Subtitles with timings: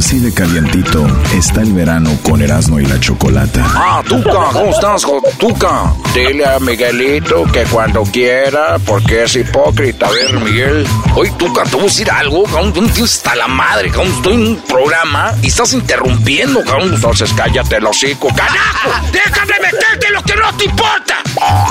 [0.00, 3.62] Así de calientito está el verano con Erasmo y la Chocolata.
[3.66, 5.04] Ah, Tuca, ¿cómo estás,
[5.38, 5.92] Tuca?
[6.14, 10.06] Dile a Miguelito que cuando quiera, porque es hipócrita.
[10.06, 10.86] A ver, Miguel.
[11.14, 12.68] Oye, Tuca, te voy a decir algo, cabrón.
[12.68, 14.10] No tienes hasta la madre, cabrón.
[14.14, 16.94] Estoy en un programa y estás interrumpiendo, cabrón.
[16.94, 18.28] Entonces cállate el hocico.
[18.28, 19.06] ¡Carajo!
[19.12, 21.16] ¡Déjame meterte lo que no te importa!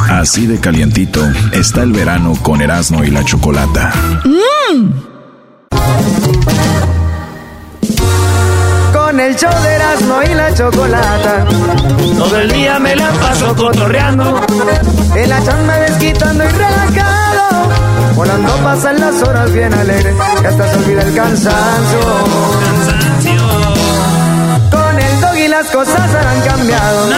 [0.07, 3.91] Así de calientito está el verano con Erasmo y la Chocolata.
[4.23, 5.09] ¡Mmm!
[9.09, 11.47] Con el show de Erasmo y la Chocolata.
[12.15, 14.39] Todo el día me la paso cotorreando.
[15.15, 17.69] En la chamba desquitando y relajado.
[18.13, 20.13] Volando pasan las horas bien alegre.
[20.43, 21.99] Y hasta se olvida el cansancio.
[25.61, 27.13] Las cosas han cambiado.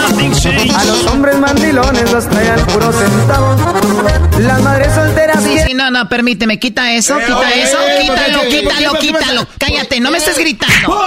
[0.76, 3.60] A los hombres mandilones los traían puros centavos.
[4.40, 5.42] Las madres solteras.
[5.44, 8.60] Sí, sí, no, no, permíteme, quita eso, Eh, quita oye, eso, eh, quítalo, ¿qué- qué-
[8.62, 9.46] quítalo, qué- quítalo.
[9.58, 11.00] Cállate, no me estés gritando.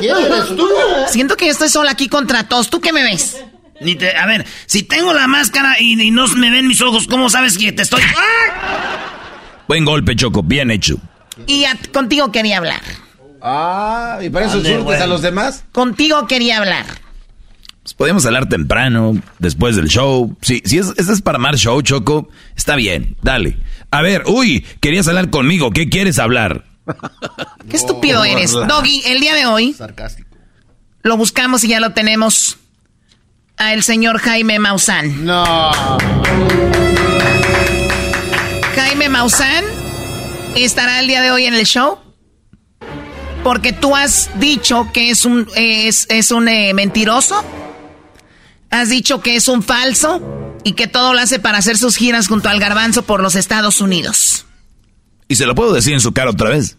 [0.00, 0.68] ¿Quién eres tú?
[1.08, 2.68] Siento que yo estoy sola aquí contra todos.
[2.68, 3.38] ¿Tú qué me ves?
[3.80, 7.06] Ni te- a ver, si tengo la máscara y, y no me ven mis ojos,
[7.08, 8.02] ¿cómo sabes que te estoy...?
[9.66, 10.96] Buen golpe, Choco, bien hecho.
[11.46, 12.80] Y a- contigo quería hablar.
[13.42, 15.64] Ah, ¿y para eso surtes a los demás?
[15.72, 16.86] Contigo quería hablar.
[17.82, 20.36] Pues podemos hablar temprano, después del show.
[20.40, 23.56] Sí, si es, este es para más show, Choco, está bien, dale.
[23.90, 26.64] A ver, uy, querías hablar conmigo, ¿qué quieres hablar?
[27.68, 28.52] Qué estúpido eres.
[28.52, 30.28] Doggy, el día de hoy Sarcástico.
[31.02, 32.58] lo buscamos y ya lo tenemos
[33.56, 35.24] a el señor Jaime Maussan.
[35.24, 35.70] No.
[38.74, 39.64] Jaime Maussan
[40.56, 41.98] estará el día de hoy en el show.
[43.42, 47.44] Porque tú has dicho que es un, es, es un eh, mentiroso.
[48.70, 50.20] Has dicho que es un falso
[50.64, 53.80] y que todo lo hace para hacer sus giras junto al garbanzo por los Estados
[53.80, 54.46] Unidos.
[55.28, 56.78] Y se lo puedo decir en su cara otra vez.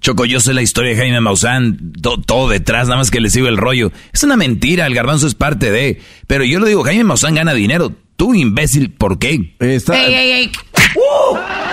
[0.00, 3.30] Choco, yo sé la historia de Jaime Maussan, to- todo detrás, nada más que le
[3.30, 3.90] sigo el rollo.
[4.12, 6.00] Es una mentira, el garbanzo es parte de.
[6.28, 7.92] Pero yo le digo, Jaime Maussan gana dinero.
[8.16, 9.56] Tú, imbécil, ¿por qué?
[9.58, 10.52] Está, Ey, ey, ey.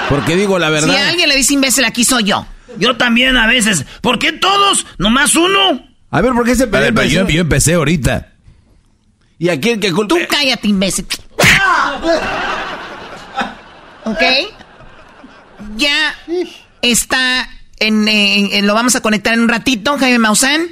[0.10, 0.96] porque digo la Si verdad.
[0.96, 2.48] a alguien le dice imbécil, aquí soy yo.
[2.78, 3.86] Yo también a veces.
[4.02, 4.86] ¿Por qué todos?
[4.98, 5.88] ¿Nomás uno?
[6.12, 6.94] A ver, ¿por qué se A ver, pelea?
[6.94, 8.34] pero yo, yo empecé ahorita.
[9.38, 10.16] ¿Y a quién que Tú culpa?
[10.30, 11.06] cállate, imbécil.
[14.06, 14.22] ¿Ok?
[15.78, 16.16] Ya
[16.82, 17.50] está
[17.80, 20.68] en, en- en- Lo vamos a conectar en un ratito, Jaime Maussan.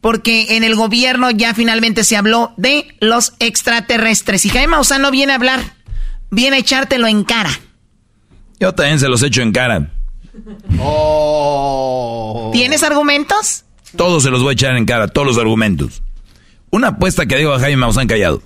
[0.00, 4.44] Porque en el gobierno ya finalmente se habló de los extraterrestres.
[4.44, 5.60] Y Jaime Maussan no viene a hablar,
[6.30, 7.50] viene a echártelo en cara.
[8.58, 9.90] Yo también se los echo en cara.
[10.78, 12.50] Oh.
[12.52, 13.64] ¿Tienes argumentos?
[13.96, 16.02] Todos se los voy a echar en cara, todos los argumentos.
[16.70, 18.42] Una apuesta que digo a Jaime Maussan callado.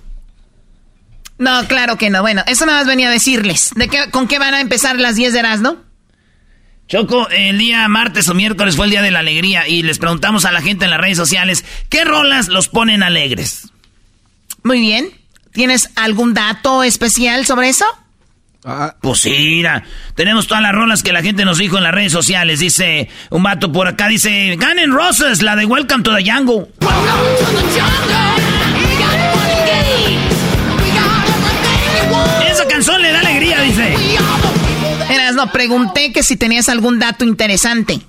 [1.37, 2.21] No, claro que no.
[2.21, 3.71] Bueno, eso nada más venía a decirles.
[3.75, 5.77] ¿De qué, ¿Con qué van a empezar las 10 de Erasmo?
[6.87, 10.45] Choco, el día martes o miércoles fue el día de la alegría y les preguntamos
[10.45, 13.69] a la gente en las redes sociales qué rolas los ponen alegres.
[14.63, 15.09] Muy bien.
[15.51, 17.85] ¿Tienes algún dato especial sobre eso?
[18.69, 19.81] Ah, Pues sí, mira,
[20.13, 22.59] tenemos todas las rolas que la gente nos dijo en las redes sociales.
[22.59, 26.67] Dice un vato por acá, dice Ganen Roses, la de Welcome to the Jungle.
[32.51, 33.95] Esa canción le da alegría, dice.
[35.09, 37.99] Eras, no, pregunté que si tenías algún dato interesante.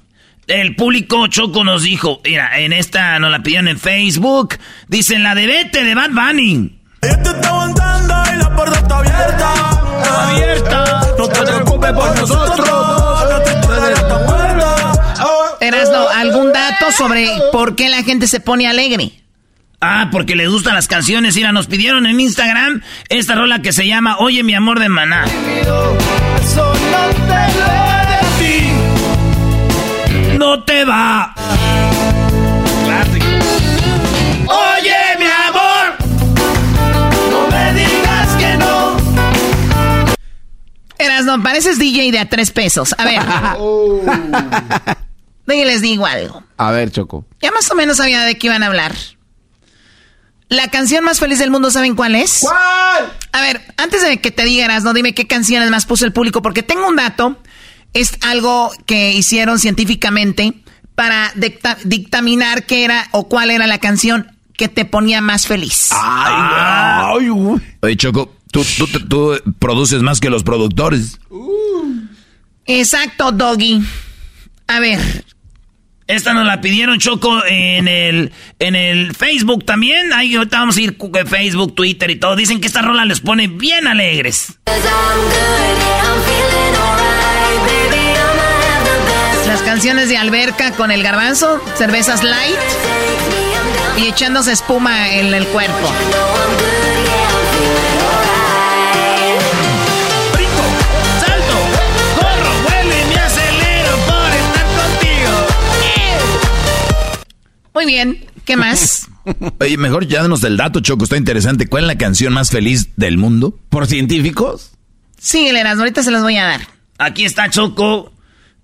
[0.47, 4.57] El público Choco nos dijo, mira, en esta nos la pidieron en Facebook.
[4.89, 6.79] Dicen la de Vete de Bad Bunny.
[7.03, 9.78] Este está aguantando y la puerta está abierta.
[10.05, 11.01] Abierta.
[11.19, 12.89] No te preocupes por nosotros.
[16.19, 19.13] Algún dato sobre por qué la gente se pone alegre.
[19.81, 21.37] Ah, porque les gustan las canciones.
[21.37, 25.25] Mira, nos pidieron en Instagram esta rola que se llama Oye mi amor de maná.
[30.37, 31.35] No te va.
[40.99, 42.95] Eras, no, pareces DJ de a tres pesos.
[42.99, 43.21] A ver.
[45.55, 46.43] Y les digo algo.
[46.57, 47.25] A ver, Choco.
[47.41, 48.95] Ya más o menos sabía de qué iban a hablar.
[50.49, 52.41] La canción más feliz del mundo, ¿saben cuál es?
[52.41, 53.13] ¿Cuál?
[53.33, 56.43] A ver, antes de que te digas, no dime qué canciones más puso el público,
[56.43, 57.39] porque tengo un dato.
[57.93, 60.55] Es algo que hicieron científicamente
[60.95, 61.33] para
[61.85, 65.91] dictaminar qué era o cuál era la canción que te ponía más feliz.
[65.93, 67.29] Ay,
[67.81, 68.65] Oye, Choco, tú,
[69.09, 71.19] tú, produces más que los productores.
[72.67, 73.83] Exacto, Doggy.
[74.67, 75.25] A ver,
[76.07, 80.13] esta nos la pidieron Choco en el en el Facebook también.
[80.13, 80.97] Ahí ahorita vamos a ir
[81.27, 82.35] Facebook, Twitter y todo.
[82.37, 84.59] Dicen que esta rola les pone bien alegres.
[89.47, 92.57] Las canciones de alberca con el garbanzo, cervezas light
[93.99, 95.93] y echándose espuma en el cuerpo.
[107.79, 109.07] Muy bien, ¿qué más?
[109.61, 111.69] Oye, mejor ya danos del dato, Choco, está interesante.
[111.69, 113.57] ¿Cuál es la canción más feliz del mundo?
[113.69, 114.73] ¿Por científicos?
[115.17, 116.61] Sí, Lenas, ahorita se las voy a dar.
[116.99, 118.13] Aquí está Choco,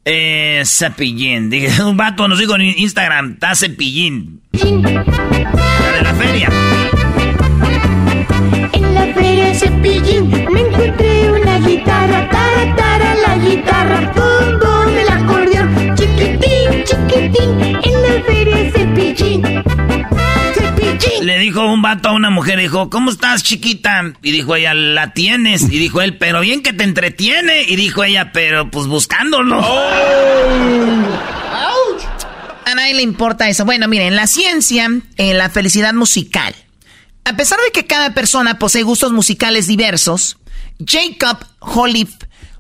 [0.05, 1.49] eh, Cepillín.
[1.49, 4.43] Dije, un vato nos dijo en Instagram, está Cepillín.
[4.51, 6.51] La de la feria.
[8.73, 14.13] En la feria Cepillín me encontré una guitarra, tara, tara, la guitarra,
[21.45, 24.15] dijo un vato a una mujer, dijo, ¿cómo estás, chiquita?
[24.23, 25.63] Y dijo ella, la tienes.
[25.63, 27.63] Y dijo él, pero bien que te entretiene.
[27.63, 29.61] Y dijo ella, pero pues buscándolo.
[29.61, 30.95] Oh.
[32.67, 33.67] A nadie le importa eso.
[33.67, 36.55] Bueno, miren, la ciencia, en la felicidad musical.
[37.25, 40.39] A pesar de que cada persona posee gustos musicales diversos,
[40.85, 42.11] Jacob Holliff,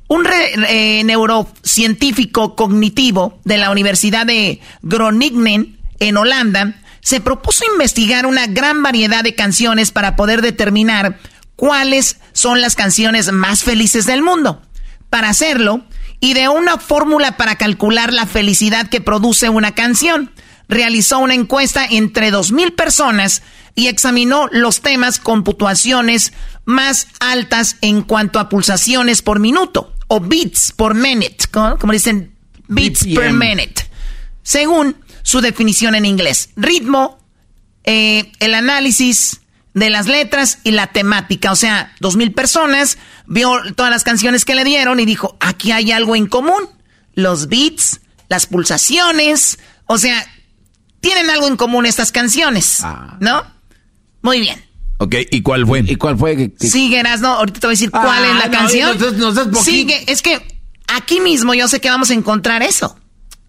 [0.08, 0.26] un
[0.68, 8.82] eh, neurocientífico cognitivo de la Universidad de Groningen en Holanda, se propuso investigar una gran
[8.82, 11.18] variedad de canciones para poder determinar
[11.54, 14.62] cuáles son las canciones más felices del mundo.
[15.10, 15.84] Para hacerlo,
[16.20, 20.32] ideó una fórmula para calcular la felicidad que produce una canción.
[20.66, 23.42] Realizó una encuesta entre 2.000 personas
[23.74, 26.32] y examinó los temas con puntuaciones
[26.64, 32.34] más altas en cuanto a pulsaciones por minuto o beats por minute, como dicen
[32.66, 33.90] beats per minute.
[34.42, 36.50] Según su definición en inglés.
[36.54, 37.18] Ritmo,
[37.82, 39.40] eh, el análisis
[39.72, 41.50] de las letras y la temática.
[41.50, 45.72] O sea, dos mil personas, vio todas las canciones que le dieron y dijo, aquí
[45.72, 46.68] hay algo en común.
[47.14, 50.24] Los beats, las pulsaciones, o sea,
[51.00, 53.16] tienen algo en común estas canciones, ah.
[53.20, 53.42] ¿no?
[54.22, 54.62] Muy bien.
[54.98, 55.80] Ok, ¿y cuál fue?
[55.80, 56.52] ¿Y cuál fue?
[56.58, 57.28] Sigue, ¿no?
[57.28, 59.54] Ahorita te voy a decir cuál es la ah, canción.
[59.62, 60.40] Sigue, es que
[60.86, 62.98] aquí mismo yo sé que vamos a encontrar eso.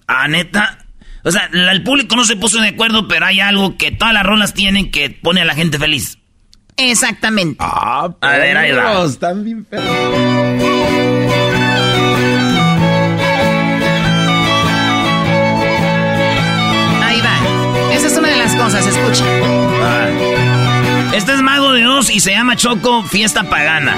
[0.07, 0.84] Ah, neta.
[1.25, 4.23] O sea, el público no se puso de acuerdo, pero hay algo que todas las
[4.23, 6.19] rolas tienen que pone a la gente feliz.
[6.77, 7.57] Exactamente.
[7.59, 9.03] Ah, a ver, ahí va.
[9.05, 9.83] Están bien feos.
[17.03, 17.93] Ahí va.
[17.95, 19.25] Esa es una de las cosas, escucha.
[19.81, 20.07] Ah.
[21.11, 23.95] Este es Mago de Oz y se llama Choco Fiesta Pagana.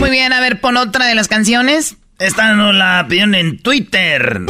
[0.00, 1.96] Muy bien, a ver, pon otra de las canciones.
[2.18, 4.40] Esta nos la pidieron en Twitter.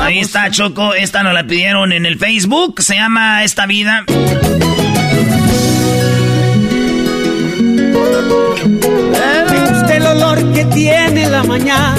[0.00, 4.04] Ahí está Choco, esta nos la pidieron en el Facebook, se llama Esta Vida.
[9.50, 11.96] Me gusta el olor que tiene la mañana,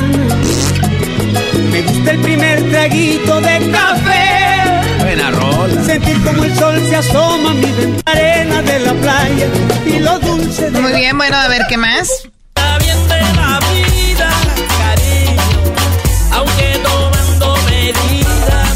[1.72, 4.15] me gusta el primer traguito de café
[5.96, 9.48] Sentir como el sol se asoma mi arena de la playa
[9.86, 12.28] y lo dulce Muy bien, bueno, a ver qué más.
[12.80, 14.30] Bien de la vida,
[14.78, 15.42] cariño,
[16.34, 18.76] aunque tomando medidas.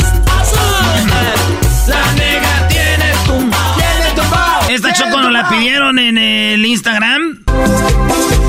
[1.90, 3.34] La nega tiene tu,
[3.76, 7.44] tiene tu Esta choco nos la pidieron en el Instagram.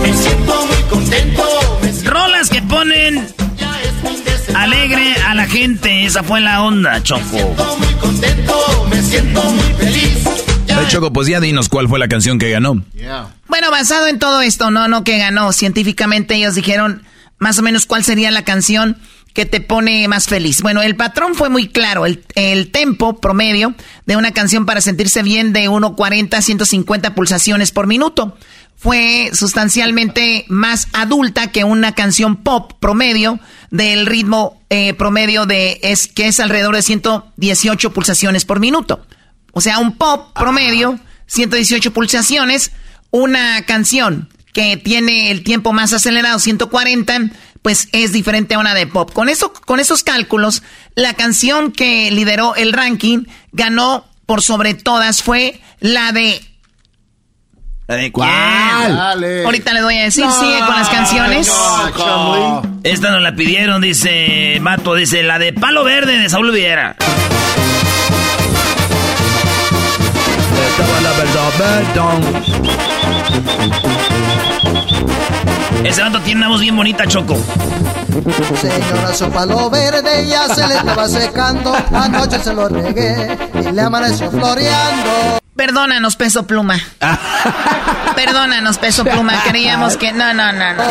[0.00, 1.42] Me siento muy contento.
[2.04, 3.34] Rolas que ponen
[5.60, 6.04] gente.
[6.06, 7.20] Esa fue la onda, Choco.
[7.22, 10.24] Me siento muy contento, me siento muy feliz.
[10.88, 12.82] Choco, pues ya dinos cuál fue la canción que ganó.
[13.46, 15.52] Bueno, basado en todo esto, no, no que ganó.
[15.52, 17.02] Científicamente ellos dijeron
[17.38, 18.96] más o menos cuál sería la canción
[19.34, 20.62] que te pone más feliz.
[20.62, 22.06] Bueno, el patrón fue muy claro.
[22.06, 23.74] El, el tempo promedio
[24.06, 28.36] de una canción para sentirse bien de 1.40 a 150 pulsaciones por minuto
[28.80, 33.38] fue sustancialmente más adulta que una canción pop promedio
[33.70, 39.04] del ritmo eh, promedio de es que es alrededor de 118 pulsaciones por minuto.
[39.52, 42.72] O sea, un pop promedio, 118 pulsaciones,
[43.10, 47.30] una canción que tiene el tiempo más acelerado, 140,
[47.62, 49.12] pues es diferente a una de pop.
[49.12, 50.62] Con eso, con esos cálculos,
[50.94, 56.40] la canción que lideró el ranking ganó por sobre todas fue la de
[57.96, 58.96] ¿De ¿Cuál?
[59.44, 61.52] Ahorita le voy a decir, sigue con las canciones.
[62.84, 66.94] Esta nos la pidieron, dice Mato, dice la de Palo Verde de Saúl Viera.
[75.84, 77.36] Ese vato tiene una voz bien bonita, Choco.
[78.60, 81.74] Señora, su palo verde ya se le estaba secando.
[81.92, 85.40] Anoche se lo regué y le amaneció floreando.
[85.56, 86.78] Perdónanos, peso pluma.
[88.14, 89.42] Perdónanos, peso pluma.
[89.48, 90.12] Creíamos que.
[90.12, 90.82] No, no, no, no.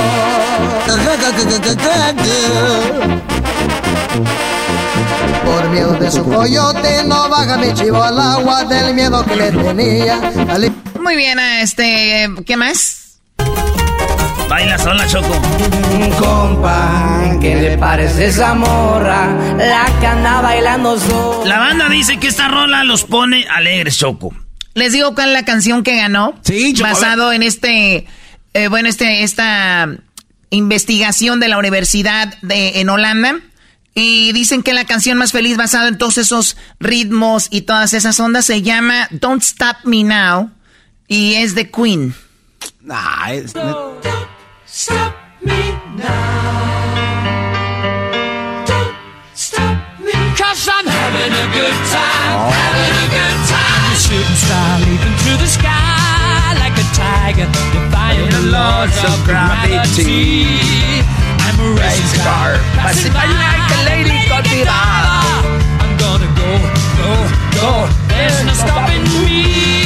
[5.45, 9.51] Por miedo de su coyote, no baja mi chivo al agua del miedo que le
[9.51, 10.19] tenía.
[10.99, 12.29] Muy bien, este.
[12.45, 12.98] ¿Qué más?
[14.49, 15.39] Baila sola, Choco.
[16.19, 19.27] Compa, ¿qué le parece esa morra?
[19.57, 21.47] La que anda bailando sola.
[21.47, 24.33] La banda dice que esta rola los pone alegres, Choco.
[24.73, 26.33] Les digo cuál es la canción que ganó.
[26.41, 28.07] Sí, Basado en este,
[28.55, 29.87] eh, bueno, este, esta
[30.49, 33.35] investigación de la universidad de, en Holanda.
[33.93, 38.19] Y dicen que la canción más feliz basada en todos esos ritmos y todas esas
[38.19, 40.49] ondas se llama Don't Stop Me Now.
[41.07, 42.15] Y es de Queen.
[42.81, 43.53] Nah, es...
[44.79, 46.95] Stop me now.
[48.63, 48.95] Don't
[49.35, 50.15] stop me.
[50.39, 52.31] Cause I'm having a good time.
[52.31, 52.47] Oh.
[52.47, 53.91] Having a good time.
[53.99, 57.51] Shooting star leaping through the sky like a tiger.
[57.75, 60.47] Defying the laws of gravity.
[61.43, 62.55] I'm a racing car.
[62.79, 65.43] Passing by like a lady convidada.
[65.83, 66.55] I'm gonna go,
[66.95, 67.11] go,
[67.59, 67.71] go.
[68.07, 69.78] There's no stopping me.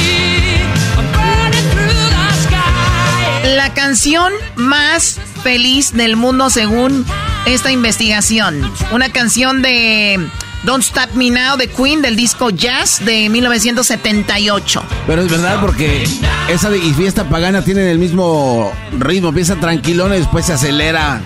[3.64, 7.06] La canción más feliz del mundo según
[7.46, 8.70] esta investigación.
[8.92, 10.20] Una canción de
[10.64, 14.84] Don't Stop Me Now de Queen del disco Jazz de 1978.
[15.06, 16.06] Pero es verdad porque
[16.50, 21.22] esa y fiesta pagana tienen el mismo ritmo, empieza tranquilón y después se acelera.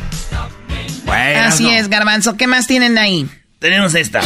[1.07, 1.71] Bueno, Así no.
[1.71, 2.37] es, Garbanzo.
[2.37, 3.29] ¿Qué más tienen ahí?
[3.59, 4.21] Tenemos esta.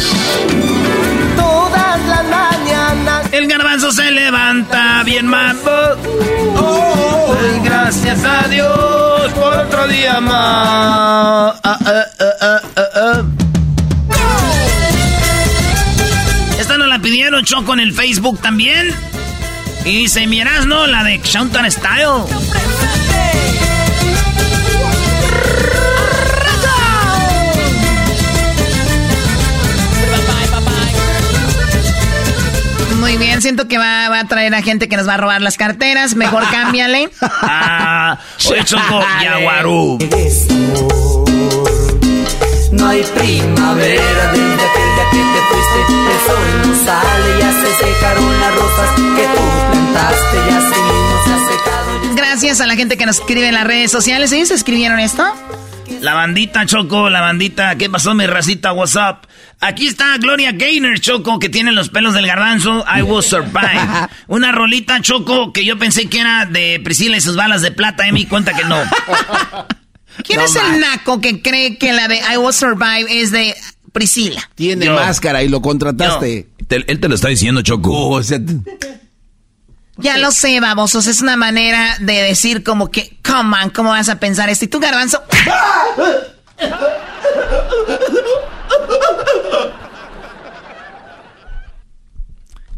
[3.33, 5.71] El garbanzo se levanta bien mambo.
[6.55, 7.35] Oh,
[7.65, 11.59] gracias a Dios por otro día más.
[11.65, 13.23] Ah, ah, ah.
[16.61, 18.95] Esta nos la pidieron Choco en el Facebook también.
[19.87, 20.87] Y dice, miras, ¿no?
[20.87, 22.27] La de Shoutan Style.
[33.03, 35.43] Muy bien, siento que va, va a traer a gente que nos va a robar
[35.43, 36.15] las carteras.
[36.15, 37.11] Mejor cámbiale.
[37.45, 39.99] Ah, Choco, Yaguarú.
[42.71, 45.79] No hay primavera desde aquel día que te fuiste.
[46.13, 49.43] El sol no sale, ya se secaron las rosas que tú
[49.73, 50.37] plantaste.
[50.49, 52.15] Ya así mismo se ha secado.
[52.15, 54.31] Gracias a la gente que nos escribe en las redes sociales.
[54.33, 55.25] ¿Ellos escribieron esto?
[56.01, 57.77] La bandita, Choco, la bandita.
[57.77, 58.73] ¿Qué pasó, mi racita?
[58.73, 59.27] What's up?
[59.61, 62.85] Aquí está Gloria Gaynor, Choco, que tiene los pelos del garbanzo.
[62.93, 64.09] I was survived.
[64.27, 68.09] Una rolita, Choco, que yo pensé que era de Priscila y sus balas de plata.
[68.09, 68.77] Y me di cuenta que no.
[70.25, 73.55] ¿Quién es el naco que cree que la de I Will Survive es de
[73.93, 74.51] Priscila?
[74.55, 74.95] Tiene Yo.
[74.95, 76.49] máscara y lo contrataste.
[76.67, 78.09] Te- él te lo está diciendo, Choco.
[78.11, 78.39] O sea,
[80.03, 81.07] Ya lo sé, babosos.
[81.07, 84.65] Es una manera de decir como que, come on, ¿cómo vas a pensar esto?
[84.65, 85.23] Y tú, garbanzo.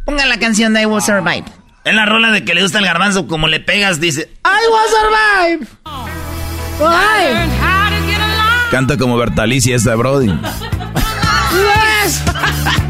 [0.05, 1.45] Ponga la canción de I Will Survive.
[1.85, 3.27] Es la rola de que le gusta el garbanzo.
[3.27, 4.31] Como le pegas, dice.
[4.45, 5.67] I Will Survive.
[8.71, 10.33] Canta como Bertalicia esta Brody.
[12.05, 12.21] Yes!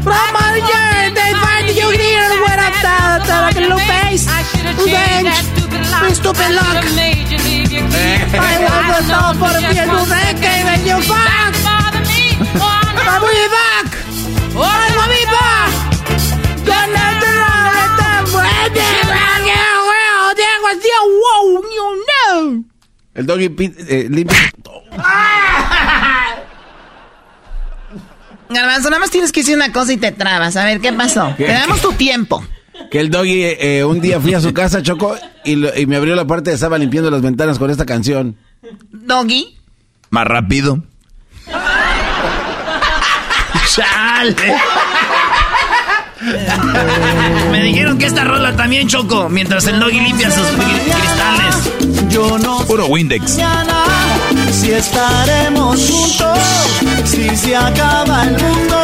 [0.03, 4.27] From all they find you here where I'm down to the blue face.
[4.75, 5.39] Revenge.
[6.19, 6.83] Stupid luck.
[6.83, 7.23] Eh.
[8.35, 11.55] I love the thought for the people that came and you back.
[11.63, 11.95] I'm back.
[12.91, 13.23] I'm
[15.31, 15.71] back.
[16.67, 18.23] Don't let the wrong at them.
[18.35, 18.67] Where
[19.87, 20.91] well, there was the
[21.23, 22.67] wow, you know.
[23.15, 24.09] El doggy pit, eh,
[24.97, 26.23] ¡Ah!
[28.49, 30.55] Garbanzo, nada más tienes que decir una cosa y te trabas.
[30.55, 31.33] A ver, ¿qué pasó?
[31.37, 31.45] ¿Qué?
[31.45, 32.45] Te damos tu tiempo.
[32.91, 35.95] Que el doggy eh, un día fui a su casa, Choco, y, lo- y me
[35.95, 38.35] abrió la puerta y estaba limpiando las ventanas con esta canción.
[38.91, 39.57] Doggy.
[40.09, 40.83] Más rápido.
[43.73, 44.35] ¡Chale!
[47.51, 52.09] Me dijeron que esta rola también choco mientras el doggy limpia sus cri- cristales.
[52.09, 53.37] Yo no Puro Windex.
[54.65, 56.39] Si estaremos juntos,
[57.05, 58.83] si se acaba el mundo.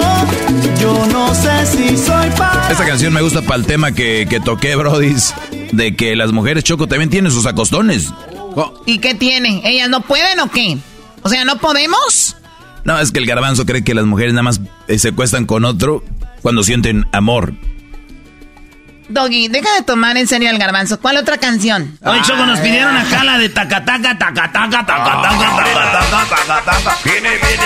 [0.80, 2.70] Yo no sé si soy para.
[2.70, 5.34] Esta canción me gusta para el tema que, que toqué, Brodis,
[5.72, 8.14] de que las mujeres choco también tienen sus acostones.
[8.86, 9.62] ¿Y qué tiene?
[9.66, 10.78] ¿Ellas no pueden o qué?
[11.24, 12.36] O sea, ¿no podemos?
[12.84, 15.66] No, es que el garbanzo cree que las mujeres nada más eh, se cuestan con
[15.66, 16.04] otro
[16.44, 17.54] cuando sienten amor.
[19.12, 21.00] Doggy, deja de tomar en serio al garbanzo.
[21.00, 21.98] ¿Cuál otra canción?
[22.04, 26.98] Oye, Choco, nos pidieron acá la de tacataca, tacataca, tacataca, tacataca, tacataca.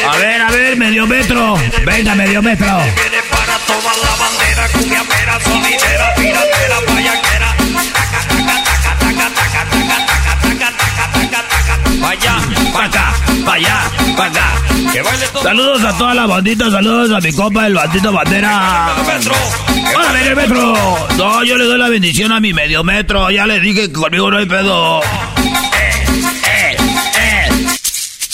[0.09, 1.57] A ver, a ver, medio metro.
[1.85, 2.67] Venga, medio metro.
[2.67, 7.44] para tomar la bandera, cumbiambera, sonidera, piratera, payaquera.
[12.05, 12.37] Vaya,
[12.71, 13.77] pa' acá, pa' allá,
[14.15, 14.47] pa' acá.
[15.41, 18.93] Saludos a toda la bandita, saludos a mi compa, el bandito bandera.
[19.95, 21.07] ¡Hola, medio metro!
[21.17, 23.31] No, yo le doy la bendición a mi medio metro.
[23.31, 25.01] Ya le dije que conmigo no hay pedo.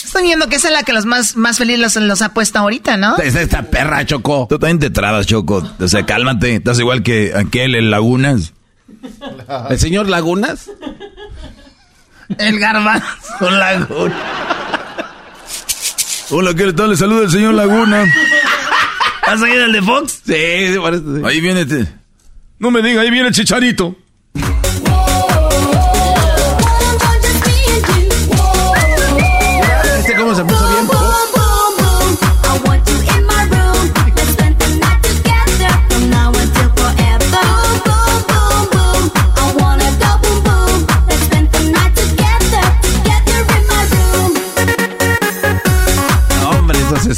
[0.03, 2.59] Estoy viendo que esa es la que los más, más felices los, los ha puesto
[2.59, 3.15] ahorita, ¿no?
[3.19, 4.47] Es esta perra, Choco.
[4.49, 5.65] Tú también te trabas, Choco.
[5.79, 6.55] O sea, cálmate.
[6.55, 8.51] Estás igual que aquel en Lagunas.
[9.69, 10.69] ¿El señor Lagunas?
[12.37, 14.15] El garbanzo laguna.
[16.29, 16.91] Hola, ¿qué tal?
[16.91, 18.05] Le saluda el señor Laguna.
[19.27, 20.21] ¿Has oído el de Fox?
[20.25, 20.33] Sí,
[20.73, 21.03] sí, parece.
[21.03, 21.21] sí.
[21.25, 21.65] Ahí viene.
[21.65, 21.87] te-
[22.59, 23.95] No me diga, ahí viene el chicharito.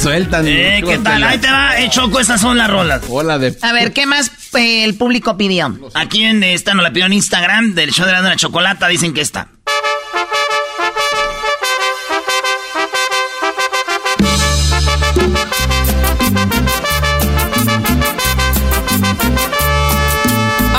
[0.04, 0.46] Sueltan.
[0.48, 1.24] Eh, ¿qué tal?
[1.24, 3.02] Ahí te va, eh, Choco, estas son las rolas.
[3.08, 3.58] Hola de...
[3.62, 5.74] A ver, ¿qué más eh, el público pidió?
[5.94, 9.22] Aquí en esta nos la pidió en Instagram del show de la chocolata, dicen que
[9.22, 9.48] está.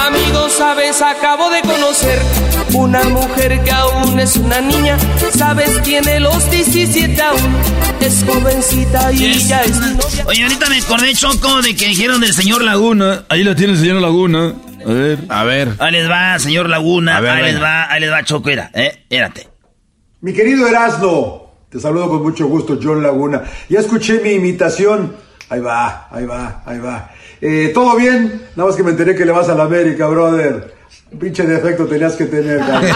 [0.07, 2.21] Amigos, sabes, acabo de conocer
[2.75, 4.97] una mujer que aún es una niña.
[5.37, 7.57] Sabes, tiene los 17 aún.
[8.01, 9.49] Es jovencita y Yes.
[9.49, 10.25] ya es novia.
[10.27, 13.25] Oye, ahorita me acordé, Choco, de que dijeron del señor Laguna.
[13.29, 14.55] Ahí la tiene el señor Laguna.
[14.87, 15.19] A ver.
[15.29, 15.69] A ver.
[15.79, 17.17] Ahí les va, señor Laguna.
[17.17, 19.49] A ver, ahí les va, ahí les va, Choco, mira, eh, espérate.
[20.21, 23.43] Mi querido Erasno, te saludo con mucho gusto, John Laguna.
[23.69, 25.17] Ya escuché mi imitación.
[25.49, 27.11] Ahí va, ahí va, ahí va.
[27.41, 28.43] Eh, ¿Todo bien?
[28.57, 30.74] Nada más que me enteré que le vas a la América, brother.
[31.21, 32.91] Pinche defecto tenías que tener, cabrón.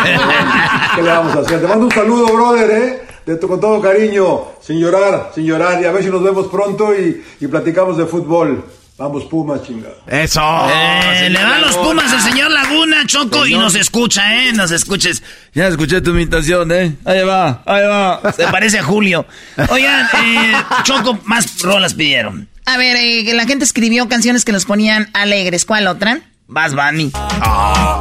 [0.96, 1.60] ¿Qué le vamos a hacer?
[1.60, 3.02] Te mando un saludo, brother, ¿eh?
[3.26, 5.80] De to- con todo cariño, sin llorar, sin llorar.
[5.82, 8.64] Y a ver si nos vemos pronto y, y platicamos de fútbol.
[8.96, 9.94] Vamos, Pumas, chingada.
[10.08, 10.40] Eso.
[10.68, 14.52] Eh, le dan los pumas al señor Laguna, Choco, y nos escucha, ¿eh?
[14.52, 15.22] Nos escuches.
[15.54, 16.96] Ya escuché tu imitación, ¿eh?
[17.04, 18.32] Ahí va, ahí va.
[18.32, 19.24] Se parece a Julio.
[19.68, 20.52] Oigan, eh,
[20.82, 22.48] Choco, más rolas pidieron.
[22.66, 25.64] A ver, eh, la gente escribió canciones que los ponían alegres.
[25.64, 26.20] ¿Cuál otra?
[26.48, 27.12] Vas, Bunny.
[27.40, 27.97] No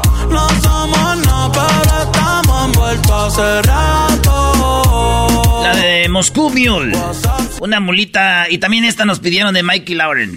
[3.28, 5.62] hace rato.
[5.63, 6.98] La de Moscú Mule.
[7.60, 8.46] Una mulita.
[8.50, 10.36] Y también esta nos pidieron de Mikey Lauren.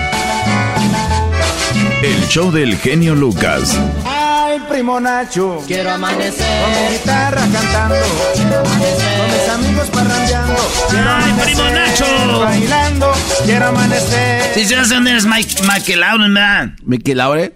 [2.03, 3.79] El show del genio Lucas.
[4.05, 5.62] Ay, primo Nacho.
[5.66, 6.62] Quiero amanecer.
[6.62, 7.94] Con mi guitarra cantando.
[8.35, 10.57] Con mis amigos parrandeando.
[10.90, 12.40] Quiero Ay, amanecer, primo Nacho.
[12.40, 13.12] Bailando.
[13.44, 14.55] Quiero amanecer.
[14.55, 16.70] Si se hace dónde eres Mike, Mikey Lauren, ¿verdad?
[16.85, 17.55] Mickey Laure.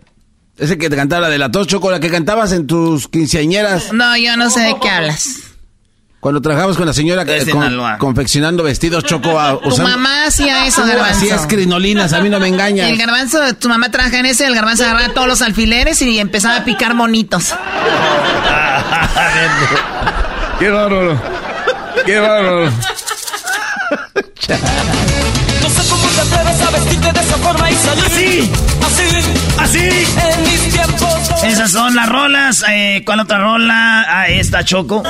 [0.56, 3.92] Ese que te cantaba la de la tos, Choco, la que cantabas en tus quinceañeras.
[3.92, 5.28] No, yo no sé de qué hablas.
[6.20, 7.98] Cuando trabajabas con la señora que- Es de con- Sinaloa.
[7.98, 11.18] confeccionando vestidos, Choco, a- Tu usando- mamá hacía eso, garbanzo.
[11.18, 12.88] Hacías crinolinas, a mí no me engañas.
[12.88, 16.18] El garbanzo, tu mamá trabaja en eso y el garbanzo agarraba todos los alfileres y
[16.18, 17.52] empezaba a picar monitos.
[20.58, 21.20] Qué bárbaro.
[22.06, 22.70] Qué bárbaro.
[26.14, 28.04] Te atreves a vestirte de esa forma y salir.
[28.04, 28.52] Así.
[28.86, 29.26] Así.
[29.58, 30.06] Así.
[30.32, 31.42] En mis tiempos.
[31.44, 32.64] Esas son las rolas.
[32.68, 34.04] Eh, ¿Cuál otra rola?
[34.08, 35.02] Ah, esta, Choco.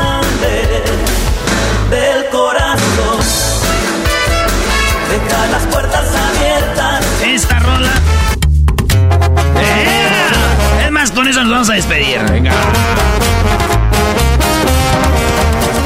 [1.90, 3.18] Del corazón.
[5.10, 7.04] Deja las puertas abiertas.
[7.24, 7.92] Esta rola.
[9.60, 10.84] ¡Eh!
[10.86, 12.20] Es más, con eso nos vamos a despedir.
[12.30, 12.52] Venga.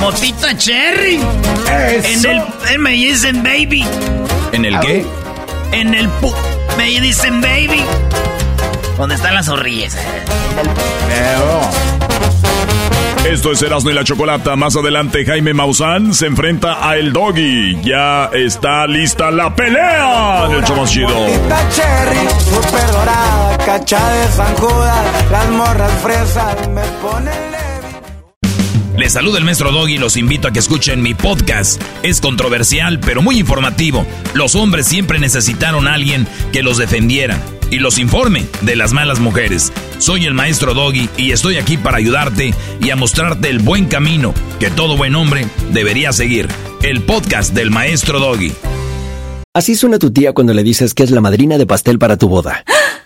[0.01, 1.21] Moti Lupita Cherry.
[1.67, 3.85] En el, en me dicen baby.
[4.53, 5.05] ¿En el qué?
[5.73, 6.33] En el pu
[6.77, 7.83] me dicen baby.
[8.97, 9.97] ¿Dónde están las zorrillas?
[13.25, 14.57] Esto es Erasmo y la Chocolata.
[14.57, 17.81] Más adelante, Jaime Maussan se enfrenta a El Doggy.
[17.83, 21.09] Ya está lista la pelea en el show más chido.
[21.71, 27.48] cherry, super dorada, cacha de zancuda, las morras fresas me ponen
[28.99, 31.81] Les saluda el maestro Doggy y los invito a que escuchen mi podcast.
[32.03, 34.05] Es controversial, pero muy informativo.
[34.35, 39.21] Los hombres siempre necesitaron a alguien que los defendiera y los informe de las malas
[39.21, 39.73] mujeres.
[39.99, 44.35] Soy el maestro Doggy y estoy aquí para ayudarte y a mostrarte el buen camino
[44.59, 46.49] que todo buen hombre debería seguir.
[46.83, 48.53] El podcast del maestro Doggy.
[49.55, 52.29] Así suena tu tía cuando le dices que es la madrina de pastel para tu
[52.29, 52.65] boda.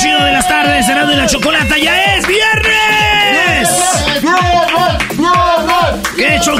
[0.00, 3.68] chido de las tardes, Cerrado y la Chocolata, ya es viernes.
[4.22, 4.69] ¿Qué,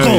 [0.04, 0.16] Choco?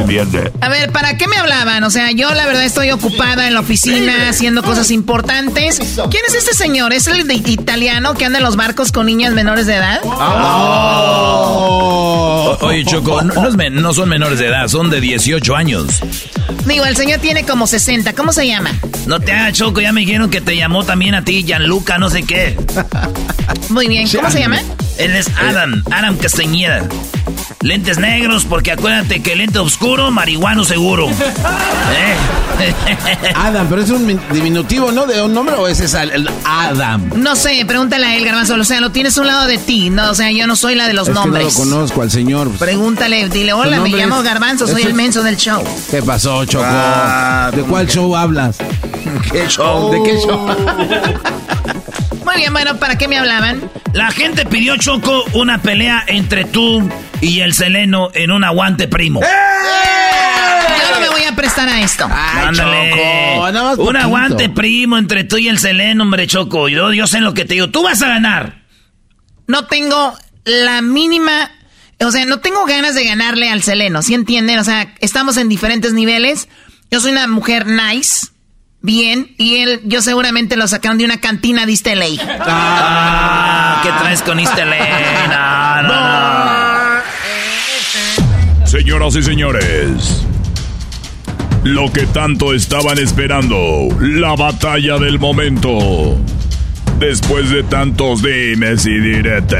[0.62, 1.84] A ver, ¿para qué me hablaban?
[1.84, 5.80] O sea, yo la verdad estoy ocupada en la oficina haciendo cosas importantes.
[6.10, 6.94] ¿Quién es este señor?
[6.94, 10.02] ¿Es el de italiano que anda en los barcos con niñas menores de edad?
[11.24, 15.56] O- Oye, Choco, no, no es men- no son menores de edad, son de 18
[15.56, 15.88] años.
[16.66, 18.14] Digo, el señor tiene como 60.
[18.14, 18.72] ¿Cómo se llama?
[19.08, 22.10] No te hagas, Choco, ya me dijeron que te llamó también a ti, Gianluca, no
[22.10, 22.58] sé qué.
[23.70, 24.60] Muy bien, ¿cómo se llama?
[25.02, 26.84] Él es Adam, Adam Castañeda.
[27.62, 31.10] Lentes negros, porque acuérdate que lente oscuro, marihuano seguro.
[31.10, 32.74] ¿Eh?
[33.36, 35.06] Adam, pero es un min- diminutivo, ¿no?
[35.06, 37.10] ¿De un nombre o ese es el, el Adam?
[37.16, 38.56] No sé, pregúntale a él, Garbanzo.
[38.56, 39.90] O sea, lo tienes a un lado de ti.
[39.92, 41.46] No, o sea, yo no soy la de los es nombres.
[41.56, 42.48] que no lo conozco al señor.
[42.48, 42.60] pues.
[42.60, 45.64] Pregúntale, dile, ¿Tu hola, me llamo es- Garbanzo, soy el menso del show.
[45.92, 46.66] ¿Qué pasó, Choco?
[46.68, 48.58] Ah, ¿De cuál show hablas?
[49.32, 49.92] ¿Qué show?
[49.92, 50.48] ¿De qué show?
[52.32, 53.70] Muy bien, bueno, ¿para qué me hablaban?
[53.92, 56.90] La gente pidió, Choco, una pelea entre tú
[57.20, 59.20] y el Seleno en un aguante primo.
[59.20, 62.06] Yo no me voy a prestar a esto.
[62.06, 62.92] Ándale.
[62.92, 64.00] Choco, nada más un poquito.
[64.00, 66.70] aguante primo entre tú y el Seleno, hombre, Choco.
[66.70, 67.70] Yo, yo sé lo que te digo.
[67.70, 68.64] Tú vas a ganar.
[69.48, 70.14] No tengo
[70.46, 71.52] la mínima...
[72.00, 74.58] O sea, no tengo ganas de ganarle al Seleno, ¿sí entienden?
[74.58, 76.48] O sea, estamos en diferentes niveles.
[76.90, 78.28] Yo soy una mujer nice,
[78.82, 82.06] bien, y él, yo seguramente lo sacaron de una cantina de LA.
[82.40, 85.82] Ah, ¿qué traes con LA?
[85.82, 86.82] No, no, no.
[88.68, 90.26] Señoras y señores,
[91.64, 96.18] lo que tanto estaban esperando, la batalla del momento.
[96.98, 99.60] Después de tantos dimes y diretes.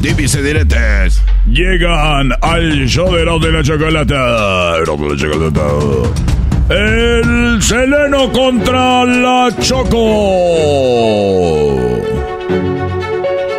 [0.00, 1.20] Dimes y diretes.
[1.46, 4.78] Llegan al show de la Chocolata.
[4.78, 6.35] De la Chocolata.
[6.68, 9.96] El Seleno contra la Choco.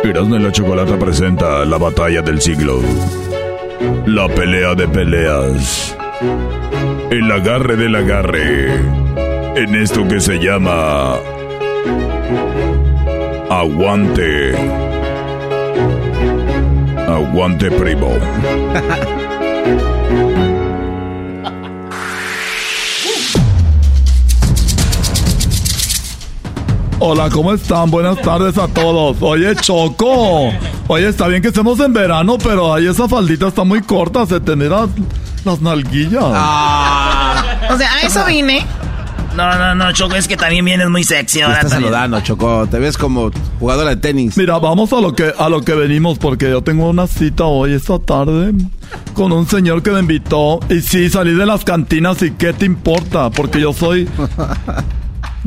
[0.04, 2.82] Erasmo de la Chocolata presenta la batalla del siglo.
[4.04, 5.96] La pelea de peleas.
[7.10, 8.74] El agarre del agarre.
[9.56, 11.16] En esto que se llama...
[13.48, 14.54] Aguante.
[17.06, 18.10] Aguante primo.
[27.00, 27.90] Hola, ¿cómo están?
[27.90, 29.16] Buenas tardes a todos.
[29.20, 30.50] Oye, Choco,
[30.88, 34.40] Oye, está bien que estemos en verano, pero ahí esa faldita está muy corta, se
[34.40, 34.88] te las,
[35.44, 36.24] las nalguillas.
[36.24, 38.66] O sea, a eso vine.
[39.36, 41.92] No, no, no, Choco, es que también vienes muy sexy Te ahora estás también.
[41.92, 42.66] saludando, Choco.
[42.68, 43.30] Te ves como
[43.60, 44.36] jugadora de tenis.
[44.36, 47.74] Mira, vamos a lo que a lo que venimos porque yo tengo una cita hoy
[47.74, 48.52] esta tarde
[49.14, 52.66] con un señor que me invitó y sí salí de las cantinas y qué te
[52.66, 54.08] importa porque yo soy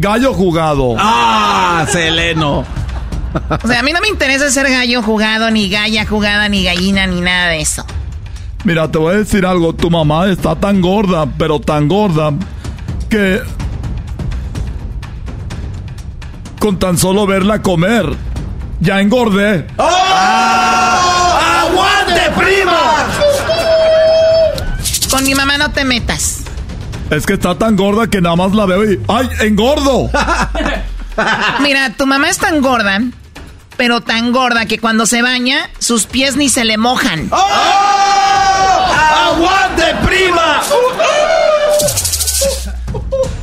[0.02, 0.96] gallo jugado.
[0.98, 2.66] ¡Ah, Seleno!
[3.64, 7.08] O sea, a mí no me interesa ser gallo jugado, ni galla jugada, ni gallina,
[7.08, 7.86] ni nada de eso.
[8.66, 12.34] Mira, te voy a decir algo, tu mamá está tan gorda, pero tan gorda
[13.10, 13.42] que
[16.60, 18.06] con tan solo verla comer
[18.80, 19.68] ya engordé.
[19.78, 20.22] ¡Aguante,
[22.38, 23.08] prima!
[25.10, 26.41] Con mi mamá no te metas.
[27.12, 30.10] Es que está tan gorda que nada más la veo y ¡ay, engordo!
[31.62, 33.02] Mira, tu mamá es tan gorda,
[33.76, 37.30] pero tan gorda que cuando se baña, sus pies ni se le mojan.
[39.26, 40.62] ¡Aguante, prima!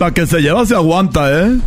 [0.00, 1.59] La que se lleva se aguanta, ¿eh?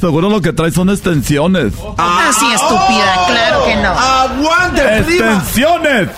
[0.00, 1.74] Seguro lo que trae son extensiones.
[1.98, 3.90] Así estúpida, claro que no.
[3.90, 6.08] ¡Aguante, ¡Extensiones!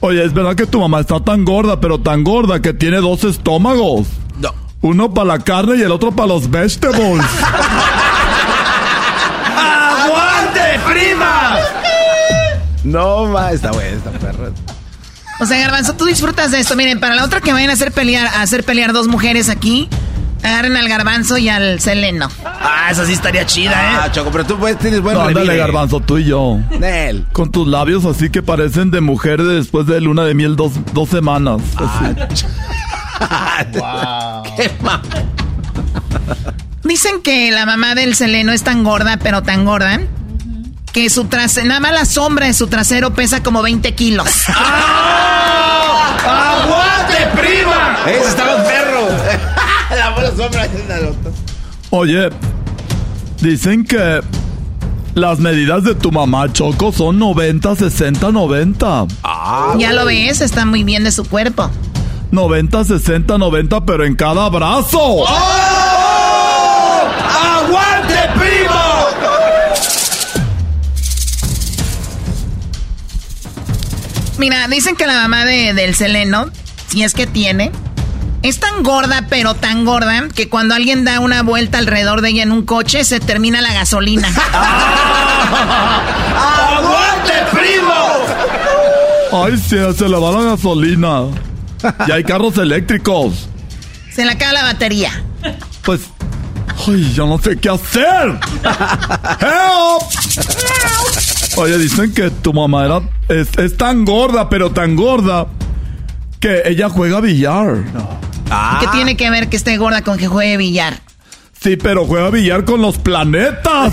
[0.00, 3.24] Oye, es verdad que tu mamá está tan gorda, pero tan gorda que tiene dos
[3.24, 4.06] estómagos.
[4.38, 4.54] No.
[4.80, 7.26] Uno para la carne y el otro para los vegetables.
[9.56, 11.56] ¡Aguante, prima!
[12.84, 14.50] No, ma, está buena esta perra.
[15.40, 16.76] O sea, Garbanzo, tú disfrutas de esto.
[16.76, 19.88] Miren, para la otra que vayan a hacer pelear, a hacer pelear dos mujeres aquí,
[20.42, 22.28] agarren al Garbanzo y al Seleno.
[22.44, 23.96] Ah, esa sí estaría chida, ¿eh?
[24.02, 25.58] Ah, Choco, pero tú pues, tienes buen No, ándale, revive.
[25.58, 26.58] garbanzo, tú y yo.
[26.78, 27.26] Nel.
[27.32, 30.72] Con tus labios así que parecen de mujer de después de luna de miel dos,
[30.92, 31.60] dos semanas.
[31.76, 32.14] así.
[34.56, 35.02] Qué ma-
[36.84, 40.00] Dicen que la mamá del Seleno es tan gorda, pero tan gorda,
[40.92, 44.28] que su trasero, nada más la sombra de su trasero pesa como 20 kilos.
[46.24, 47.98] ¡Aguante, prima!
[48.06, 49.08] Ese estaba perro.
[49.90, 51.30] La buena sombra es una nota.
[51.90, 52.30] Oye,
[53.40, 54.20] dicen que
[55.14, 59.06] las medidas de tu mamá, Choco, son 90, 60, 90.
[59.78, 61.70] ya lo ves, está muy bien de su cuerpo.
[62.30, 65.24] 90, 60, 90, pero en cada brazo.
[67.26, 69.06] ¡Aguante, prima!
[74.38, 76.46] Mira, dicen que la mamá de- del Seleno,
[76.88, 77.72] si es que tiene,
[78.42, 82.42] es tan gorda, pero tan gorda, que cuando alguien da una vuelta alrededor de ella
[82.42, 84.28] en un coche, se termina la gasolina.
[86.76, 88.04] ¡Aguante, prima!
[89.32, 91.24] Ay, sí, se le va la gasolina.
[92.06, 93.48] Y hay carros eléctricos.
[94.12, 95.22] se le acaba la batería.
[95.82, 96.02] Pues,
[96.86, 98.38] ay, yo no sé qué hacer.
[99.40, 100.02] Help.
[101.56, 105.46] Oye, dicen que tu mamá era es, es tan gorda, pero tan gorda
[106.40, 107.78] que ella juega billar.
[108.80, 111.00] ¿Qué tiene que ver que esté gorda con que juegue billar?
[111.60, 113.92] Sí, pero juega billar con los planetas.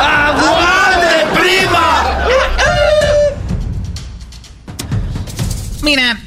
[0.00, 2.04] ¡Aguante, prima!
[5.82, 6.18] Mira,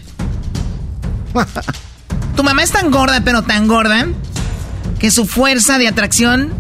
[2.36, 4.08] tu mamá es tan gorda, pero tan gorda,
[5.00, 6.54] que su fuerza de atracción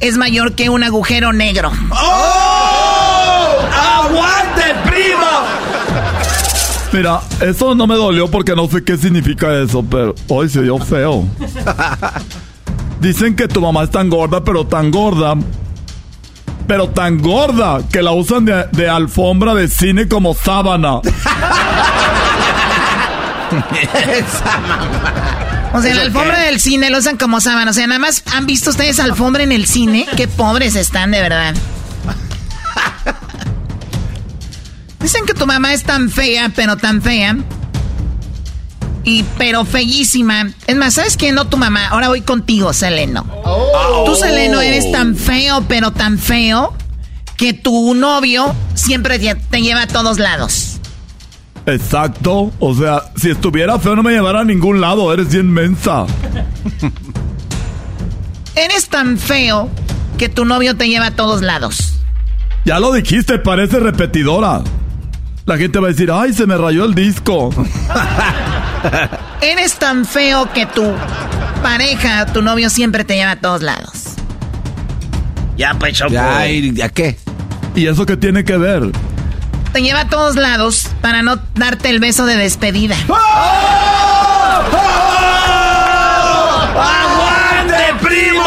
[0.00, 1.72] es mayor que un agujero negro.
[1.90, 3.58] ¡Oh!
[3.72, 4.83] ¡Aguante!
[6.94, 10.78] Mira, eso no me dolió porque no sé qué significa eso, pero hoy se dio
[10.78, 11.24] feo.
[13.00, 15.34] Dicen que tu mamá es tan gorda, pero tan gorda.
[16.68, 21.00] Pero tan gorda que la usan de, de alfombra de cine como sábana.
[25.74, 26.46] O sea, la ¿Eso alfombra qué?
[26.46, 27.72] del cine lo usan como sábana.
[27.72, 30.06] O sea, nada más han visto ustedes alfombra en el cine.
[30.16, 31.54] Qué pobres están, de verdad.
[35.04, 37.36] Dicen que tu mamá es tan fea, pero tan fea.
[39.04, 40.48] Y pero feísima.
[40.66, 41.88] Es más, ¿sabes quién no tu mamá?
[41.88, 43.26] Ahora voy contigo, Seleno.
[44.06, 46.72] Tú, Seleno, eres tan feo, pero tan feo,
[47.36, 50.80] que tu novio siempre te te lleva a todos lados.
[51.66, 52.50] Exacto.
[52.58, 55.12] O sea, si estuviera feo no me llevara a ningún lado.
[55.12, 56.06] Eres bien mensa.
[58.54, 59.68] Eres tan feo
[60.16, 61.92] que tu novio te lleva a todos lados.
[62.64, 64.62] Ya lo dijiste, parece repetidora.
[65.46, 67.50] La gente va a decir, ay, se me rayó el disco.
[69.42, 70.90] Eres tan feo que tu
[71.62, 74.14] pareja, tu novio siempre te lleva a todos lados.
[75.58, 76.12] Ya, pues, Choco.
[76.12, 77.18] Ya, ¿y a qué?
[77.74, 78.90] ¿Y eso qué tiene que ver?
[79.74, 82.96] Te lleva a todos lados para no darte el beso de despedida.
[86.74, 88.44] ¡Aguante, primo!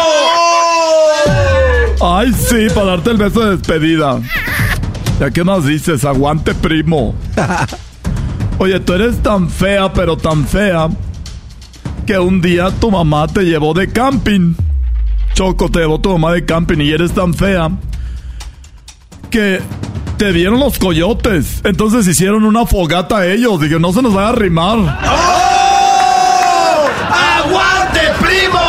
[2.02, 4.20] Ay, sí, para darte el beso de despedida.
[5.20, 6.04] ¿Ya qué más dices?
[6.04, 7.14] Aguante, primo.
[8.58, 10.88] Oye, tú eres tan fea, pero tan fea,
[12.06, 14.54] que un día tu mamá te llevó de camping.
[15.34, 17.70] Choco, te llevó tu mamá de camping y eres tan fea
[19.30, 19.60] que
[20.16, 21.60] te vieron los coyotes.
[21.64, 23.60] Entonces hicieron una fogata a ellos.
[23.60, 24.78] Dije, no se nos vaya a arrimar.
[24.78, 25.38] ¡Oh!
[27.44, 28.60] ¡Aguante, primo!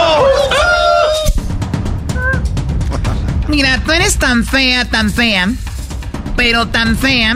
[3.48, 5.48] Mira, tú eres tan fea, tan fea,
[6.40, 7.36] pero tan fea,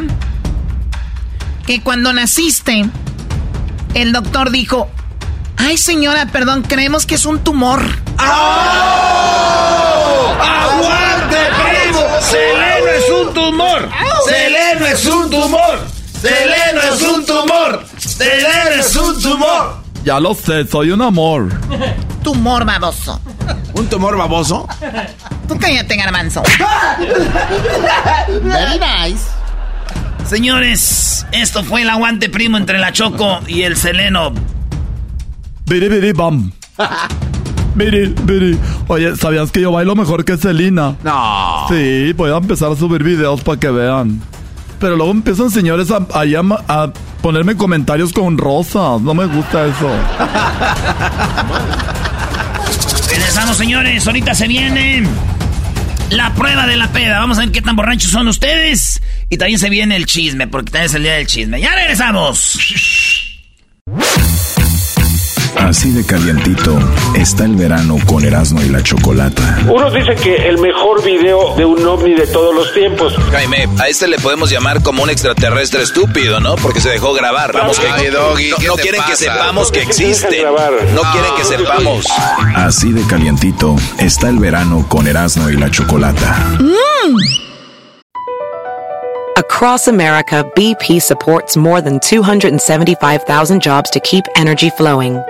[1.68, 2.86] que cuando naciste,
[3.96, 4.89] el doctor dijo,
[5.58, 7.82] ay señora, perdón, creemos que es un tumor.
[8.18, 8.24] ¡Oh!
[10.42, 12.00] ¡Aguante, primo!
[12.22, 13.89] ¡Seleno es un tumor!
[14.26, 15.80] ¡Seleno es un tumor!
[16.22, 17.86] ¡Seleno es un tumor!
[17.98, 19.83] ¡Seleno es un tumor!
[20.04, 21.50] Ya lo sé, soy un amor.
[22.24, 23.20] Tumor baboso.
[23.74, 24.68] ¿Un tumor baboso?
[25.48, 26.44] Tú cállate, garbanzo.
[28.44, 29.26] Very nice.
[30.26, 34.34] Señores, esto fue el aguante primo entre la Choco y el Seleno.
[35.66, 36.52] Biri, biri, bam.
[37.76, 38.58] Biri, biri.
[38.88, 40.96] Oye, ¿sabías que yo bailo mejor que Selena?
[41.04, 41.66] No.
[41.70, 44.22] Sí, voy a empezar a subir videos para que vean.
[44.84, 46.24] Pero luego empiezan señores a, a,
[46.67, 49.00] a ponerme comentarios con rosas.
[49.00, 49.89] No me gusta eso.
[53.08, 54.06] Regresamos, señores.
[54.06, 55.08] Ahorita se viene
[56.10, 57.19] la prueba de la peda.
[57.19, 59.02] Vamos a ver qué tan borrachos son ustedes.
[59.30, 61.62] Y también se viene el chisme, porque también es el día del chisme.
[61.62, 62.60] ¡Ya regresamos!
[65.58, 66.78] Así de calientito
[67.16, 69.60] está el verano con Erasmo y la Chocolata.
[69.70, 73.13] Unos dicen que el mejor video de un ovni de todos los tiempos.
[73.32, 76.56] Jaime, a este le podemos llamar como un extraterrestre estúpido, ¿no?
[76.56, 77.54] Porque se dejó grabar.
[77.54, 80.08] Vamos que Ay, Doggy, no, ¿qué no te quieren que sepamos que ¿Por qué te
[80.08, 80.94] dejan existe.
[80.94, 82.06] No quieren que sepamos.
[82.56, 86.58] Así de calientito está el verano con Erasmo y la Chocolata.
[89.38, 95.24] Across America, BP supports more than 275,000 jobs to keep energy flowing.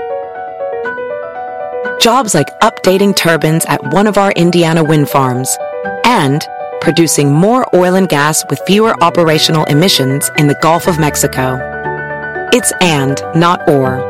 [2.03, 5.57] Jobs like updating turbines at one of our Indiana wind farms
[6.03, 6.45] and
[6.81, 11.57] producing more oil and gas with fewer operational emissions in the Gulf of Mexico.
[12.51, 14.03] It's and, not or.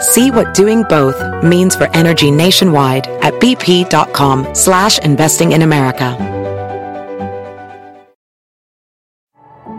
[0.00, 6.16] See what doing both means for energy nationwide at bp.com slash investing in America.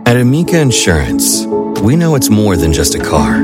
[0.06, 1.45] At Amica Insurance,
[1.82, 3.43] we know it's more than just a car.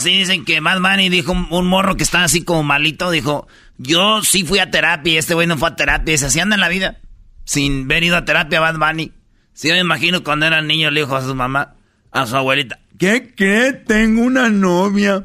[0.00, 3.46] Sí dicen que Bad Bunny dijo un, un morro que estaba así como malito, dijo,
[3.78, 6.14] yo sí fui a terapia y este güey no fue a terapia.
[6.14, 6.98] Y se así anda en la vida,
[7.44, 9.12] sin haber ido a terapia Bad Bunny.
[9.52, 11.74] Sí, me imagino cuando era niño le dijo a su mamá,
[12.10, 13.84] a su abuelita, ¿Qué crees?
[13.84, 15.24] Tengo una novia.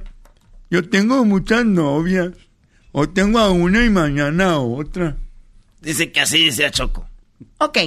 [0.69, 2.31] Yo tengo muchas novias.
[2.91, 5.15] Hoy tengo a una y mañana a otra.
[5.79, 7.07] dice que así decía Choco.
[7.59, 7.77] Ok.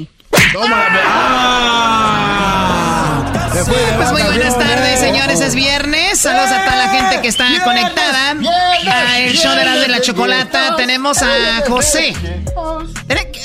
[3.54, 5.40] Pues muy buenas tardes, señores.
[5.40, 6.18] Es viernes.
[6.18, 10.74] Saludos a toda la gente que está conectada al show de la de la chocolata.
[10.76, 12.14] Tenemos a José.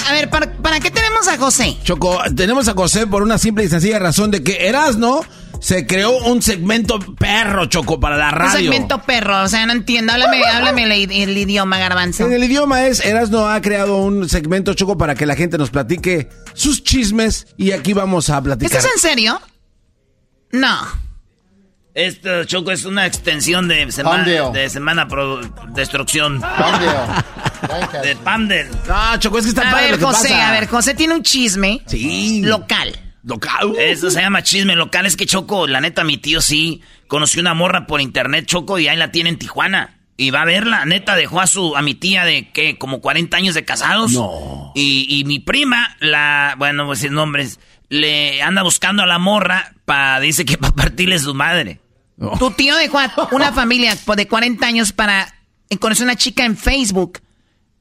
[0.07, 1.77] A ver, ¿para, para qué tenemos a José?
[1.83, 5.23] Choco, tenemos a José por una simple y sencilla razón de que Erasmo
[5.59, 8.71] se creó un segmento perro, Choco, para la Un radio.
[8.71, 9.43] segmento perro.
[9.43, 10.11] O sea, no entiendo.
[10.13, 12.25] Háblame, háblame el, el idioma, garbanzo.
[12.25, 15.69] En el idioma es, Erasmo ha creado un segmento, Choco, para que la gente nos
[15.69, 18.75] platique sus chismes y aquí vamos a platicar.
[18.75, 19.39] ¿Estás en serio?
[20.51, 20.77] No.
[21.93, 24.51] Esto, Choco, es una extensión de semana, Pandeo.
[24.51, 26.41] de semana pro destrucción.
[28.03, 28.67] De Pandel.
[28.87, 30.47] No, Choco, es que está a padre ver, lo que José, pasa.
[30.47, 32.41] a ver, José tiene un chisme Sí.
[32.43, 32.97] local.
[33.23, 33.73] Local.
[33.77, 35.05] Eso se llama chisme local.
[35.05, 38.87] Es que Choco, la neta, mi tío sí conoció una morra por internet, Choco, y
[38.87, 39.97] ahí la tiene en Tijuana.
[40.15, 43.35] Y va a verla, neta, dejó a su, a mi tía de que como 40
[43.35, 44.11] años de casados.
[44.13, 44.71] No.
[44.75, 47.59] Y, y mi prima, la, bueno, pues sin nombres,
[47.89, 51.79] le anda buscando a la morra para, dice que para partirle su madre.
[52.37, 55.35] Tu tío dejó a una familia de 40 años para
[55.79, 57.19] conocer una chica en Facebook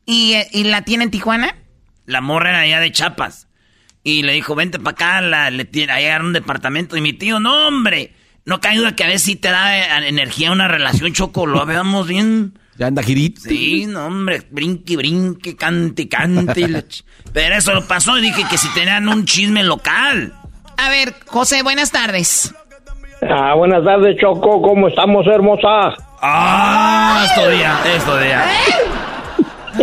[0.05, 1.55] y, eh, y la tiene en Tijuana.
[2.07, 3.49] La morra era allá de Chapas.
[4.03, 6.97] Y le dijo, vente para acá, la, le tiene, a llegar un departamento.
[6.97, 8.15] Y mi tío, no, hombre,
[8.47, 11.67] no cae duda que a veces sí te da eh, energía una relación, Choco, lo
[11.67, 12.59] veamos bien.
[12.79, 13.41] Ya anda girito.
[13.41, 16.85] Sí, no, hombre, brinque, brinque, cante, cante.
[17.33, 20.33] Pero eso lo pasó y dije que si tenían un chisme local.
[20.77, 22.55] A ver, José, buenas tardes.
[23.23, 24.63] Ah, buenas tardes, Choco.
[24.63, 25.97] ¿Cómo estamos, hermosa?
[26.23, 28.45] Ah, esto día, esto día.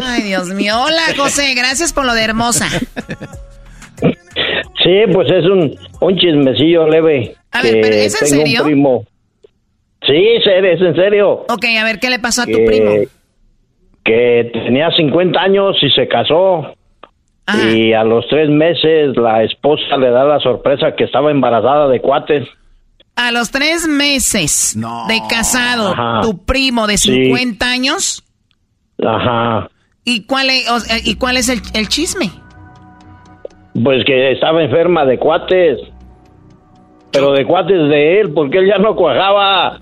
[0.01, 0.79] Ay, Dios mío.
[0.81, 2.67] Hola, José, gracias por lo de hermosa.
[3.99, 7.35] Sí, pues es un, un chismecillo leve.
[7.51, 8.61] A ver, pero ¿es en tengo serio?
[8.61, 9.05] Un primo.
[10.07, 11.45] Sí, es en serio.
[11.49, 12.91] Ok, a ver, ¿qué le pasó a tu primo?
[14.03, 16.75] que tenía 50 años y se casó.
[17.71, 21.99] Y a los tres meses la esposa le da la sorpresa que estaba embarazada de
[22.01, 22.47] cuates.
[23.15, 24.75] A los tres meses
[25.07, 26.21] de casado, Ajá.
[26.21, 27.11] tu primo de Sí.
[27.25, 28.23] 50 años,
[29.03, 29.69] Ajá.
[30.03, 32.29] ¿y cuál es, o ¿y cuál es el, el chisme?
[33.83, 35.79] Pues que estaba enferma de cuates.
[37.15, 39.79] Pero de cuates de él, porque él ya no cuajaba.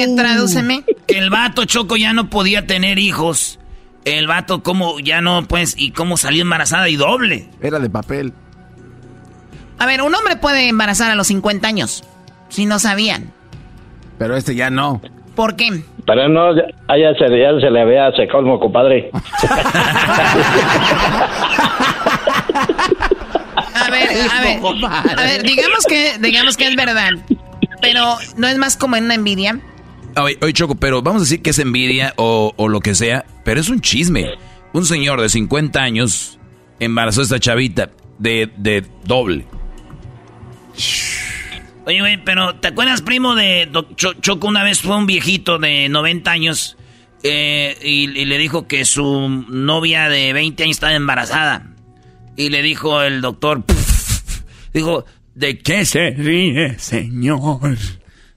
[0.00, 0.82] Eh, Tradúceme.
[1.06, 3.58] Que el vato Choco ya no podía tener hijos.
[4.04, 7.48] El vato como ya no, pues, y cómo salió embarazada y doble.
[7.60, 8.32] Era de papel.
[9.78, 12.04] A ver, un hombre puede embarazar a los 50 años,
[12.48, 13.32] si no sabían.
[14.18, 15.00] Pero este ya no.
[15.34, 15.82] ¿Por qué?
[16.06, 19.10] Pero no, ya, ya se, ya se le había secado el moco, padre.
[19.12, 19.22] A
[23.92, 24.60] ver, a ver,
[25.18, 27.10] a ver, digamos que, digamos que es verdad,
[27.80, 29.60] pero no es más como en una envidia.
[30.16, 33.24] Oye, oye, Choco, pero vamos a decir que es envidia o, o lo que sea,
[33.44, 34.26] pero es un chisme.
[34.74, 36.38] Un señor de 50 años
[36.80, 39.46] embarazó a esta chavita de, de doble.
[41.84, 44.46] Oye, güey, pero ¿te acuerdas, primo, de Cho- Choco?
[44.46, 46.76] Una vez fue un viejito de 90 años
[47.24, 51.66] eh, y, y le dijo que su novia de 20 años estaba embarazada.
[52.36, 53.62] Y le dijo el doctor,
[54.72, 55.04] dijo,
[55.34, 57.76] ¿de qué se ríe, señor?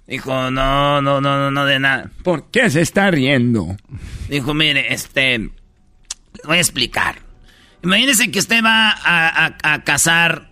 [0.07, 2.11] Dijo, no, no, no, no, no de nada.
[2.23, 3.75] ¿Por qué se está riendo?
[4.29, 5.49] Dijo, mire, este,
[6.43, 7.19] voy a explicar.
[7.83, 10.51] Imagínese que usted va a, a- a cazar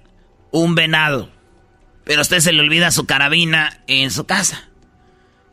[0.51, 1.31] un venado,
[2.03, 4.69] pero a usted se le olvida su carabina en su casa.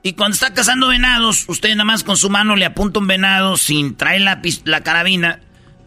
[0.03, 3.59] Y cuando está cazando venados, usted nada más con su mano le apunta un venado
[3.59, 5.41] sin traer la, la carabina.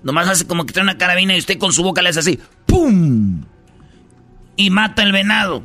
[0.04, 2.39] Nomás hace como que trae una carabina y usted con su boca le hace así.
[2.68, 3.44] ¡Pum!
[4.56, 5.64] Y mata el venado.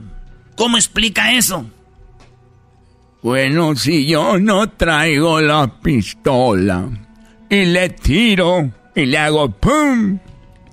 [0.57, 1.66] ¿Cómo explica eso?
[3.22, 6.89] Bueno, si yo no traigo la pistola
[7.49, 10.18] y le tiro y le hago pum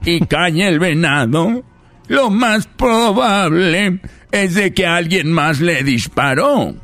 [0.03, 1.63] y cae el venado,
[2.07, 3.99] lo más probable
[4.32, 6.76] es de que alguien más le disparó.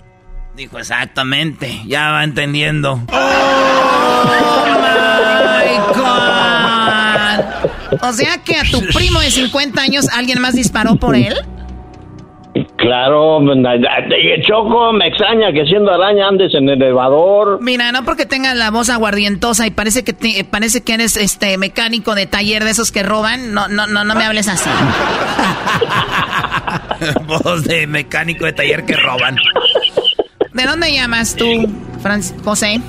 [0.56, 3.02] Dijo exactamente, ya va entendiendo.
[8.02, 11.36] O sea que a tu primo de 50 años alguien más disparó por él.
[12.78, 13.40] Claro,
[14.46, 17.60] Choco, me extraña que siendo araña andes en el elevador.
[17.62, 21.58] Mira, no porque tengas la voz aguardientosa y parece que te- parece que eres este
[21.58, 24.70] mecánico de taller de esos que roban, no no no no me hables así.
[27.26, 29.36] Voz de mecánico de taller que roban.
[30.54, 31.46] ¿De dónde llamas tú,
[32.02, 32.82] Franz José?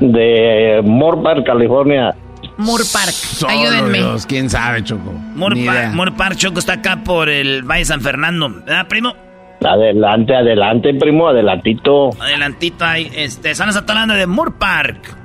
[0.00, 2.14] De Morpar, California.
[2.56, 3.10] Moore Park.
[3.10, 3.98] Solo Ayúdenme.
[3.98, 5.12] Dios, quién sabe, Choco.
[5.12, 5.92] Moore Park.
[5.94, 8.48] Moore Park, Choco, está acá por el Valle San Fernando.
[8.50, 9.14] ¿Verdad, primo?
[9.62, 12.10] Adelante, adelante, primo, adelantito.
[12.20, 13.10] Adelantito ahí.
[13.14, 15.16] Este, estamos hablando de Moore Park.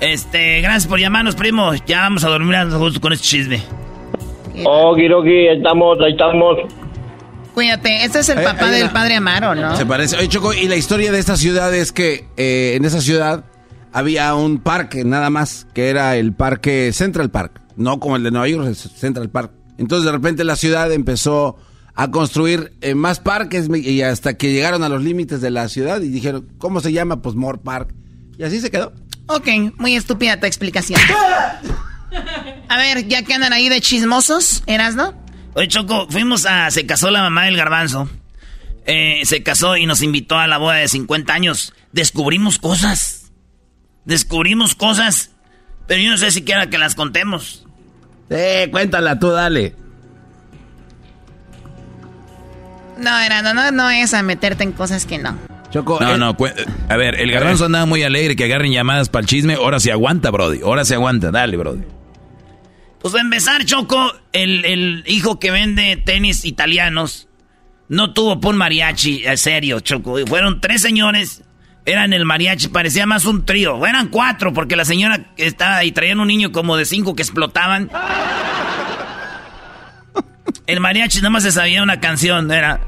[0.00, 1.72] Este, gracias por llamarnos, primo.
[1.86, 3.62] Ya vamos a dormir a gusto con este chisme.
[4.64, 6.58] Oh, Kiroki, ahí estamos, ahí estamos.
[7.54, 9.76] Cuídate, este es el papá del padre Amaro, ¿no?
[9.76, 10.16] Se parece.
[10.16, 13.44] Oye, Choco, y la historia de esta ciudad es que eh, en esa ciudad
[13.92, 18.30] había un parque nada más, que era el parque Central Park, no como el de
[18.30, 19.52] Nueva York, es Central Park.
[19.78, 21.56] Entonces de repente la ciudad empezó
[21.94, 26.00] a construir eh, más parques y hasta que llegaron a los límites de la ciudad
[26.00, 27.20] y dijeron, ¿cómo se llama?
[27.20, 27.94] Pues More Park.
[28.38, 28.92] Y así se quedó.
[29.26, 31.00] Ok, muy estúpida tu explicación.
[32.68, 35.14] A ver, ya que andan ahí de chismosos, ¿eras, no?
[35.54, 36.70] Oye, Choco, fuimos a...
[36.70, 38.08] Se casó la mamá del garbanzo.
[38.86, 41.74] Eh, se casó y nos invitó a la boda de 50 años.
[41.92, 43.21] Descubrimos cosas.
[44.04, 45.30] Descubrimos cosas.
[45.86, 47.66] Pero yo no sé si quiera que las contemos.
[48.30, 49.74] Eh, cuéntala tú, dale.
[52.98, 55.36] No, era, no, no, no es a meterte en cosas que no.
[55.70, 56.36] Choco, No, eh, no,
[56.88, 59.54] a ver, el garbanzo andaba muy alegre que agarren llamadas para el chisme.
[59.54, 60.60] Ahora se aguanta, Brody.
[60.62, 61.30] Ahora se aguanta.
[61.30, 61.82] Dale, Brody.
[63.00, 67.28] Pues a empezar, Choco, el, el hijo que vende tenis italianos
[67.88, 70.18] no tuvo por mariachi, en serio, Choco.
[70.26, 71.42] Fueron tres señores,
[71.84, 73.84] eran el mariachi, parecía más un trío.
[73.86, 77.90] Eran cuatro, porque la señora estaba y traían un niño como de cinco que explotaban.
[80.66, 82.80] El mariachi nada más se sabía una canción, era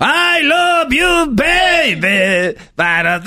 [0.00, 2.56] I love you, baby.
[2.74, 3.20] Para,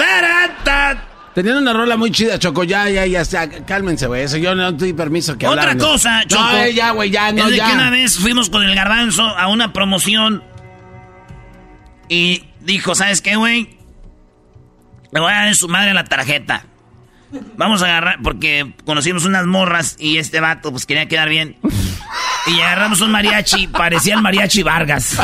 [1.34, 2.64] Tenían una rola muy chida, Choco.
[2.64, 4.24] Ya, ya, ya, ya cálmense, güey.
[4.24, 6.44] Eso yo no doy permiso que Otra cosa, Choco.
[6.44, 7.68] No, eh, ya, güey, ya, no, es de ya.
[7.68, 10.44] que una vez fuimos con el garbanzo a una promoción
[12.10, 13.81] y dijo, ¿sabes qué, güey?
[15.12, 16.66] Le voy a dar en su madre la tarjeta.
[17.58, 21.58] Vamos a agarrar, porque conocimos unas morras y este vato pues quería quedar bien.
[22.48, 25.18] Y agarramos un mariachi, parecía el mariachi Vargas.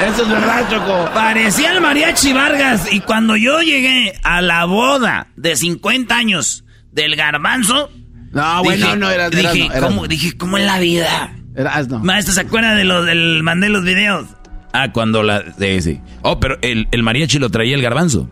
[0.00, 1.10] Eso es verdad, Choco.
[1.12, 2.92] Parecía el mariachi Vargas.
[2.92, 7.90] Y cuando yo llegué a la boda de 50 años del garbanzo.
[8.32, 11.32] No, güey, no, no, era dije, Erasmo, ¿cómo, dije, ¿cómo es la vida?
[11.54, 11.98] Erasmo.
[11.98, 14.26] Maestro, ¿se acuerda de lo del mandé los videos?
[14.72, 15.42] Ah, cuando la...
[15.58, 16.00] Sí, sí.
[16.22, 18.30] Oh, pero el, el mariachi lo traía el garbanzo.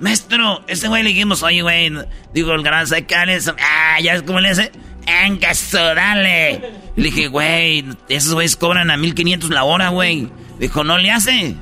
[0.00, 1.92] Maestro, ese güey le dijimos, oye, güey,
[2.32, 3.56] digo, el garbanzo, eso.
[3.60, 4.72] Ah, ¿ya ves cómo le hace?
[5.06, 6.60] ¡Encaso, dale!
[6.96, 10.28] Le dije, güey, esos güeyes cobran a 1500 la hora, güey.
[10.58, 11.54] Dijo, no le hace.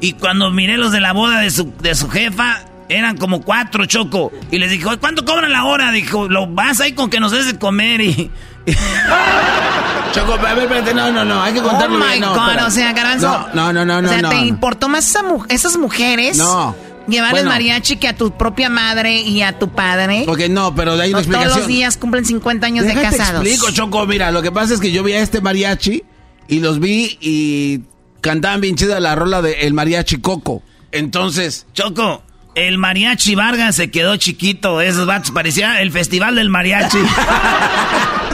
[0.00, 3.86] Y cuando miré los de la boda de su, de su jefa, eran como cuatro,
[3.86, 4.32] Choco.
[4.50, 5.92] Y les dije, ¿cuánto cobran la hora?
[5.92, 8.30] Dijo, lo vas ahí con que nos des de comer y...
[10.12, 12.46] Choco, a ver, espérate, no, no, no, hay que contarlo Oh my bien, no, God,
[12.48, 12.66] espera.
[12.66, 13.46] o sea, Garbanzo.
[13.54, 14.28] No, no, no, no, O sea, no.
[14.28, 14.44] ¿te no.
[14.44, 16.36] importó más esa mu- esas mujeres?
[16.36, 16.74] No.
[17.08, 17.50] Llevar el Bueno.
[17.50, 20.24] mariachi que a tu propia madre y a tu padre.
[20.28, 21.58] Ok, no, pero de ahí No todos explicación.
[21.60, 23.40] los días cumplen 50 años de casados.
[23.44, 24.06] explico, Choco.
[24.06, 26.04] Mira, lo que pasa es que yo vi a este mariachi
[26.46, 27.80] y los vi y
[28.20, 30.62] cantaban bien chida la rola de El Mariachi Coco.
[30.92, 31.66] Entonces.
[31.72, 32.22] Choco,
[32.54, 34.80] el mariachi Vargas se quedó chiquito.
[34.80, 36.98] Esos vatos parecía el festival del mariachi.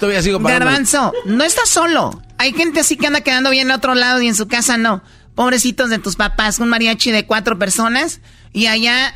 [0.00, 0.64] Todavía sigo pagando.
[0.64, 2.22] Garbanzo, no estás solo.
[2.38, 5.02] Hay gente así que anda quedando bien en otro lado y en su casa no.
[5.34, 8.20] Pobrecitos de tus papás, un mariachi de cuatro personas
[8.52, 9.14] y allá,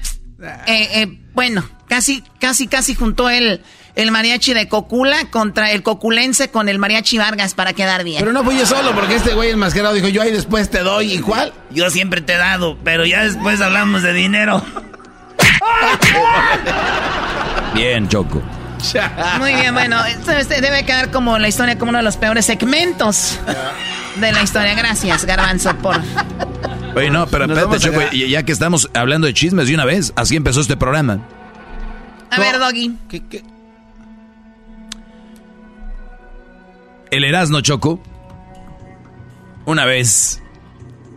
[0.66, 3.62] eh, eh, bueno, casi, casi, casi juntó el,
[3.94, 8.20] el mariachi de Cocula contra el coculense con el mariachi Vargas para quedar bien.
[8.20, 11.14] Pero no fui yo solo, porque este güey enmascarado dijo, yo ahí después te doy.
[11.14, 11.54] ¿Y cuál?
[11.70, 14.62] Yo siempre te he dado, pero ya después hablamos de dinero.
[17.74, 18.42] Bien, Choco.
[19.38, 22.44] Muy bien, bueno, esto este debe quedar como la historia, como uno de los peores
[22.46, 23.38] segmentos
[24.16, 24.74] de la historia.
[24.74, 25.96] Gracias, Garbanzo, por...
[26.94, 30.12] Oye, no, pero espérate, Choco, ya ya que estamos hablando de chismes de una vez,
[30.16, 31.20] así empezó este programa.
[32.30, 32.96] A ver, Doggy.
[37.10, 38.00] El Erasno Choco,
[39.66, 40.42] una vez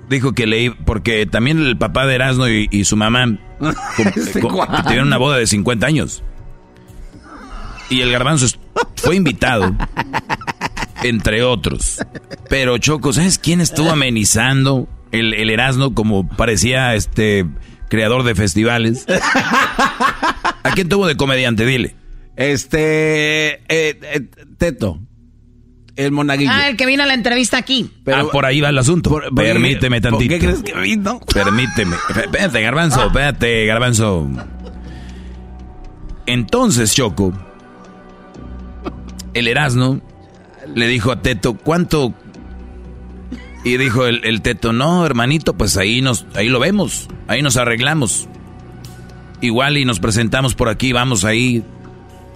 [0.09, 3.25] dijo que leí, porque también el papá de Erasno y, y su mamá
[3.97, 6.23] Este tuvieron una boda de 50 años.
[7.89, 8.47] Y el garbanzo
[8.95, 9.75] fue invitado,
[11.03, 11.99] entre otros.
[12.49, 17.45] Pero Choco, ¿sabes quién estuvo amenizando el, el Erasno como parecía este
[17.89, 19.05] creador de festivales?
[20.63, 21.65] ¿A quién tuvo de comediante?
[21.65, 21.95] Dile.
[22.35, 23.53] Este.
[23.53, 24.27] eh, eh,
[24.57, 24.99] Teto.
[25.95, 26.51] El monaguillo.
[26.53, 27.89] Ah, el que vino a la entrevista aquí.
[28.13, 29.09] ah, por ahí va el asunto.
[29.09, 30.29] por- Permíteme ¿por tantito.
[30.33, 31.19] qué crees que vino?
[31.33, 31.95] Permíteme.
[32.09, 34.29] Espérate, garbanzo, espérate, garbanzo.
[36.25, 37.33] Entonces, Choco,
[39.39, 40.01] el Erasno
[40.73, 42.13] le dijo a Teto, ¿cuánto?
[43.63, 48.27] Y dijo el, Teto, no, hermanito, pues ahí nos, ahí lo vemos, ahí nos arreglamos.
[49.41, 51.63] Igual y nos presentamos por aquí, vamos ahí,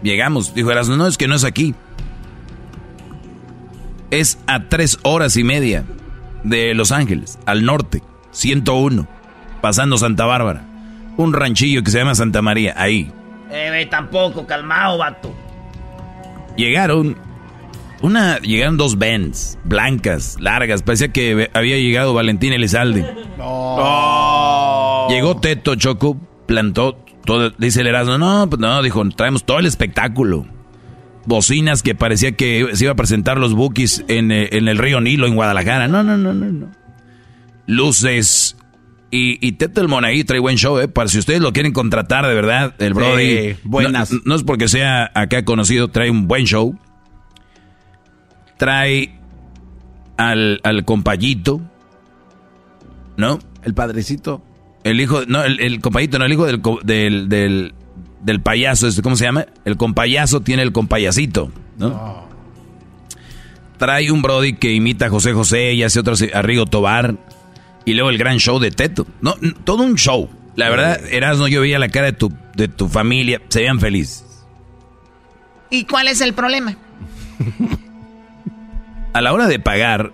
[0.04, 0.54] llegamos.
[0.54, 1.74] Dijo Erasno, no, es que no es aquí.
[4.12, 5.86] Es a tres horas y media
[6.44, 9.08] de Los Ángeles, al norte, 101,
[9.62, 10.66] pasando Santa Bárbara.
[11.18, 13.12] Un ranchillo que se llama Santa María, ahí.
[13.50, 15.34] Eh, tampoco, calmado, vato.
[16.58, 17.18] Llegaron,
[18.02, 23.02] una, llegaron dos vans, blancas, largas, parecía que había llegado Valentín Elizalde.
[25.10, 29.66] Llegó Teto Choco, plantó todo, dice el Erasmo, no, pues no, dijo, traemos todo el
[29.66, 30.46] espectáculo.
[31.26, 35.02] Bocinas que parecía que se iba a presentar los Bookies en, eh, en el río
[35.02, 35.88] Nilo, en Guadalajara.
[35.88, 36.72] No, no, no, no, no.
[37.68, 38.58] Luces.
[39.12, 40.88] Y, y Teto el Monaguillo trae buen show, ¿eh?
[40.88, 43.58] Para si ustedes lo quieren contratar, de verdad, el Brody.
[43.64, 44.12] buenas.
[44.14, 46.78] No, no es porque sea acá conocido, trae un buen show.
[48.58, 49.14] Trae
[50.18, 51.62] al, al compayito,
[53.18, 53.40] ¿no?
[53.64, 54.42] El padrecito.
[54.84, 57.74] El hijo, no, el, el compayito, no, el hijo del, del,
[58.24, 59.46] del payaso, este, ¿cómo se llama?
[59.66, 62.30] El compayazo tiene el compayacito, ¿no?
[63.78, 67.18] Trae un Brody que imita a José José y hace otros a Rigo Tobar.
[67.86, 69.08] Y luego el gran show de Teto.
[69.22, 70.30] No, todo un show.
[70.56, 74.26] La verdad, Erasmo, yo veía la cara de tu, de tu familia, se veían felices.
[75.70, 76.76] ¿Y cuál es el problema?
[79.14, 80.12] A la hora de pagar,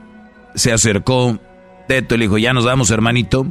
[0.55, 1.39] se acercó
[1.87, 3.47] Teto y le dijo, ya nos vamos, hermanito.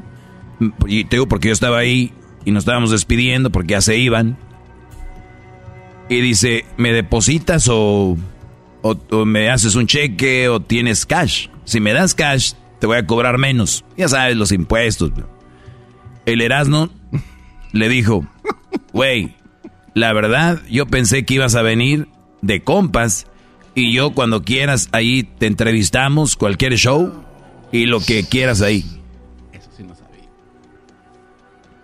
[0.87, 2.12] Y te digo porque yo estaba ahí
[2.45, 4.39] y nos estábamos despidiendo porque ya se iban.
[6.09, 8.17] Y dice, ¿me depositas o,
[8.83, 11.49] o, o me haces un cheque o tienes cash.
[11.64, 13.85] Si me das cash, te voy a cobrar menos.
[13.97, 15.12] Ya sabes, los impuestos.
[16.24, 16.91] El Erasmo
[17.72, 18.27] le dijo,
[18.93, 19.37] güey,
[19.95, 22.09] la verdad, yo pensé que ibas a venir
[22.43, 23.27] de compas
[23.74, 27.24] y yo cuando quieras ahí te entrevistamos, cualquier show
[27.72, 28.85] y lo que quieras ahí.
[29.53, 30.29] Eso sí no sabía.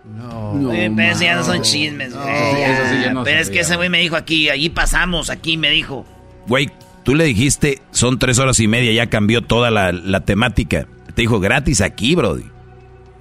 [0.03, 2.27] No, pero eso ya no son chismes, güey.
[2.27, 5.57] eso sí ya no pero es que ese güey me dijo aquí, allí pasamos, aquí
[5.57, 6.05] me dijo.
[6.47, 6.69] Güey,
[7.03, 10.87] tú le dijiste, son tres horas y media, ya cambió toda la, la temática.
[11.15, 12.45] Te dijo gratis aquí, Brody.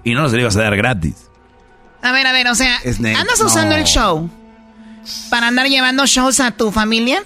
[0.05, 1.29] Y no se le ibas a dar gratis.
[2.03, 2.79] A ver, a ver, o sea.
[3.19, 3.81] ¿andas usando No.
[3.81, 4.31] el show
[5.31, 7.23] para andar llevando shows a tu familia?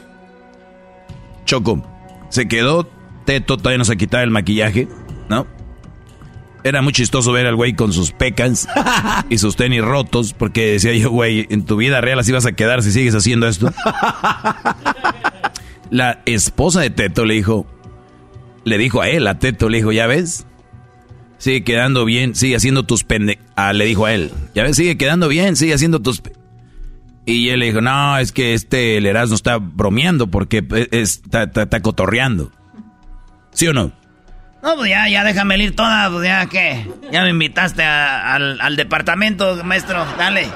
[1.44, 1.86] Choco,
[2.30, 2.88] se quedó
[3.24, 4.88] teto, todavía no se quitaba el maquillaje,
[5.28, 5.46] ¿no?
[6.64, 8.66] Era muy chistoso ver al güey con sus pecans
[9.30, 12.52] y sus tenis rotos, porque decía yo, güey, en tu vida real así vas a
[12.52, 13.72] quedar si sigues haciendo esto.
[15.90, 17.66] La esposa de Teto le dijo,
[18.64, 20.46] le dijo a él, a Teto, le dijo, ¿ya ves?
[21.38, 23.38] Sigue quedando bien, sigue haciendo tus pende...
[23.56, 24.76] Ah, le dijo a él, ¿ya ves?
[24.76, 26.20] Sigue quedando bien, sigue haciendo tus...
[26.20, 26.32] pe-".
[27.26, 31.44] Y él le dijo, no, es que este, el Erasmo está bromeando porque es- está,
[31.44, 32.50] está- cotorreando.
[33.52, 33.92] ¿Sí o no?
[34.62, 36.86] No, pues ya, ya déjame ir toda, pues ya, ¿qué?
[37.12, 40.46] Ya me invitaste al, al departamento, maestro, dale.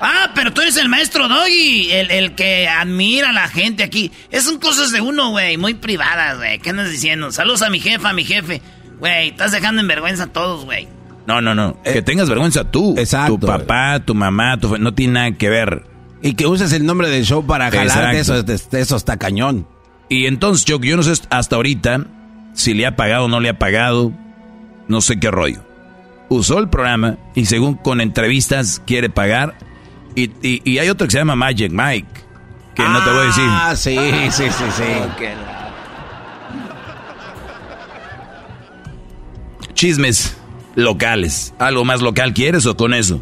[0.00, 4.12] Ah, pero tú eres el maestro Doggy, el, el que admira a la gente aquí.
[4.30, 6.58] Es son cosas de uno, güey, muy privadas, güey.
[6.60, 7.32] ¿Qué andas diciendo?
[7.32, 8.62] Saludos a mi jefa, a mi jefe.
[8.98, 10.88] Güey, estás dejando en vergüenza a todos, güey.
[11.26, 11.80] No, no, no.
[11.82, 12.94] que tengas vergüenza tú.
[13.26, 15.84] Tu papá, tu mamá, tu no tiene nada que ver.
[16.22, 18.52] Y que uses el nombre del show para jalarte eso, Exacto.
[18.52, 19.66] eso, eso está cañón.
[20.08, 22.06] Y entonces, yo, yo no sé hasta ahorita
[22.54, 24.12] si le ha pagado o no le ha pagado.
[24.88, 25.60] No sé qué rollo.
[26.30, 29.54] Usó el programa y según con entrevistas quiere pagar.
[30.18, 32.08] Y, y- y hay otro que se llama Magic Mike.
[32.74, 33.44] Que no te voy a decir.
[33.48, 33.96] Ah, sí,
[34.30, 34.84] sí, sí, sí.
[39.74, 40.36] Chismes
[40.74, 41.54] locales.
[41.58, 43.20] ¿Algo más local quieres o con eso?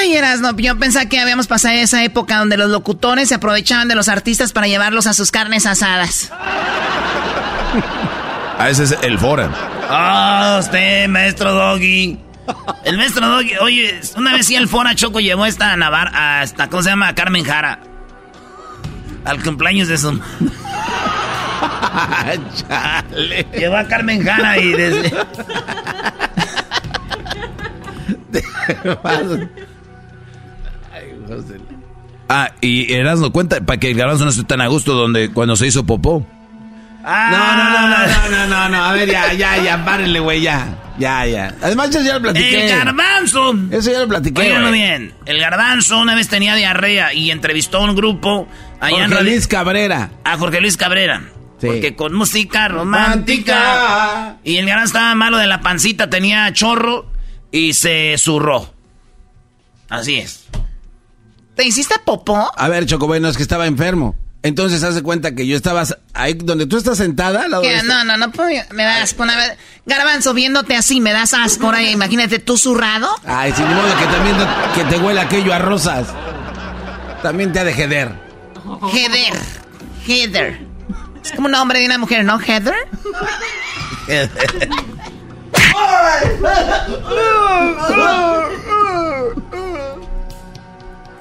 [0.00, 3.96] Ay, Erasno, yo pensaba que habíamos pasado esa época donde los locutores se aprovechaban de
[3.96, 6.30] los artistas para llevarlos a sus carnes asadas.
[8.58, 9.50] A ese es el fora.
[9.90, 12.16] Ah, usted, maestro Doggy.
[12.84, 16.82] El maestro Doggy, oye, una vez sí el Fora Choco llevó esta Navarra, hasta, ¿cómo
[16.82, 17.08] se llama?
[17.08, 17.78] A Carmen Jara.
[19.24, 20.10] Al cumpleaños de su...
[23.56, 25.12] Llevó a Carmen Jara y desde...
[32.28, 35.54] Ah, y Erasmo, cuenta, para que el garbanzo no esté tan a gusto donde cuando
[35.54, 36.26] se hizo popó.
[37.04, 37.28] Ah.
[37.30, 38.84] No, no, no, no, no, no, no.
[38.84, 40.81] A ver, ya, ya, ya, párenle, güey, ya.
[40.98, 41.54] Ya, ya.
[41.62, 42.64] Además, yo ya lo platiqué.
[42.64, 43.54] El garbanzo.
[43.70, 44.50] Eso ya lo platiqué.
[44.58, 44.72] Güey.
[44.72, 45.14] bien.
[45.26, 48.46] El garbanzo una vez tenía diarrea y entrevistó a un grupo
[48.80, 50.10] allá en Jorge Radio- Luis Cabrera.
[50.24, 51.22] A Jorge Luis Cabrera.
[51.60, 51.66] Sí.
[51.68, 54.36] Porque con música romántica.
[54.44, 57.06] Y el garbanzo estaba malo de la pancita, tenía chorro
[57.50, 58.74] y se zurró.
[59.88, 60.46] Así es.
[61.54, 62.50] ¿Te hiciste popó?
[62.56, 64.16] A ver, Choco, bueno, es que estaba enfermo.
[64.44, 65.84] Entonces, hace cuenta que yo estaba
[66.14, 67.44] ahí donde tú estás sentada.
[67.44, 68.32] al lado de no, no, no.
[68.72, 69.22] Me da asco.
[69.22, 69.52] Una vez.
[69.86, 71.66] Garbanzo, viéndote así, me das asco.
[71.66, 73.08] Ahora imagínate tú zurrado.
[73.24, 76.08] Ay, sin modo que también te- que te huele aquello a rosas.
[77.22, 78.12] También te ha de jeder.
[78.92, 79.40] Heather.
[80.06, 80.60] Heather.
[81.24, 82.38] Es como un nombre de una mujer, ¿no?
[82.40, 82.74] Heather.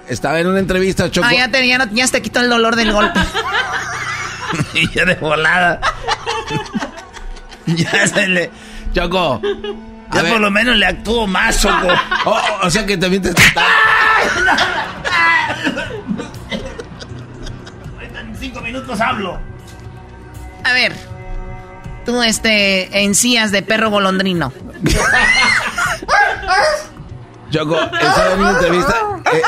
[0.07, 1.27] Estaba en una entrevista, Choco.
[1.29, 3.19] Ah, ya te, ya, no- ya te quitó el dolor del golpe.
[4.73, 5.79] y ya de volada.
[7.65, 8.51] ya se le.
[8.93, 9.41] Choco.
[10.13, 11.87] Ya por lo menos le actuó más, Choco.
[12.25, 13.29] Oh, oh, o sea que también te...
[13.29, 13.35] En
[18.37, 19.39] cinco minutos hablo.
[20.63, 20.93] A ver.
[22.05, 24.51] Tú, este, encías de perro golondrino.
[27.51, 28.95] Choco, estaba en una entrevista.
[29.33, 29.41] eh,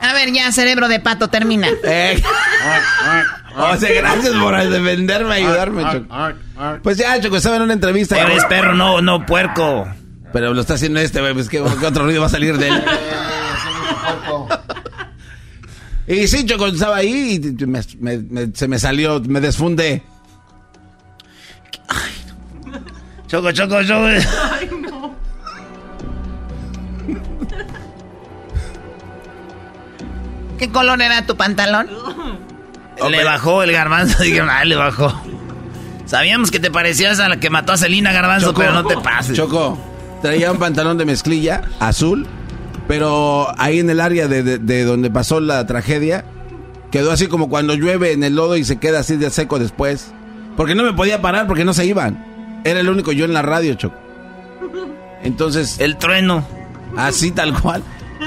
[0.00, 1.68] A ver, ya, cerebro de pato, termina.
[1.84, 2.22] eh,
[3.56, 6.14] o sea, gracias por defenderme, ayudarme, Choco.
[6.82, 8.18] Pues ya, Choco, estaba en una entrevista.
[8.20, 9.86] Eres perro, no, no puerco.
[10.32, 12.68] Pero lo está haciendo este, güey, pues ¿qué, qué otro ruido va a salir de
[12.68, 12.84] él?
[16.04, 20.02] Y sí, Choco, estaba ahí y me- me- me- se me salió, me desfundé.
[23.32, 24.08] Choco, choco, choco.
[30.58, 31.88] ¿Qué color era tu pantalón?
[33.08, 34.22] Le bajó el garbanzo.
[34.22, 35.18] Dije, ah, le bajó.
[36.04, 38.98] Sabíamos que te parecías a la que mató a Celina Garbanzo, Choco, pero no te
[38.98, 39.34] pases.
[39.34, 39.78] Choco,
[40.20, 42.26] traía un pantalón de mezclilla azul,
[42.86, 46.26] pero ahí en el área de, de donde pasó la tragedia,
[46.90, 50.12] quedó así como cuando llueve en el lodo y se queda así de seco después.
[50.54, 52.31] Porque no me podía parar porque no se iban.
[52.64, 53.96] Era el único yo en la radio, Choco.
[55.22, 55.78] Entonces.
[55.80, 56.46] El trueno.
[56.96, 57.82] Así tal cual.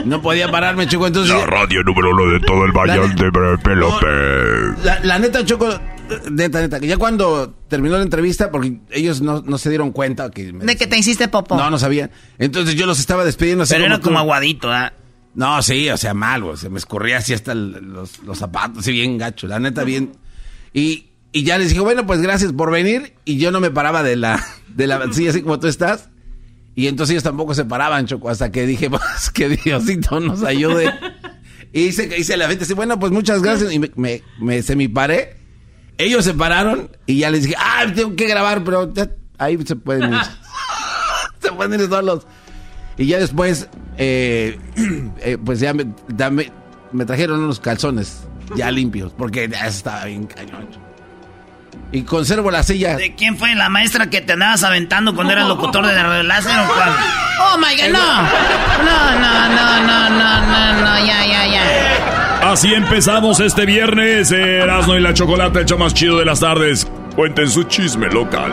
[0.05, 1.07] No podía pararme, Choco.
[1.07, 1.35] Entonces.
[1.35, 4.05] La radio número uno de todo el Valle de Pelope.
[4.83, 5.69] La, la, neta, Choco.
[6.29, 6.79] Neta, neta.
[6.79, 10.51] Ya cuando terminó la entrevista, porque ellos no, no se dieron cuenta que.
[10.51, 11.55] de que te hiciste popo.
[11.55, 12.11] No, no sabían.
[12.37, 13.73] Entonces yo los estaba despidiendo así.
[13.73, 14.93] Pero era como aguadito, ¿ah?
[15.33, 16.57] No, sí, o sea, mal, güey.
[16.57, 19.47] Se me escurría así hasta los, los zapatos, así bien gacho.
[19.47, 20.13] La neta, bien.
[20.73, 23.13] Y, y ya les dije, bueno, pues gracias por venir.
[23.25, 26.07] Y yo no me paraba de la, de la silla así como tú estás.
[26.75, 30.93] Y entonces ellos tampoco se paraban, Choco, hasta que dije, pues que Diosito nos ayude.
[31.73, 33.73] y hice, hice la gente así, bueno, pues muchas gracias.
[33.73, 35.35] Y me, me, me semiparé.
[35.97, 38.93] Ellos se pararon y ya les dije, ah, tengo que grabar, pero
[39.37, 40.19] ahí se pueden ir.
[41.41, 42.25] se pueden ir solos.
[42.97, 43.67] Y ya después,
[43.97, 44.57] eh,
[45.19, 46.49] eh, pues ya me, ya me,
[46.93, 48.21] me, trajeron unos calzones
[48.55, 50.84] ya limpios, porque ya estaba bien cañón.
[51.91, 52.95] Y conservo la silla.
[52.97, 56.57] ¿De quién fue la maestra que te andabas aventando cuando eras locutor de la láser
[56.59, 56.89] o cuál?
[57.39, 58.21] Oh my god, no.
[58.83, 62.51] No, no, no, no, no, no, no, ya, ya, ya.
[62.51, 64.31] Así empezamos este viernes.
[64.31, 66.87] Erasmo y la chocolate, el show más chido de las tardes.
[67.15, 68.51] Cuenten su chisme local.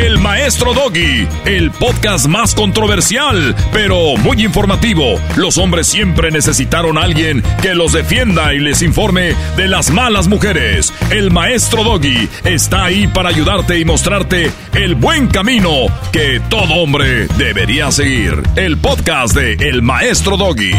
[0.00, 5.20] El Maestro Doggy, el podcast más controversial, pero muy informativo.
[5.36, 10.26] Los hombres siempre necesitaron a alguien que los defienda y les informe de las malas
[10.26, 10.90] mujeres.
[11.10, 17.26] El Maestro Doggy está ahí para ayudarte y mostrarte el buen camino que todo hombre
[17.36, 18.42] debería seguir.
[18.56, 20.72] El podcast de El Maestro Doggy.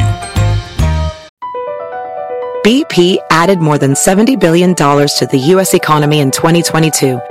[2.64, 5.76] BP added more than $70 billion to the U.S.
[5.76, 7.31] economy in 2022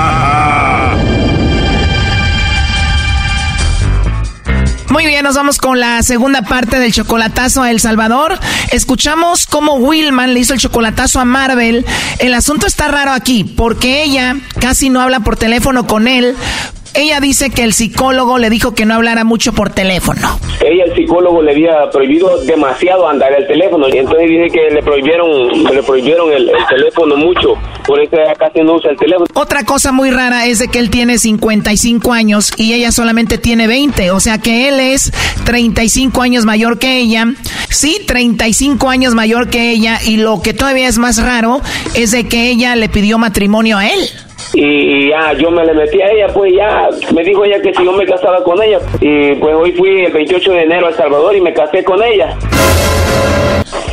[4.91, 8.37] Muy bien, nos vamos con la segunda parte del chocolatazo a El Salvador.
[8.71, 11.85] Escuchamos cómo Willman le hizo el chocolatazo a Marvel.
[12.19, 16.35] El asunto está raro aquí, porque ella casi no habla por teléfono con él.
[16.93, 20.39] Ella dice que el psicólogo le dijo que no hablara mucho por teléfono.
[20.59, 23.87] Ella, el psicólogo, le había prohibido demasiado andar el teléfono.
[23.87, 27.53] Y entonces dice que le prohibieron, le prohibieron el, el teléfono mucho.
[27.87, 29.25] Por eso ella casi no usa el teléfono.
[29.33, 33.67] Otra cosa muy rara es de que él tiene 55 años y ella solamente tiene
[33.67, 34.11] 20.
[34.11, 35.13] O sea que él es
[35.45, 37.25] 35 años mayor que ella.
[37.69, 39.99] Sí, 35 años mayor que ella.
[40.05, 41.61] Y lo que todavía es más raro
[41.95, 44.09] es de que ella le pidió matrimonio a él
[44.53, 47.83] y ya yo me le metí a ella, pues ya me dijo ella que si
[47.85, 48.79] yo me casaba con ella.
[48.99, 52.01] Y pues hoy fui el 28 de enero a El Salvador y me casé con
[52.03, 52.35] ella.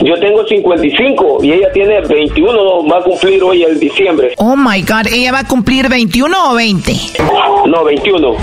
[0.03, 4.35] Yo tengo 55 y ella tiene 21, va a cumplir hoy el diciembre.
[4.37, 6.93] Oh my God, ¿ella va a cumplir 21 o 20?
[7.67, 8.37] No, 21.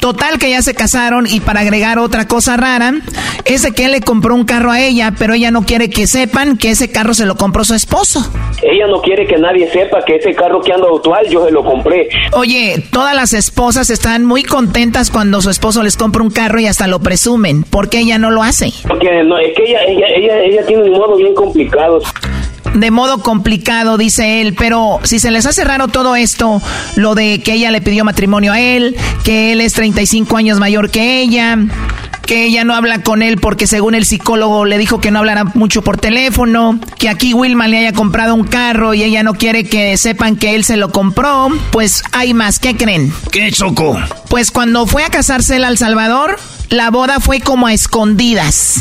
[0.00, 2.92] Total que ya se casaron y para agregar otra cosa rara,
[3.44, 6.06] es de que él le compró un carro a ella, pero ella no quiere que
[6.06, 8.20] sepan que ese carro se lo compró su esposo.
[8.62, 11.64] Ella no quiere que nadie sepa que ese carro que anda actual yo se lo
[11.64, 12.08] compré.
[12.32, 16.66] Oye, todas las esposas están muy contentas cuando su esposo les compra un carro y
[16.66, 17.64] hasta lo presumen.
[17.64, 18.72] ¿Por qué ella no lo hace?
[18.86, 22.00] Porque no, es que ella, ella, ella, ella tiene un modo bien complicado
[22.74, 26.60] de modo complicado, dice él, pero si se les hace raro todo esto,
[26.96, 30.90] lo de que ella le pidió matrimonio a él, que él es 35 años mayor
[30.90, 31.58] que ella,
[32.26, 35.44] que ella no habla con él porque según el psicólogo le dijo que no hablara
[35.44, 39.64] mucho por teléfono, que aquí Wilma le haya comprado un carro y ella no quiere
[39.64, 43.12] que sepan que él se lo compró, pues hay más, ¿qué creen?
[43.30, 43.98] ¿Qué chocó?
[44.28, 48.80] Pues cuando fue a casarse él al Salvador, la boda fue como a escondidas.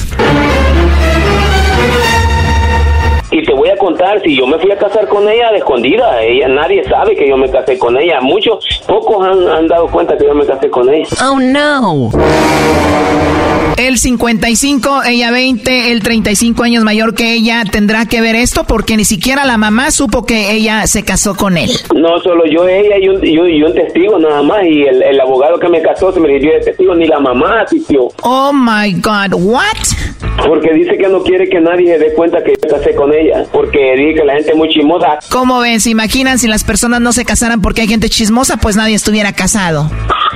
[3.31, 6.21] Y te voy a contar, si yo me fui a casar con ella de escondida,
[6.21, 8.21] ella nadie sabe que yo me casé con ella.
[8.21, 11.07] Muchos, pocos han, han dado cuenta que yo me casé con ella.
[11.21, 12.11] Oh no.
[13.77, 18.63] El 55, ella 20, el 35 años mayor que ella, ¿tendrá que ver esto?
[18.63, 21.71] Porque ni siquiera la mamá supo que ella se casó con él.
[21.93, 24.63] No, solo yo, ella y un, y un, y un testigo nada más.
[24.63, 27.63] Y el, el abogado que me casó se me dio de testigo, ni la mamá
[27.63, 28.07] asistió.
[28.23, 29.65] Oh my God, what?
[30.47, 33.45] Porque dice que no quiere que nadie se dé cuenta que yo casé con ella.
[33.51, 35.19] Porque dice que la gente es muy chismosa.
[35.29, 35.79] ¿Cómo ven?
[35.79, 38.57] ¿Se imaginan si las personas no se casaran porque hay gente chismosa?
[38.57, 39.89] Pues nadie estuviera casado.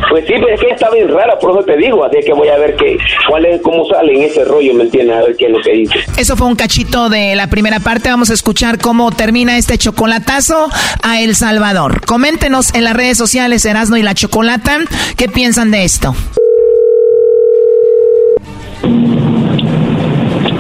[0.10, 2.04] Pues sí, pero es que está bien rara, por eso te digo.
[2.04, 5.18] Así que voy a ver qué, cuál es, cómo sale en ese rollo, ¿me entiendes?
[5.18, 6.00] A ver qué es lo que dice.
[6.18, 8.10] Eso fue un cachito de la primera parte.
[8.10, 10.70] Vamos a escuchar cómo termina este chocolatazo
[11.04, 12.06] a El Salvador.
[12.06, 14.70] Coméntenos en las redes sociales Erasno y la Chocolata
[15.16, 16.16] qué piensan de esto.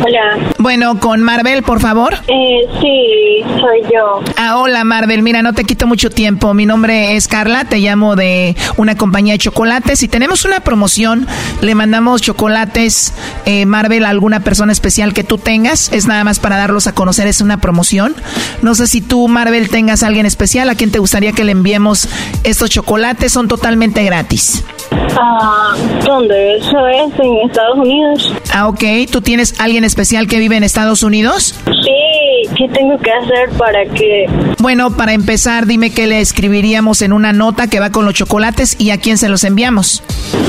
[0.05, 0.48] Hola.
[0.61, 2.15] Bueno, con Marvel, por favor.
[2.27, 4.21] Eh, sí, soy yo.
[4.35, 6.53] Ah, hola Marvel, mira, no te quito mucho tiempo.
[6.53, 11.27] Mi nombre es Carla, te llamo de una compañía de chocolates y tenemos una promoción.
[11.61, 13.13] Le mandamos chocolates,
[13.45, 15.93] eh, Marvel, a alguna persona especial que tú tengas.
[15.93, 18.13] Es nada más para darlos a conocer, es una promoción.
[18.61, 21.53] No sé si tú, Marvel, tengas a alguien especial a quien te gustaría que le
[21.53, 22.09] enviemos
[22.43, 23.31] estos chocolates.
[23.31, 24.65] Son totalmente gratis.
[24.91, 25.73] Ah,
[26.05, 26.57] ¿Dónde?
[26.57, 28.33] ¿Eso es en Estados Unidos?
[28.53, 28.83] Ah, ok.
[29.09, 31.55] ¿Tú tienes alguien especial que vive en Estados Unidos?
[31.65, 34.25] Sí, ¿qué tengo que hacer para que...?
[34.59, 38.75] Bueno, para empezar, dime qué le escribiríamos en una nota que va con los chocolates
[38.79, 40.03] y a quién se los enviamos.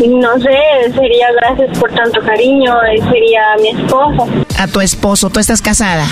[0.07, 4.29] No sé, sería gracias por tanto cariño, eh, sería mi esposo.
[4.59, 5.31] A tu esposo.
[5.31, 6.07] ¿Tú estás casada?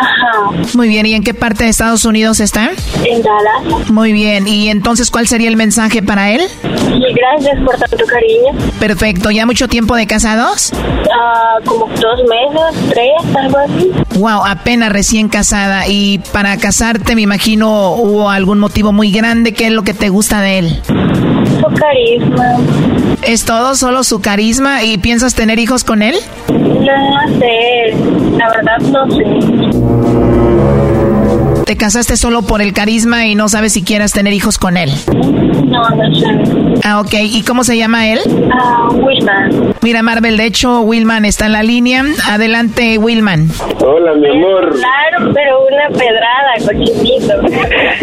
[0.00, 1.06] Ajá, Muy bien.
[1.06, 2.70] ¿Y en qué parte de Estados Unidos está?
[3.04, 3.90] en Dallas.
[3.90, 4.46] Muy bien.
[4.46, 6.42] ¿Y entonces cuál sería el mensaje para él?
[6.64, 8.70] Y gracias por tanto cariño.
[8.78, 9.30] Perfecto.
[9.30, 10.72] ¿Ya mucho tiempo de casados?
[11.12, 13.90] Ah, como dos meses, tres, algo así.
[14.18, 15.88] Wow, apenas recién casada.
[15.88, 19.52] Y para casarte, me imagino, hubo algún motivo muy grande.
[19.52, 20.80] ¿Qué es lo que te gusta de él?
[21.60, 22.56] Su carisma.
[23.22, 26.14] ¿Es todo solo su carisma y piensas tener hijos con él?
[26.48, 27.94] No sé,
[28.36, 29.87] la verdad no sé.
[29.88, 30.97] Thank you.
[31.68, 34.90] ¿Te casaste solo por el carisma y no sabes si quieras tener hijos con él?
[35.66, 36.80] No, no sé.
[36.82, 37.12] Ah, ok.
[37.20, 38.20] ¿Y cómo se llama él?
[38.50, 39.74] Ah, Wilman.
[39.82, 42.04] Mira, Marvel, de hecho, Wilman está en la línea.
[42.26, 43.50] Adelante, Wilman.
[43.84, 44.70] Hola, mi amor.
[44.70, 47.34] Claro, pero una pedrada, cochinito.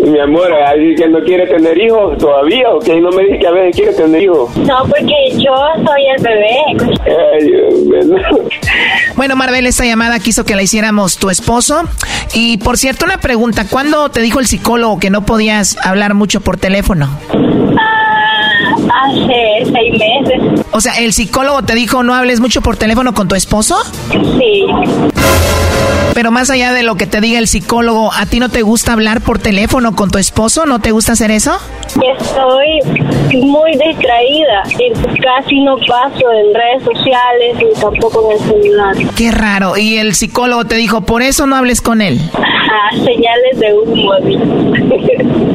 [0.11, 3.01] Mi amor, así que no quiere tener hijos todavía, ¿o qué?
[3.01, 4.55] No me dice que a veces quiere tener hijos.
[4.57, 5.53] No, porque yo
[5.83, 6.57] soy el bebé.
[7.33, 7.51] Ay.
[9.15, 11.83] Bueno, Marvel, esta llamada quiso que la hiciéramos tu esposo.
[12.33, 13.54] Y por cierto, una pregunta.
[13.63, 17.09] ¿Cuándo te dijo el psicólogo que no podías hablar mucho por teléfono?
[17.79, 20.65] Ah, hace seis meses.
[20.71, 23.77] O sea, ¿el psicólogo te dijo no hables mucho por teléfono con tu esposo?
[24.11, 24.65] Sí.
[26.15, 28.93] Pero más allá de lo que te diga el psicólogo, ¿a ti no te gusta
[28.93, 30.65] hablar por teléfono con tu esposo?
[30.65, 31.51] ¿No te gusta hacer eso?
[31.87, 32.79] Estoy
[33.41, 38.95] muy distraída y casi no paso en redes sociales ni tampoco en el celular.
[39.17, 39.75] Qué raro.
[39.75, 42.21] Y el psicólogo te dijo, por eso no hables con él.
[42.33, 44.13] Ajá, señales de humo.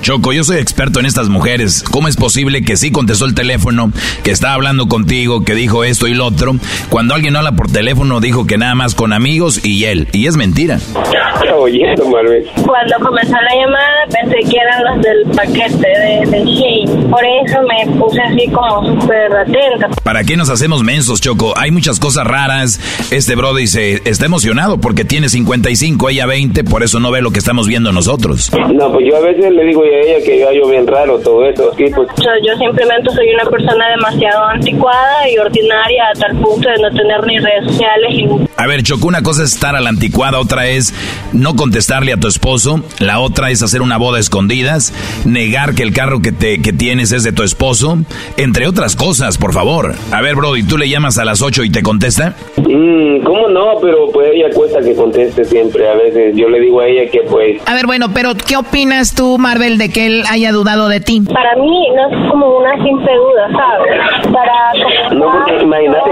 [0.00, 1.82] Choco, yo soy experto en estas mujeres.
[1.82, 3.92] ¿Cómo es posible que sí contestó el teléfono,
[4.22, 6.56] que está hablando contigo, que dijo esto y lo otro?
[6.88, 10.08] Cuando alguien habla por teléfono dijo que nada más con amigos y él.
[10.12, 10.76] Y es mentira.
[10.76, 12.46] Está oyendo, Marvel.
[12.66, 17.10] Cuando comenzó la llamada pensé que eran los del paquete de, de Shein.
[17.10, 19.88] Por eso me puse así como súper atenta.
[20.02, 21.54] ¿Para qué nos hacemos mensos, Choco?
[21.56, 22.80] Hay muchas cosas raras.
[23.10, 27.30] Este Brody se está emocionado porque tiene 55, ella 20, por eso no ve lo
[27.30, 28.50] que estamos viendo nosotros.
[28.72, 31.46] No, pues yo a veces le digo a ella que yo hallo bien raro todo
[31.48, 31.72] eso.
[31.76, 36.36] Sí, pues, O sea, yo simplemente soy una persona demasiado anticuada y ordinaria a tal
[36.36, 38.26] punto de no tener ni redes sociales y
[38.56, 40.94] A ver, Choco, una cosa es estar a la anticuada, otra es
[41.32, 44.92] no contestarle a tu esposo, la otra es hacer una boda a escondidas,
[45.24, 47.98] negar que el carro que, te, que tienes es de tu esposo,
[48.36, 49.94] entre otras cosas, por favor.
[50.12, 52.34] A ver, Brody, ¿tú le llamas a las 8 y te contesta?
[52.56, 53.78] mm, ¿cómo no?
[53.80, 55.88] Pero pues ella cuesta que conteste siempre.
[55.88, 59.14] A veces yo le digo a ella que pues A ver, bueno, pero ¿qué opinas
[59.14, 61.20] tú, Marvel, de que él haya dudado de ti?
[61.32, 64.32] para mí no es como una simple duda, ¿sabes?
[64.32, 66.10] Para No, porque imagínate,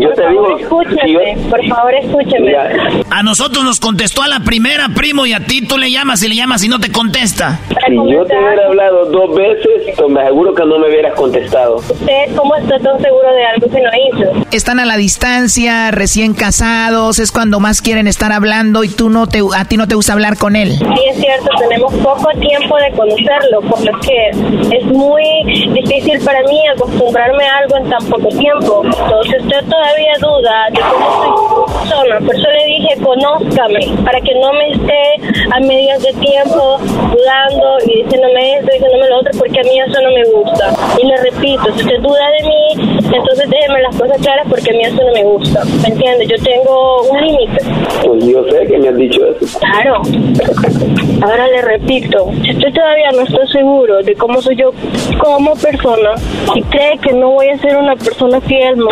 [0.00, 2.54] yo te digo, escúchame, si yo- por favor escúchame.
[3.10, 6.28] A nosotros nos contestó a la primera, primo, y a ti tú le llamas y
[6.28, 7.60] le llamas y no te contesta.
[7.68, 11.76] si yo te hubiera hablado dos veces, me aseguro que no me hubieras contestado.
[11.76, 14.46] ¿Usted cómo está tan seguro de algo que no hizo?
[14.50, 19.26] Están a la distancia, recién casados, es cuando más quieren estar hablando y tú no
[19.26, 20.72] te, a ti no te gusta hablar con él.
[20.72, 25.22] Sí, es cierto, tenemos poco tiempo de conocerlo, por lo que es muy
[25.72, 28.82] difícil para mí acostumbrarme a algo en tan poco tiempo.
[28.84, 34.34] Entonces usted todavía duda de cómo soy persona, por eso le dije conózcame, para que
[34.34, 39.60] no me esté a medias de tiempo dudando y diciéndome esto, diciéndome lo otro, porque
[39.60, 40.72] a mí eso no me gusta.
[41.00, 44.72] Y le repito, si usted duda de mí, entonces déjeme las cosas claras porque a
[44.74, 45.64] mí eso no me gusta.
[45.82, 46.26] ¿Me entiende?
[46.26, 47.64] Yo tengo un límite.
[48.04, 49.58] Pues yo sé que me han dicho eso.
[49.58, 50.02] Claro.
[51.22, 54.70] Ahora le repito, si usted todavía no está seguro de cómo soy yo
[55.18, 56.14] como persona
[56.54, 58.88] y cree que no voy a ser una persona fiel, no.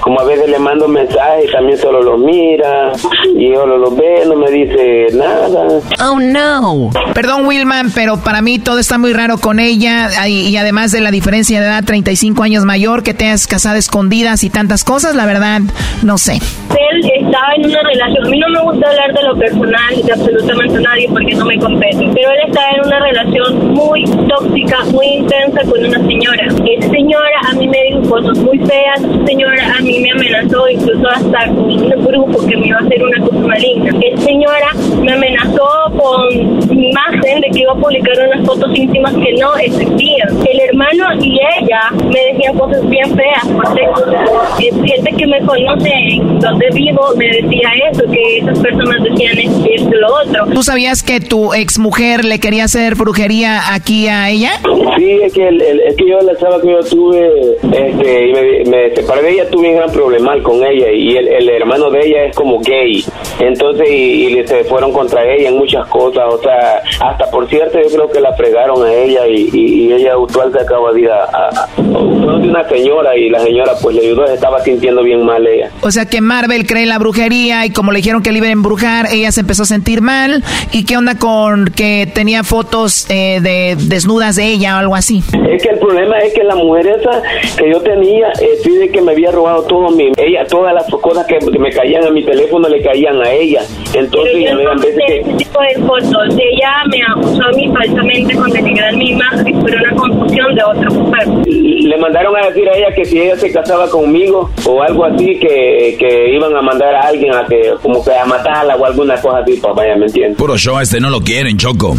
[0.00, 2.92] Como a veces le mando mensajes, también solo los mira
[3.36, 5.80] y solo los ve, no me dice nada.
[6.04, 6.90] Oh no.
[7.14, 11.00] Perdón, Wilman, pero para mí todo está muy raro con ella y, y además de
[11.00, 15.14] la diferencia de edad, 35 años mayor, que te has casado escondidas y tantas cosas,
[15.14, 15.60] la verdad,
[16.02, 16.34] no sé.
[16.34, 20.12] Él estaba en una relación, a mí no me gusta hablar de lo personal de
[20.12, 25.06] absolutamente nadie porque no me compete, pero él estaba en una relación muy tóxica, muy
[25.06, 26.46] intensa con una señora.
[26.46, 30.68] Esa señora a mí me dijo cosas muy feas, esa señora a mí me amenazó
[30.68, 33.90] incluso hasta con un grupo que me iba a hacer una cosa maligna.
[34.00, 34.68] Esa señora
[35.02, 39.54] me amenazó con mi imagen de que iba a publicar unas fotos íntimas que no
[39.56, 40.28] existían.
[40.46, 46.38] El hermano y ella me decían cosas bien feas, porque gente que me conoce en
[46.40, 50.46] donde vivo me decía eso, que esas personas decían esto y lo otro.
[50.54, 54.52] ¿Tú sabías que tu ex mujer le quería hacer brujería aquí a ella?
[54.98, 57.30] Sí, es que, el, el- es que yo la chava que yo tuve,
[57.62, 61.28] este, y me, me separé de ella, tuve un gran problema con ella y el,
[61.28, 63.04] el hermano de ella es como gay,
[63.40, 67.78] entonces y, y se fueron contra ella en muchas cosas, o sea, hasta por cierto
[67.82, 70.12] yo creo que la fregaron a ella y, y, y ella
[70.60, 74.26] acaba de ir a, a- a- de una señora y la señora pues le ayudó,
[74.26, 75.70] se estaba sintiendo bien mal ella.
[75.82, 78.50] O sea que Marvel cree en la brujería y como le dijeron que le iban
[78.50, 80.42] a embrujar, ella se empezó a sentir mal.
[80.72, 85.22] ¿Y qué onda con que tenía fotos eh, de desnudas de ella o algo así?
[85.50, 87.22] Es que el problema es que la mujer esa
[87.56, 90.84] que yo tenía, eh, sí de que me había robado todo mi, ella, todas las
[91.00, 93.62] cosas que me caían a mi teléfono le caían a ella.
[93.92, 96.28] Entonces, yo no veces ese tipo de fotos.
[96.30, 100.90] Ella me acusó a mí falsamente con denigrar mi imagen por una confusión de otra
[100.90, 101.28] mujer.
[101.46, 105.38] le mandaron a decir a ella que si ella se casaba conmigo o algo así,
[105.38, 109.20] que, que iban a mandar a alguien a que, como que a matarla o alguna
[109.20, 110.36] cosa así, pues vaya, ¿me entiendes?
[110.36, 111.94] Puro show, a este no lo quieren, Choco.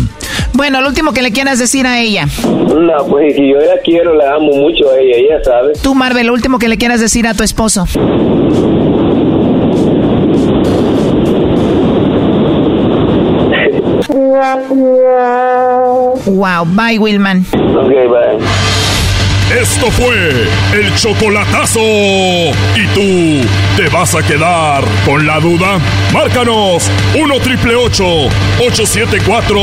[0.53, 2.27] Bueno, lo último que le quieras decir a ella.
[2.45, 5.73] No, pues si yo la quiero, la amo mucho a ella, ella sabe.
[5.81, 7.85] Tú, Marvel, lo último que le quieras decir a tu esposo.
[16.25, 17.45] Wow, bye, Wilman.
[17.53, 18.39] Ok, bye.
[19.51, 21.79] Esto fue el chocolatazo.
[21.79, 23.45] ¿Y tú
[23.77, 25.77] te vas a quedar con la duda?
[26.11, 29.55] Márcanos 1 triple 874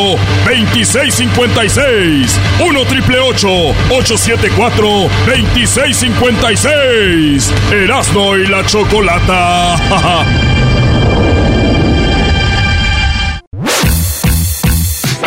[0.47, 2.41] 2656.
[2.65, 4.87] 1 triple 874
[5.27, 7.53] 2656.
[7.73, 9.75] Erasno y la chocolata.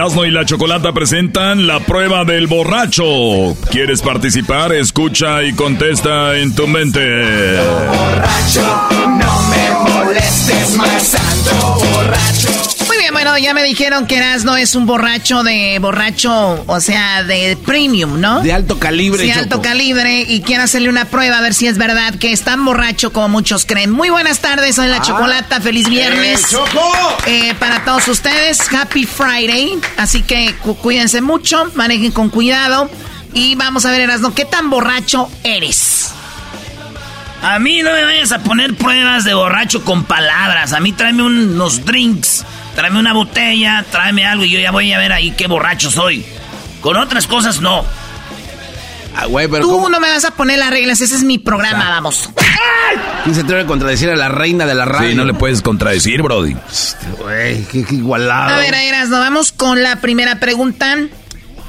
[0.00, 3.04] Erasmo y la Chocolata presentan la prueba del borracho.
[3.70, 4.72] ¿Quieres participar?
[4.72, 7.00] Escucha y contesta en tu mente.
[7.60, 8.62] Borracho,
[9.18, 11.59] no me molestes más santo
[13.22, 18.18] bueno, ya me dijeron que Erasno es un borracho de borracho, o sea, de premium,
[18.20, 18.40] ¿no?
[18.40, 19.40] De alto calibre, Sí, Choco.
[19.40, 22.64] alto calibre y quiero hacerle una prueba a ver si es verdad que es tan
[22.64, 23.90] borracho como muchos creen.
[23.90, 25.02] Muy buenas tardes, soy la Ah.
[25.02, 26.44] Chocolata, feliz viernes.
[26.44, 26.92] ¡Eh, Choco!
[27.26, 32.90] Eh, para todos ustedes, Happy Friday, así que cu- cuídense mucho, manejen con cuidado
[33.34, 36.12] y vamos a ver, Erasno, ¿qué tan borracho eres?
[37.42, 40.72] A mí no me vayas a poner pruebas de borracho con palabras.
[40.74, 42.44] A mí tráeme unos drinks
[42.74, 46.24] tráeme una botella, tráeme algo y yo ya voy a ver ahí qué borracho soy.
[46.80, 47.84] Con otras cosas no.
[49.16, 49.88] Ah, güey, pero Tú ¿cómo?
[49.88, 52.30] no me vas a poner las reglas, ese es mi programa, vamos.
[53.24, 55.10] ¿Quién se atreve a contradecir a la reina de la radio?
[55.10, 56.56] Sí, no le puedes contradecir, Brody.
[57.18, 58.54] Güey, qué, qué igualado.
[58.54, 60.96] A ver, Erasno, vamos con la primera pregunta.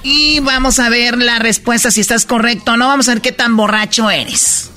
[0.04, 2.88] Y vamos a ver la respuesta, si estás correcto o no.
[2.88, 4.72] Vamos a ver qué tan borracho eres.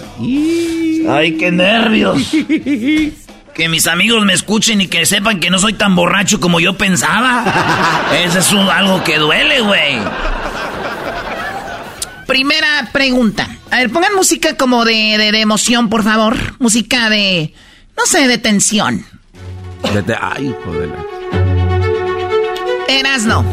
[1.08, 2.18] Ay, qué nervios.
[3.54, 6.76] Que mis amigos me escuchen y que sepan que no soy tan borracho como yo
[6.76, 7.44] pensaba.
[8.24, 9.98] Eso es un- algo que duele, güey.
[12.26, 13.48] Primera pregunta.
[13.70, 16.36] A ver, pongan música como de, de- de emoción, por favor.
[16.58, 17.54] Música de,
[17.96, 19.06] no sé, de tensión.
[19.92, 20.90] Vete- Ay, joder.
[22.88, 23.44] Erasno.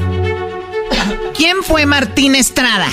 [1.35, 2.87] ¿Quién fue Martín Estrada?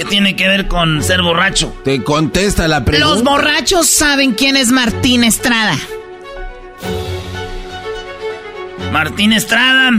[0.00, 1.74] ¿Qué tiene que ver con ser borracho?
[1.84, 3.06] Te contesta la pregunta.
[3.14, 5.74] Los borrachos saben quién es Martín Estrada.
[8.90, 9.90] Martín Estrada.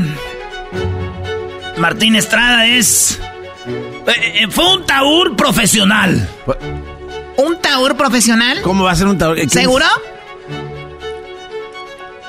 [1.78, 3.20] Martín Estrada es.
[4.08, 6.28] eh, eh, fue un taur profesional.
[7.38, 8.60] ¿Un taur profesional?
[8.64, 9.38] ¿Cómo va a ser un taur?
[9.52, 9.86] ¿Seguro?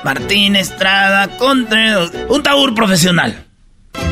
[0.03, 2.11] Martín Estrada Contreras.
[2.29, 3.45] Un taur profesional.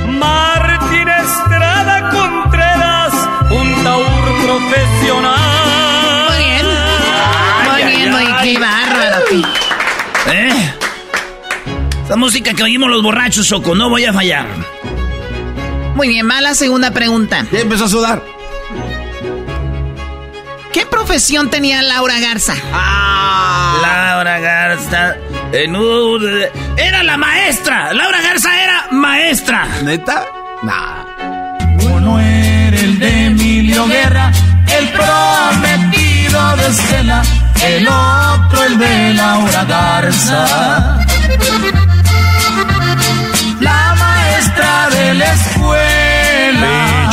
[0.08, 3.01] Martín Estrada Contreras,
[3.52, 4.06] un taur
[4.46, 6.28] profesional.
[6.30, 6.66] Muy bien.
[7.72, 9.18] Muy bien, muy qué bárbaro.
[10.32, 10.74] ¿Eh?
[12.06, 14.46] Esa música que oímos los borrachos, Choco, no voy a fallar.
[15.96, 17.46] Muy bien, va la segunda pregunta.
[17.52, 18.22] Ya empezó a sudar.
[20.74, 22.56] ¿Qué profesión tenía Laura Garza?
[22.74, 23.78] Ah.
[23.82, 25.16] Laura Garza.
[25.52, 26.46] en un-
[26.78, 27.94] Era la maestra.
[27.94, 29.68] Laura Garza era maestra.
[29.84, 30.26] ¿Neta?
[30.64, 31.11] Nah.
[33.02, 34.32] De Emilio Guerra,
[34.78, 37.24] el prometido de Estela,
[37.66, 41.04] el otro el de Laura Garza.
[43.60, 47.10] La maestra de la escuela.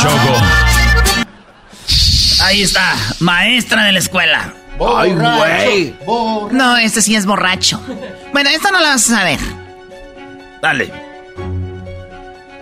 [2.43, 4.53] Ahí está, maestra de la escuela.
[4.95, 5.95] Ay, güey.
[6.51, 7.81] No, este sí es borracho.
[8.31, 9.39] Bueno, esta no la vas a saber.
[10.61, 10.93] Dale.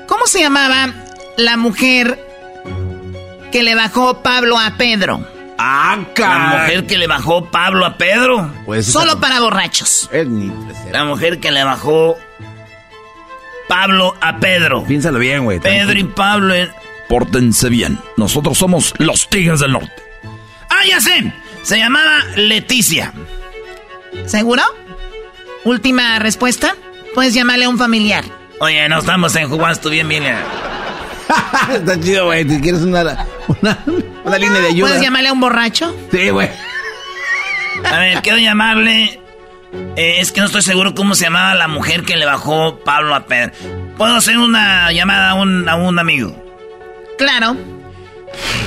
[0.07, 0.93] ¿Cómo se llamaba
[1.35, 2.26] la mujer
[3.57, 5.19] que le bajó Pablo a Pedro?
[5.57, 8.53] Ah, La mujer que le bajó Pablo a Pedro.
[8.67, 10.07] Pues Solo para borrachos.
[10.11, 10.51] Es ni
[10.91, 12.19] La mujer que le bajó
[13.67, 14.83] Pablo a Pedro.
[14.83, 15.59] Piénsalo bien, güey.
[15.59, 16.53] Pedro y Pablo.
[16.53, 16.69] en-
[17.09, 17.97] Pórtense bien.
[18.15, 20.03] Nosotros somos los Tigres del Norte.
[20.69, 21.33] Ah, ya sé.
[21.63, 23.11] Se llamaba Leticia.
[24.27, 24.61] ¿Seguro?
[25.63, 26.75] Última respuesta.
[27.15, 28.23] Puedes llamarle a un familiar.
[28.59, 30.23] Oye, no estamos en jugadas, tú bien, bien.
[31.73, 32.45] Está chido, güey.
[32.45, 33.25] ¿Te quieres una,
[33.61, 33.83] una,
[34.23, 34.87] una línea de ayuda?
[34.89, 35.95] ¿Puedes llamarle a un borracho?
[36.11, 36.49] Sí, güey.
[37.83, 39.19] A ver, quiero llamarle.
[39.95, 43.13] eh, es que no estoy seguro cómo se llamaba la mujer que le bajó Pablo
[43.15, 43.51] a Pedro.
[43.97, 46.35] ¿Puedo hacer una llamada a un, a un amigo?
[47.17, 47.55] Claro.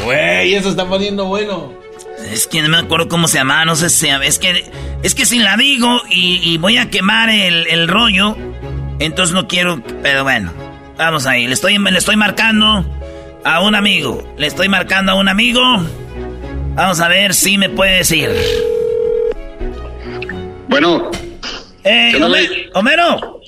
[0.04, 1.72] Güey, eso está poniendo bueno.
[2.32, 4.08] Es que no me acuerdo cómo se llamaba, no sé si.
[4.08, 4.70] Es que,
[5.02, 8.36] es que si la digo y, y voy a quemar el, el rollo,
[8.98, 9.82] entonces no quiero.
[10.02, 10.52] Pero bueno,
[11.00, 11.46] vamos ahí.
[11.46, 12.84] Le estoy, le estoy marcando
[13.44, 14.34] a un amigo.
[14.36, 15.60] Le estoy marcando a un amigo.
[16.74, 18.30] Vamos a ver si me puede decir.
[20.68, 21.10] Bueno.
[21.82, 22.70] ¡Eh, ¿Qué Homer-?
[22.74, 23.40] Homero!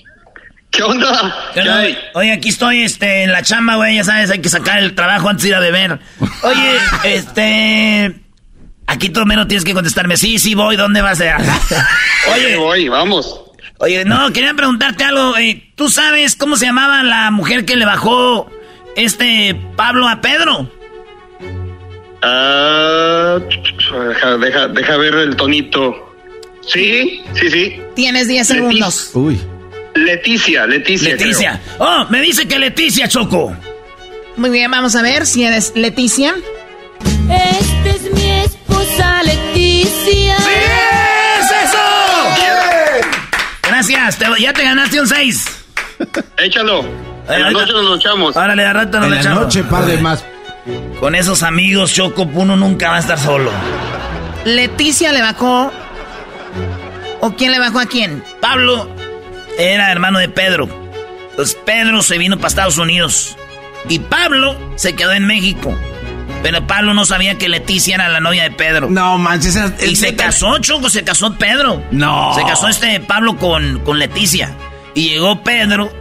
[0.71, 1.51] ¿Qué onda?
[1.53, 1.85] ¿Qué onda?
[2.15, 3.97] Oye, aquí estoy este, en la chamba, güey.
[3.97, 5.99] Ya sabes, hay que sacar el trabajo antes de ir a beber.
[6.43, 6.79] Oye,
[7.15, 8.15] este.
[8.87, 10.17] Aquí tú, Homero, tienes que contestarme.
[10.17, 10.77] Sí, sí, voy.
[10.77, 11.37] ¿Dónde vas a
[12.35, 13.52] Oye, voy, vamos.
[13.83, 15.37] Oye, no, quería preguntarte algo.
[15.37, 18.49] eh, ¿Tú sabes cómo se llamaba la mujer que le bajó
[18.97, 20.71] este Pablo a Pedro?
[22.23, 23.39] Ah,
[24.09, 26.15] deja, deja, deja ver el tonito.
[26.65, 27.81] Sí, sí, sí.
[27.97, 29.11] Tienes 10 Leti- segundos.
[29.15, 29.41] Uy.
[29.97, 31.17] Leticia, Leticia.
[31.17, 31.61] Leticia.
[31.79, 33.55] Oh, me dice que Leticia, Choco.
[34.37, 36.35] Muy bien, vamos a ver si eres Leticia.
[37.29, 40.37] Esta es mi esposa Leticia.
[40.37, 41.02] ¡Es eso!
[43.89, 45.47] Gracias, te- ya te ganaste un 6.
[46.39, 46.85] Échalo.
[47.29, 48.35] En la noche nos lo echamos.
[48.35, 49.43] De rato nos En lo la echamos.
[49.45, 50.25] noche, par de más.
[51.01, 53.51] Con esos amigos, Choco, uno nunca va a estar solo.
[54.45, 55.73] Leticia le bajó.
[57.21, 58.23] ¿O quién le bajó a quién?
[58.41, 58.89] Pablo
[59.59, 60.69] era hermano de Pedro.
[61.31, 63.37] Entonces Pedro se vino para Estados Unidos.
[63.89, 65.77] Y Pablo se quedó en México.
[66.43, 68.89] Pero Pablo no sabía que Leticia era la novia de Pedro.
[68.91, 69.55] No, manches.
[69.57, 70.25] esa- Y es se neta.
[70.25, 71.83] casó, Choco, se casó Pedro.
[71.93, 72.35] No.
[72.35, 74.51] Se casó este Pablo con, con Leticia.
[74.95, 75.93] Y llegó Pedro.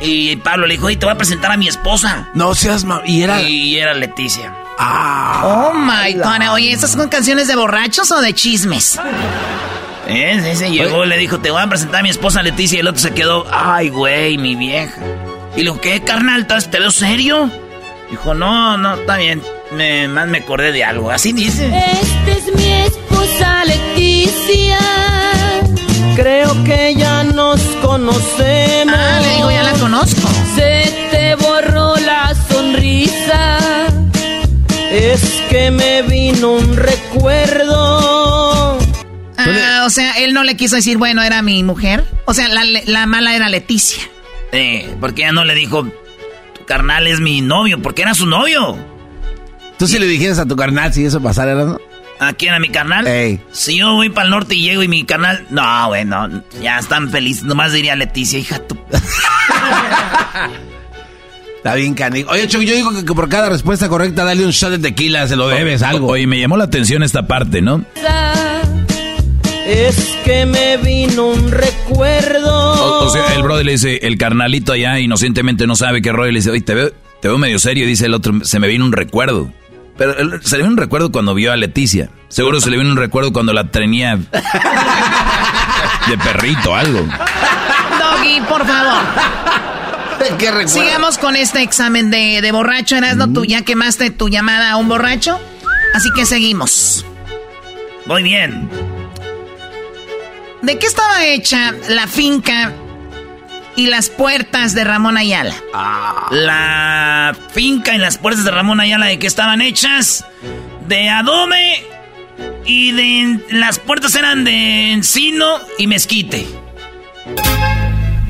[0.00, 2.28] Y Pablo le dijo, oye, te voy a presentar a mi esposa.
[2.34, 3.02] No seas ma...
[3.06, 3.40] Y era...
[3.42, 4.52] Y era Leticia.
[4.78, 5.42] Ah.
[5.44, 6.52] Oh my god.
[6.52, 8.98] Oye, ¿estas son canciones de borrachos o de chismes?
[10.06, 10.40] ¿Eh?
[10.52, 12.76] Ese llegó y le dijo, te voy a presentar a mi esposa Leticia.
[12.76, 15.00] Y el otro se quedó, ay, güey, mi vieja.
[15.54, 16.46] Y le dijo, ¿qué, carnal?
[16.46, 17.50] ¿Te veo serio?
[18.10, 19.42] Dijo, no, no, está bien.
[19.72, 21.10] Me, más me acordé de algo.
[21.10, 21.66] Así dice.
[21.66, 24.78] Esta es mi esposa Leticia.
[26.16, 28.94] Creo que ya nos conocemos.
[28.96, 30.28] Ah, le digo, ya la conozco.
[30.56, 33.58] Se te borró la sonrisa.
[34.90, 35.20] Es
[35.50, 38.78] que me vino un recuerdo.
[39.36, 42.04] Ah, o sea, él no le quiso decir, bueno, era mi mujer.
[42.24, 44.02] O sea, la, la mala era Leticia.
[44.52, 45.84] Eh, porque ella no le dijo,
[46.54, 48.76] tu carnal es mi novio, porque era su novio.
[49.78, 51.78] ¿Tú si le dijeras a tu carnal si eso pasara, no?
[52.18, 52.52] ¿A quién?
[52.52, 53.06] ¿A mi carnal?
[53.52, 55.46] Si yo voy para el norte y llego y mi carnal...
[55.50, 57.44] No, bueno, ya están felices.
[57.44, 58.76] Nomás diría Leticia, hija tú.
[61.58, 62.30] Está bien, canico.
[62.32, 65.48] Oye, yo digo que, por cada respuesta correcta dale un shot de tequila, se lo
[65.48, 66.08] debes, algo.
[66.08, 67.84] Oye, me llamó la atención esta parte, ¿no?
[69.66, 73.04] Es que me vino un recuerdo.
[73.04, 76.32] O, sea, el brother le dice, el carnalito allá inocentemente no sabe qué rollo.
[76.32, 77.86] Le dice, oye, te veo, te veo medio serio.
[77.86, 79.52] dice el otro, se me vino un recuerdo.
[79.98, 82.08] Pero se le vino un recuerdo cuando vio a Leticia.
[82.28, 84.28] Seguro se le vino un recuerdo cuando la tenía de
[86.24, 87.00] perrito, algo.
[87.00, 89.02] Doggy, por favor.
[90.38, 93.26] ¿Qué Sigamos con este examen de, de borracho, Erasno.
[93.26, 95.38] no Tú ya quemaste tu llamada a un borracho.
[95.94, 97.04] Así que seguimos.
[98.06, 98.70] Muy bien.
[100.62, 102.72] ¿De qué estaba hecha la finca
[103.78, 105.54] y las puertas de Ramón Ayala.
[105.72, 106.26] Ah.
[106.32, 110.24] La finca y las puertas de Ramón Ayala de que estaban hechas
[110.88, 111.86] de adobe
[112.66, 116.48] y de las puertas eran de encino y mezquite.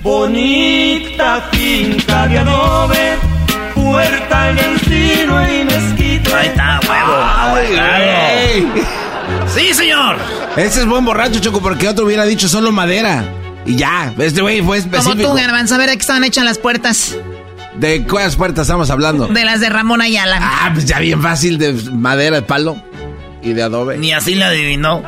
[0.02, 3.16] Bonita finca de adobe,
[3.74, 6.34] puerta en encino y mezquite.
[6.34, 7.16] Ahí está, huevo.
[9.46, 10.18] Sí, señor.
[10.56, 13.24] Ese es buen borracho, Choco, porque otro hubiera dicho solo madera.
[13.68, 15.14] Y ya, este güey fue específico.
[15.22, 17.14] Como tú, Garbanzo, a ver de qué estaban hechas las puertas.
[17.76, 19.26] ¿De cuáles puertas estamos hablando?
[19.26, 20.38] De las de Ramón Ayala.
[20.40, 22.82] Ah, pues ya bien fácil, de madera, de palo
[23.42, 23.98] y de adobe.
[23.98, 25.02] Ni así la adivinó.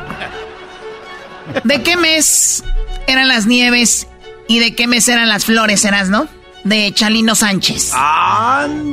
[1.63, 2.63] ¿De qué mes
[3.07, 4.07] eran las nieves
[4.47, 6.27] y de qué mes eran las flores, eras, no?
[6.63, 7.93] De Chalino Sánchez.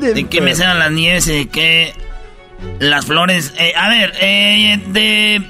[0.01, 1.95] ¿De qué mes eran las nieves y de qué
[2.81, 3.53] las flores?
[3.59, 5.43] Eh, a ver, eh, de...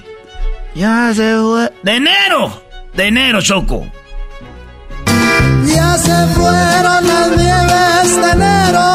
[0.74, 1.72] Ya se fue.
[1.84, 2.64] De enero.
[2.94, 3.86] De enero, Choco.
[5.66, 8.86] Ya se fueron las nieves de enero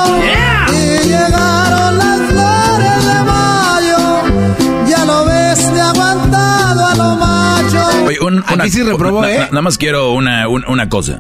[0.74, 4.88] y llegaron las flores de mayo.
[4.88, 8.06] Ya lo ves de aguantado a lo macho.
[8.06, 9.48] Oye, un, una, sí reprobó, ¿eh?
[9.52, 11.20] Nada más quiero una, una cosa.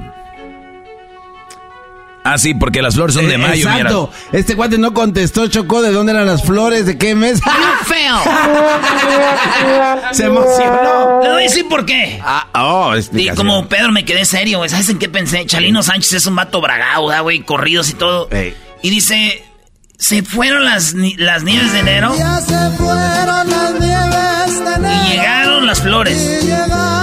[2.23, 4.11] Ah, sí, porque las flores son de eh, mayo, Exacto.
[4.31, 7.41] Este cuate no contestó, Chocó, de dónde eran las flores, de qué mes.
[7.85, 8.21] feo!
[10.13, 11.19] Se emocionó.
[11.21, 12.21] Le voy a decir por qué.
[12.23, 14.69] Ah, oh, Y como Pedro me quedé serio, güey.
[14.69, 15.45] ¿Sabes en qué pensé?
[15.45, 18.29] Chalino Sánchez es un vato bragado, güey, corridos y todo.
[18.81, 19.43] Y dice,
[19.97, 22.13] se fueron las, las nieves de enero.
[22.17, 25.03] Ya se fueron las nieves de enero.
[25.05, 26.17] Y llegaron las flores.
[26.17, 27.02] Y llegaron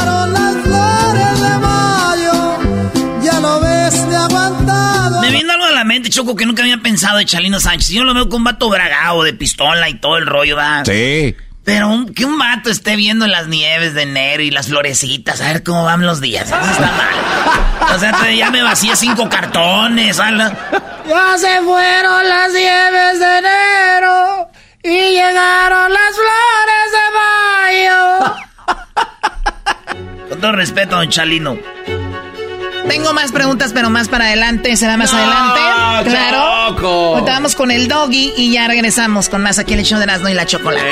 [5.90, 7.88] mente, Choco, que nunca había pensado de Chalino Sánchez.
[7.88, 10.84] Yo lo veo con un vato bragado, de pistola y todo el rollo, ¿verdad?
[10.84, 11.34] Sí.
[11.64, 15.64] Pero que un vato esté viendo las nieves de enero y las florecitas, a ver
[15.64, 16.46] cómo van los días.
[16.46, 17.96] Eso está mal.
[17.96, 20.14] O sea, ya me vacié cinco cartones.
[20.14, 20.52] ¿sabes?
[21.08, 24.48] Ya se fueron las nieves de enero
[24.84, 27.02] y llegaron las flores de
[27.74, 28.36] mayo.
[30.28, 31.58] Con todo respeto, don Chalino.
[32.88, 34.76] Tengo más preguntas, pero más para adelante.
[34.76, 35.60] Será más adelante.
[36.10, 36.68] Claro.
[36.70, 37.24] Choco.
[37.24, 40.28] vamos con el doggy y ya regresamos con más aquí en el show de Erasmo
[40.28, 40.86] y la chocolate.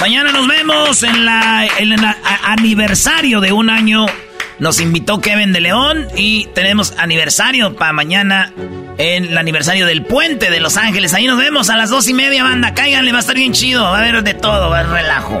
[0.00, 2.00] Mañana nos vemos en la, en el
[2.44, 4.06] aniversario de un año.
[4.58, 8.52] Nos invitó Kevin de León y tenemos aniversario para mañana
[8.98, 11.14] en el aniversario del puente de Los Ángeles.
[11.14, 12.74] Ahí nos vemos a las dos y media, banda.
[12.74, 13.82] Cáiganle, va a estar bien chido.
[13.84, 15.40] Va a haber de todo, va a haber relajo.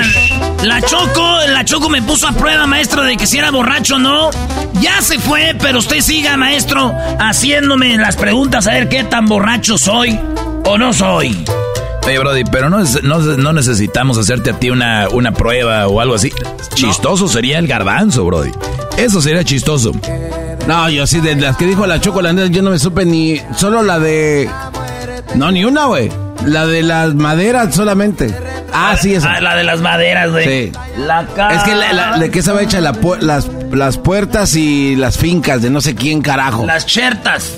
[0.63, 3.99] la Choco, la Choco me puso a prueba, maestro, de que si era borracho o
[3.99, 4.29] no.
[4.79, 9.77] Ya se fue, pero usted siga, maestro, haciéndome las preguntas a ver qué tan borracho
[9.77, 10.19] soy
[10.65, 11.45] o no soy.
[12.05, 16.15] Oye, Brody, pero no, no, no necesitamos hacerte a ti una, una prueba o algo
[16.15, 16.31] así.
[16.73, 18.51] Chistoso sería el garbanzo, Brody.
[18.97, 19.91] Eso sería chistoso.
[20.67, 23.39] No, yo sí, de las que dijo la chocolate, yo no me supe ni.
[23.55, 24.49] Solo la de.
[25.35, 26.11] No, ni una, güey.
[26.45, 28.33] La de las maderas solamente.
[28.73, 29.33] Ah, sí, esa.
[29.33, 30.45] Ah, la de las maderas, güey.
[30.67, 30.71] Sí.
[30.97, 34.55] La ca- Es que la, la- de qué estaba hecha la pu- las, las puertas
[34.55, 36.65] y las fincas de no sé quién carajo.
[36.65, 37.53] Las chertas.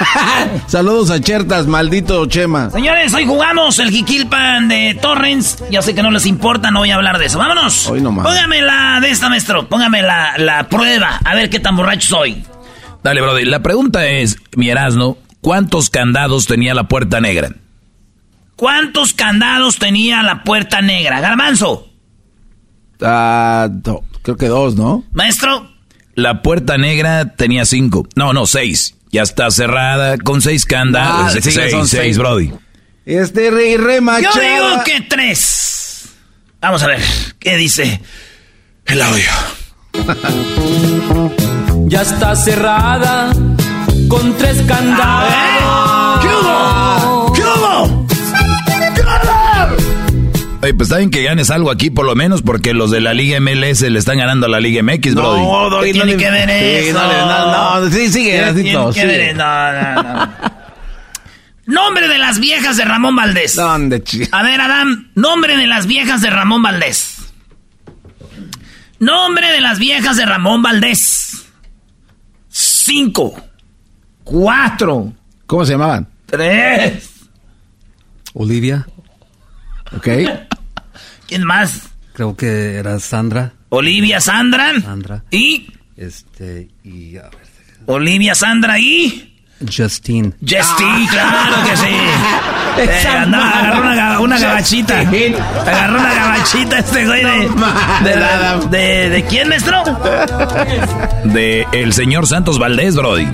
[0.66, 2.70] Saludos a Chertas, maldito Chema.
[2.70, 5.62] Señores, hoy jugamos el Jiquilpan de Torrens.
[5.70, 7.38] Ya sé que no les importa, no voy a hablar de eso.
[7.38, 7.86] Vámonos.
[7.88, 8.26] Hoy nomás.
[8.26, 9.68] Póngame la de esta, maestro.
[9.68, 11.20] Póngame la, la prueba.
[11.24, 12.44] A ver qué tan borracho soy.
[13.02, 13.44] Dale, Brody.
[13.44, 17.50] La pregunta es, mi Erasno, ¿cuántos candados tenía la puerta negra?
[18.60, 21.18] ¿Cuántos candados tenía la puerta negra?
[21.20, 21.88] Garbanzo.
[23.00, 25.02] Ah, do- creo que dos, ¿no?
[25.14, 25.72] Maestro.
[26.14, 28.06] La puerta negra tenía cinco.
[28.16, 28.96] No, no, seis.
[29.10, 31.28] Ya está cerrada con seis candados.
[31.28, 32.18] Ah, sí, seis, son seis, seis.
[32.18, 32.52] Brody.
[33.06, 34.34] Este rey remachada.
[34.34, 36.10] Yo digo que tres.
[36.60, 37.00] Vamos a ver.
[37.38, 38.02] ¿Qué dice
[38.84, 39.30] el audio?
[41.86, 43.32] Ya está cerrada
[44.06, 46.20] con tres candados.
[46.20, 46.89] ¿Qué hubo?
[50.70, 53.12] Oye, pues está bien que ganes algo aquí por lo menos porque los de la
[53.12, 55.42] Liga MLS le están ganando a la Liga MX, Brody.
[55.42, 56.98] No, Doggy, ¿Qué no tiene le- que ver Sí, eso?
[57.02, 59.26] no le- no, no, sí, sigue, ¿Qué Erasnito, tiene que sigue.
[59.26, 59.36] ver?
[59.36, 60.32] No, no, no.
[61.66, 63.56] Nombre de las viejas de Ramón Valdés.
[63.56, 67.16] ¿Dónde, chi- A ver, Adam, nombre de las viejas de Ramón Valdés.
[69.00, 71.46] Nombre de las viejas de Ramón Valdés.
[72.48, 73.34] Cinco.
[74.22, 75.12] Cuatro.
[75.46, 76.06] ¿Cómo se llamaban?
[76.26, 77.10] Tres.
[78.34, 78.86] Olivia,
[79.96, 80.06] Ok.
[81.30, 81.88] ¿Quién más?
[82.12, 83.52] creo que era Sandra.
[83.70, 84.72] Olivia Sandra.
[84.82, 85.22] Sandra.
[85.30, 85.68] Y.
[85.96, 87.32] Este, y a ver,
[87.86, 89.26] Olivia Sandra y.
[89.60, 90.32] Justine.
[90.40, 91.86] Justin, claro que sí.
[92.78, 95.04] Eh, andaba, agarró una, ga- una gabachita.
[95.04, 95.34] Justin.
[95.66, 97.48] Agarró una gabachita este güey de.
[98.04, 98.70] de, Adam.
[98.70, 99.82] de, de quién, maestro?
[101.24, 103.26] De el señor Santos Valdés, Brody.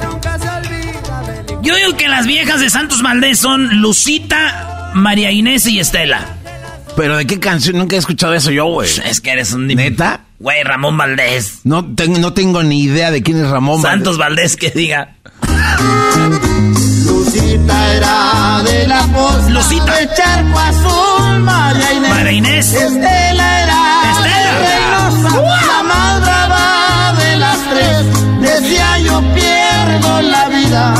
[1.62, 6.36] Yo digo que las viejas de Santos Valdés son Lucita, María Inés y Estela.
[6.97, 7.77] ¿Pero de qué canción?
[7.77, 8.89] Nunca he escuchado eso yo, güey.
[9.05, 9.66] Es que eres un.
[9.66, 10.23] ¿Neta?
[10.39, 11.60] Güey, Ramón Valdés.
[11.64, 15.14] No, tengo- no tengo ni idea de quién es Ramón Santos Valdés que diga.
[17.05, 19.94] Lucita era de la posta Lucita.
[19.97, 22.10] de Charco Azul, María Inés.
[22.10, 22.73] María Inés.
[22.73, 24.52] Estela era Estela.
[24.59, 28.06] de Reynosa, la más brava de las tres.
[28.60, 30.94] Decía yo pierdo la vida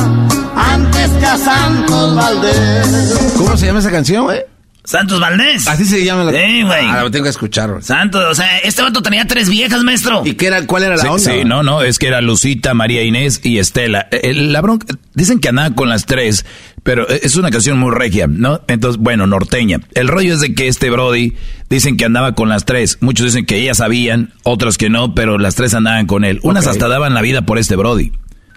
[0.57, 3.33] antes que a Santos Valdés.
[3.37, 4.41] ¿Cómo se llama esa canción, güey?
[4.87, 5.67] Santos Valdés.
[5.67, 6.87] Así se llama la Sí, güey.
[6.89, 7.83] Ah, lo tengo que escuchar, güey.
[7.83, 10.23] Santos, o sea, este vato tenía tres viejas, maestro.
[10.25, 11.19] ¿Y qué era, cuál era la Sí, onda?
[11.19, 14.07] sí, no, no, es que era Lucita, María Inés y Estela.
[14.13, 16.47] Eh, La bronca, dicen que andaba con las tres,
[16.85, 18.61] pero es una canción muy regia, ¿no?
[18.69, 19.81] Entonces, bueno, norteña.
[19.95, 21.35] El rollo es de que este Brody
[21.69, 22.99] dicen que andaba con las tres.
[23.01, 26.39] Muchos dicen que ellas sabían, otros que no, pero las tres andaban con él.
[26.45, 28.13] Unas hasta daban la vida por este Brody.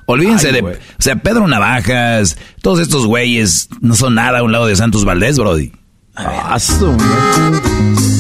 [0.06, 4.52] Olvídense Ay, de, o sea, Pedro Navajas, todos estos güeyes no son nada a un
[4.52, 5.72] lado de Santos Valdés, Brody.
[6.16, 6.58] Ah,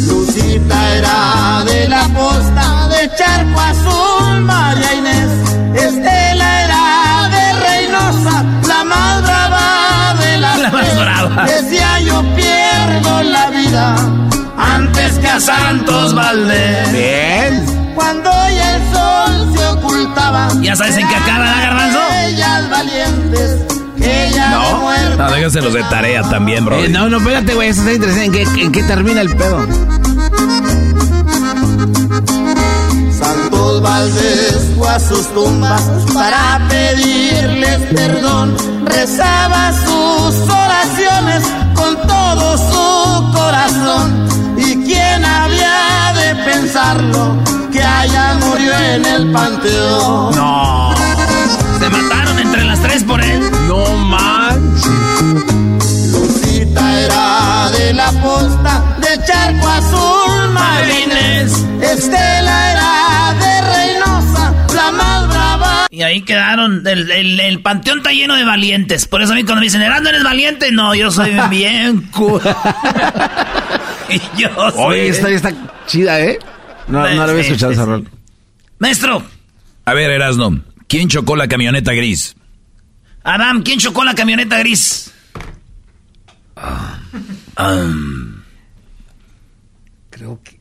[0.07, 5.31] Lucita era de la posta de Charco Azul, María Inés.
[5.75, 11.45] Estela era de Reynosa, la más brava de las La más brava.
[11.45, 13.95] Decía yo pierdo la vida
[14.57, 16.91] antes que a Santos Valdés.
[16.91, 17.65] Bien.
[17.95, 20.49] Cuando ya el sol se ocultaba.
[20.61, 21.99] ¿Ya sabes en qué acaba, ¿verdad, Garbanzo?
[22.27, 23.78] Ellas valientes,
[24.49, 25.17] muerte.
[25.17, 26.85] No, déjenselos de tarea también, Brody.
[26.85, 28.41] Eh, no, no, espérate, güey, eso está interesante.
[28.41, 29.65] ¿En qué, en qué termina el pedo?
[33.19, 35.81] Santos Valdés fue a sus tumbas
[36.13, 38.55] para pedirles perdón.
[38.85, 41.43] Rezaba sus oraciones
[41.75, 44.27] con todo su corazón.
[44.57, 47.35] ¿Y quién había de pensarlo
[47.71, 50.35] que allá murió en el panteón?
[50.35, 50.93] No.
[51.79, 53.41] Se mataron entre las tres por él.
[53.67, 54.38] No manches.
[56.79, 61.65] Lucita era de la posta de Charco Azul, Marines.
[61.81, 65.87] Estela era de Reynosa, la más brava.
[65.89, 66.85] Y ahí quedaron.
[66.87, 69.07] El, el- el panteón está lleno de valientes.
[69.07, 70.71] Por eso a mí cuando me dicen, ¿Erasmo eres valiente?
[70.71, 72.39] No, yo soy bien cu...
[74.09, 74.73] y yo soy...
[74.83, 75.53] Oye, esta está
[75.87, 76.39] chida, ¿eh?
[76.87, 77.89] No, no la había Sí, escuchado esa sí.
[77.89, 78.07] rol.
[78.79, 79.23] Maestro,
[79.85, 82.35] A ver, Erasno, ¿quién chocó la camioneta gris?
[83.23, 85.13] Adam, ¿quién chocó la camioneta gris?
[90.09, 90.59] Creo que,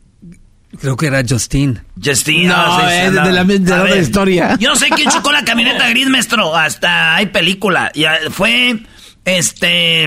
[0.78, 1.80] creo que era Justine.
[2.02, 2.48] Justin.
[2.48, 4.56] No, ah, sí, sí, es de la- de la A otra ver, historia.
[4.60, 6.54] Yo sé quién chocó la camioneta gris, maestro.
[6.56, 7.90] Hasta hay película.
[7.94, 8.80] Ya fue,
[9.24, 10.04] este...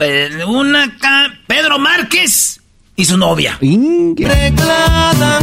[0.00, 0.96] Eh, Una
[1.46, 2.57] Pedro Márquez
[2.98, 3.56] y su novia.
[3.60, 5.38] Reclada,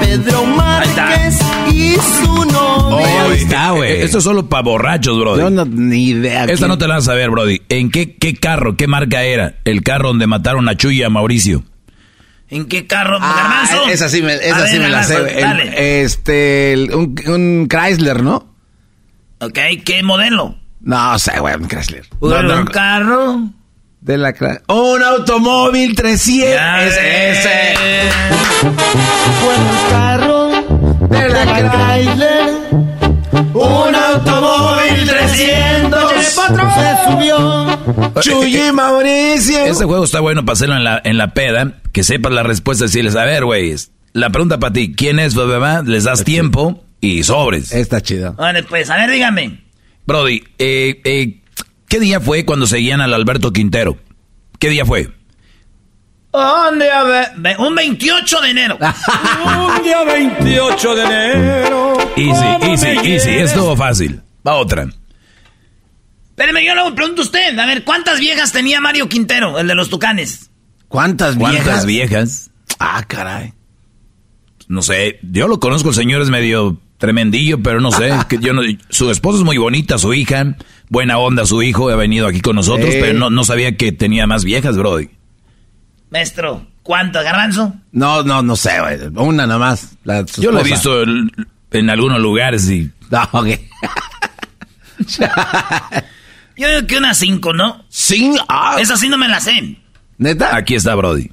[0.00, 1.38] Pedro Márquez
[1.72, 3.22] y su novia.
[3.24, 4.02] Ahí está, güey.
[4.02, 5.40] Esto es solo para borrachos, Brody.
[5.42, 6.46] Yo no, ni idea.
[6.46, 7.62] Esta no te la vas a ver, Brody.
[7.68, 9.54] ¿En qué, qué carro, qué marca era?
[9.64, 11.62] El carro donde mataron a Chuy y a Mauricio.
[12.48, 13.18] ¿En qué carro?
[13.20, 13.88] Ah, Garbanzo.
[13.92, 15.40] esa sí me, ver, la sé.
[15.40, 15.68] El-
[16.02, 18.52] este, el- un, un Chrysler, ¿no?
[19.40, 20.56] Ok, ¿qué modelo?
[20.80, 22.08] No sé, güey, un Chrysler.
[22.20, 23.50] No, un carro.
[24.00, 24.62] De la Chrysler.
[24.68, 26.54] Un automóvil 300.
[26.54, 27.74] Ya Ese, ese.
[29.44, 29.60] Buen
[29.90, 30.48] carro
[31.08, 32.50] de la Chrysler.
[33.54, 37.78] Un automóvil 300 se subió.
[38.20, 39.64] Chuy y Mauricio.
[39.66, 42.84] Este juego está bueno para hacerlo en la, en la peda, que sepas la respuesta
[42.84, 43.74] y decirles, a ver, güey,
[44.12, 45.82] la pregunta para ti, ¿quién es, bebé?
[45.84, 47.72] Les das tiempo y sobres.
[47.72, 48.34] Está chido.
[48.34, 49.60] Vale, pues, a ver, dígame.
[50.06, 51.39] Brody, eh, eh,
[51.90, 53.98] ¿qué día fue cuando seguían al Alberto Quintero?
[54.58, 55.10] ¿Qué día fue?
[56.32, 56.90] ¿Dónde?
[56.90, 58.78] A ver, ve- un 28 de enero.
[59.76, 61.94] Un día 28 de enero.
[62.16, 62.30] Easy,
[62.60, 63.50] ¿cómo easy, easy, quieres?
[63.50, 64.22] estuvo fácil.
[64.46, 64.86] Va otra.
[66.30, 67.58] Espéreme, yo le pregunto a usted.
[67.58, 70.50] A ver, ¿cuántas viejas tenía Mario Quintero, el de los tucanes?
[70.88, 71.62] ¿Cuántas viejas?
[71.64, 72.50] ¿Cuántas viejas?
[72.78, 73.52] Ah, caray.
[74.68, 78.52] No sé, yo lo conozco, el señor es medio tremendillo, pero no sé, que yo
[78.52, 80.54] no, su esposa es muy bonita, su hija,
[80.88, 84.28] buena onda su hijo, ha venido aquí con nosotros, pero no, no sabía que tenía
[84.28, 85.08] más viejas, Brody.
[86.10, 87.72] Maestro, ¿cuántas, Garbanzo?
[87.90, 88.98] No, no, no sé, güey.
[89.16, 89.96] Una nomás.
[90.04, 91.32] La, su Yo lo he visto el-
[91.72, 92.90] en algunos lugares y...
[93.10, 93.48] No, ok.
[96.56, 97.84] Yo digo que unas cinco, ¿no?
[97.88, 98.76] Sí, ah.
[98.78, 99.76] Esa sí no me la sé.
[100.18, 100.54] ¿Neta?
[100.54, 101.30] Aquí está Brody.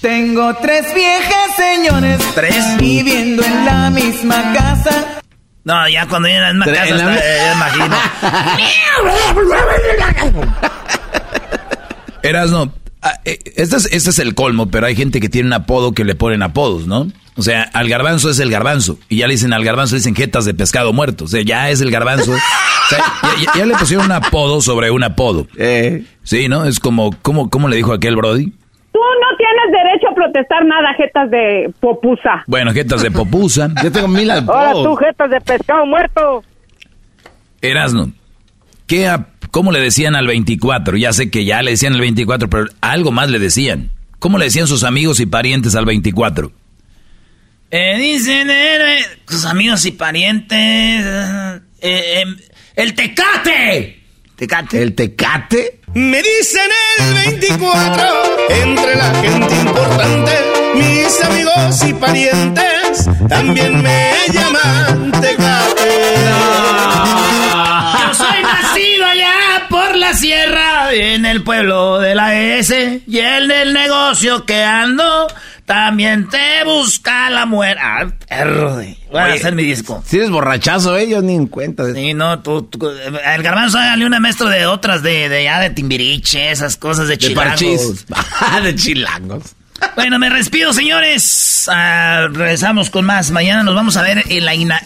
[0.00, 2.20] Tengo tres viejas señores.
[2.34, 2.64] ¿Tres?
[2.78, 5.20] Viviendo en la misma casa.
[5.64, 7.96] No, ya cuando vienen en la Tre- casa, en la- está- eh, imagino.
[12.22, 12.72] Erasno,
[13.02, 15.92] ah, eh, este es, este es el colmo, pero hay gente que tiene un apodo
[15.92, 17.10] que le ponen apodos, ¿no?
[17.36, 18.98] O sea, al garbanzo es el garbanzo.
[19.08, 21.24] Y ya le dicen al garbanzo, le dicen jetas de pescado muerto.
[21.24, 22.32] O sea, ya es el garbanzo.
[22.88, 25.46] O sea, ya, ya- ya le pusieron un apodo sobre un apodo.
[25.58, 26.06] Eh.
[26.22, 26.64] Sí, ¿no?
[26.64, 28.54] Es como, ¿cómo, cómo le dijo aquel Brody?
[28.98, 32.42] Tú no tienes derecho a protestar nada, jetas de popusa.
[32.48, 33.68] Bueno, jetas de popusa.
[33.84, 36.42] Yo tengo mil Ahora tú, jetas de pescado muerto.
[37.62, 38.10] Erasno,
[38.88, 39.16] ¿qué,
[39.52, 40.96] ¿cómo le decían al 24?
[40.96, 43.90] Ya sé que ya le decían al 24, pero algo más le decían.
[44.18, 46.50] ¿Cómo le decían sus amigos y parientes al 24?
[47.70, 48.98] Eh, dicen, eh,
[49.28, 50.58] sus amigos y parientes.
[50.58, 52.24] eh, eh,
[52.74, 53.97] el tecate.
[54.38, 54.80] Tecate.
[54.80, 55.80] ¿El tecate?
[55.94, 56.70] Me dicen
[57.00, 58.04] el 24,
[58.50, 60.32] entre la gente importante,
[60.76, 66.14] mis amigos y parientes también me llaman Tecate.
[68.00, 73.50] Yo soy nacido allá por la sierra, en el pueblo de la S, y en
[73.50, 75.26] el negocio que ando,
[75.68, 77.80] también te busca la muerte.
[77.80, 78.96] Ah, perro de...
[79.12, 80.02] Voy a hacer mi disco.
[80.04, 81.84] Si eres borrachazo, eh, yo ni en cuenta.
[81.84, 85.60] de- Sí, no, tú, tú- el garbanzo hágale una maestro de otras, de, de ya
[85.60, 88.06] de timbiriche, esas cosas de De chilangos.
[88.64, 89.42] de chilangos.
[89.94, 91.68] Bueno, me despido, señores.
[91.70, 93.30] Ah, regresamos con más.
[93.30, 94.82] Mañana nos vamos a ver en la ina-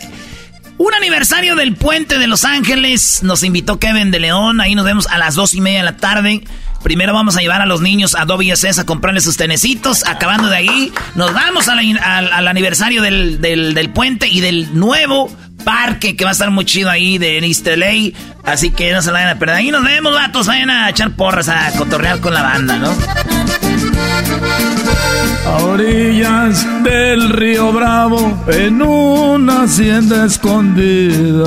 [0.78, 3.22] un aniversario del puente de Los Ángeles.
[3.22, 4.60] Nos invitó Kevin de León.
[4.60, 6.42] Ahí nos vemos a las dos y media de la tarde.
[6.82, 10.04] Primero vamos a llevar a los niños a WSS a comprarles sus tenecitos.
[10.06, 15.30] Acabando de ahí, nos vamos al, al aniversario del, del- puente y del nuevo
[15.64, 17.68] parque que va a estar muy chido ahí de East.
[18.44, 19.56] Así que no se la vayan a perder.
[19.56, 20.46] Ahí nos vemos, vatos.
[20.46, 22.92] Vayan a echar porras, a cotorrear con la banda, ¿no?
[25.46, 31.44] A orillas del río Bravo, en una hacienda escondida.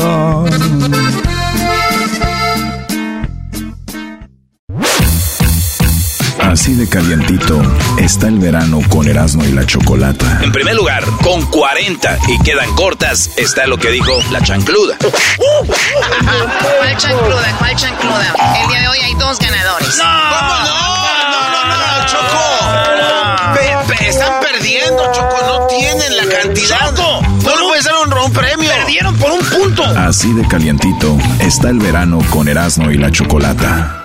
[6.66, 7.62] Así de calientito
[8.00, 10.40] está el verano con Erasmo y la Chocolata.
[10.42, 14.98] En primer lugar, con 40 y quedan cortas, está lo que dijo la chancluda.
[14.98, 15.14] ¿Cuál
[16.98, 17.56] chancluda?
[17.60, 18.34] ¿Cuál chancluda?
[18.64, 19.96] El día de hoy hay dos ganadores.
[20.00, 20.18] ¿Cómo no?
[21.30, 22.42] No, no, no, no, Choco.
[23.54, 25.38] Pe- pe- están perdiendo, Choco.
[25.46, 26.80] No tienen la cantidad.
[26.96, 27.28] Choco, no
[27.62, 28.72] un- puede ser un, un premio.
[28.72, 29.84] Perdieron por un punto.
[29.86, 34.02] Así de calientito está el verano con Erasmo y la Chocolata.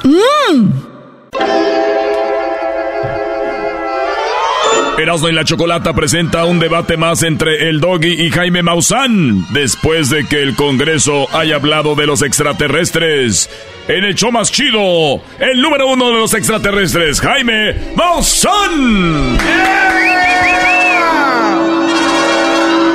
[5.00, 10.10] Erasmo y la Chocolata presenta un debate más entre el Doggy y Jaime Maussan, después
[10.10, 13.48] de que el Congreso haya hablado de los extraterrestres.
[13.88, 19.38] En el show más chido, el número uno de los extraterrestres, Jaime Maussan.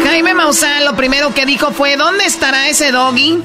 [0.03, 3.41] Jaime Maussan lo primero que dijo fue, ¿dónde estará ese doggy?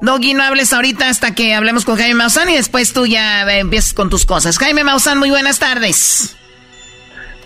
[0.00, 3.60] Doggy, no hables ahorita hasta que hablemos con Jaime Maussan y después tú ya eh,
[3.60, 4.58] empiezas con tus cosas.
[4.58, 6.36] Jaime Maussan, muy buenas tardes.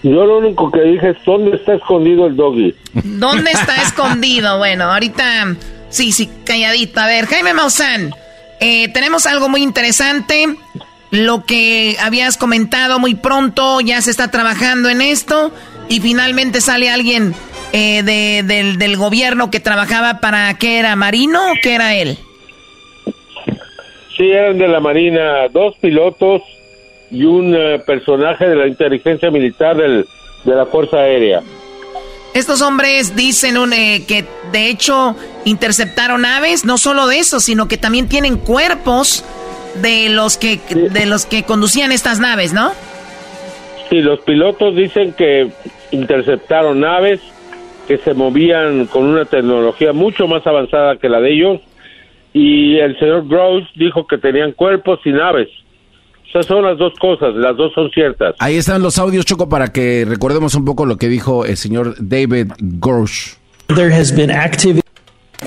[0.02, 2.74] Yo lo único que dije es dónde está escondido el doggy.
[2.94, 4.58] ¿Dónde está escondido?
[4.58, 5.56] Bueno, ahorita
[5.90, 7.00] sí, sí, calladito.
[7.00, 8.14] A ver, Jaime Maussan,
[8.60, 10.46] eh, tenemos algo muy interesante.
[11.10, 15.52] Lo que habías comentado muy pronto, ya se está trabajando en esto
[15.88, 17.34] y finalmente sale alguien
[17.72, 20.94] eh, de, del, del gobierno que trabajaba para, ¿qué era?
[20.96, 22.16] ¿Marino o qué era él?
[24.16, 26.42] Sí, eran de la Marina, dos pilotos
[27.10, 30.06] y un eh, personaje de la inteligencia militar del,
[30.44, 31.42] de la Fuerza Aérea.
[32.34, 37.66] Estos hombres dicen un, eh, que de hecho interceptaron aves, no solo de eso, sino
[37.66, 39.24] que también tienen cuerpos
[39.82, 42.72] de los que de los que conducían estas naves, ¿no?
[43.88, 45.50] Sí, los pilotos dicen que
[45.90, 47.20] interceptaron naves
[47.88, 51.60] que se movían con una tecnología mucho más avanzada que la de ellos
[52.32, 55.48] y el señor Gross dijo que tenían cuerpos y naves.
[56.30, 58.36] Esas son las dos cosas, las dos son ciertas.
[58.38, 61.96] Ahí están los audios, Choco, para que recordemos un poco lo que dijo el señor
[61.98, 63.34] David Grosh.
[63.66, 64.79] There has been activity.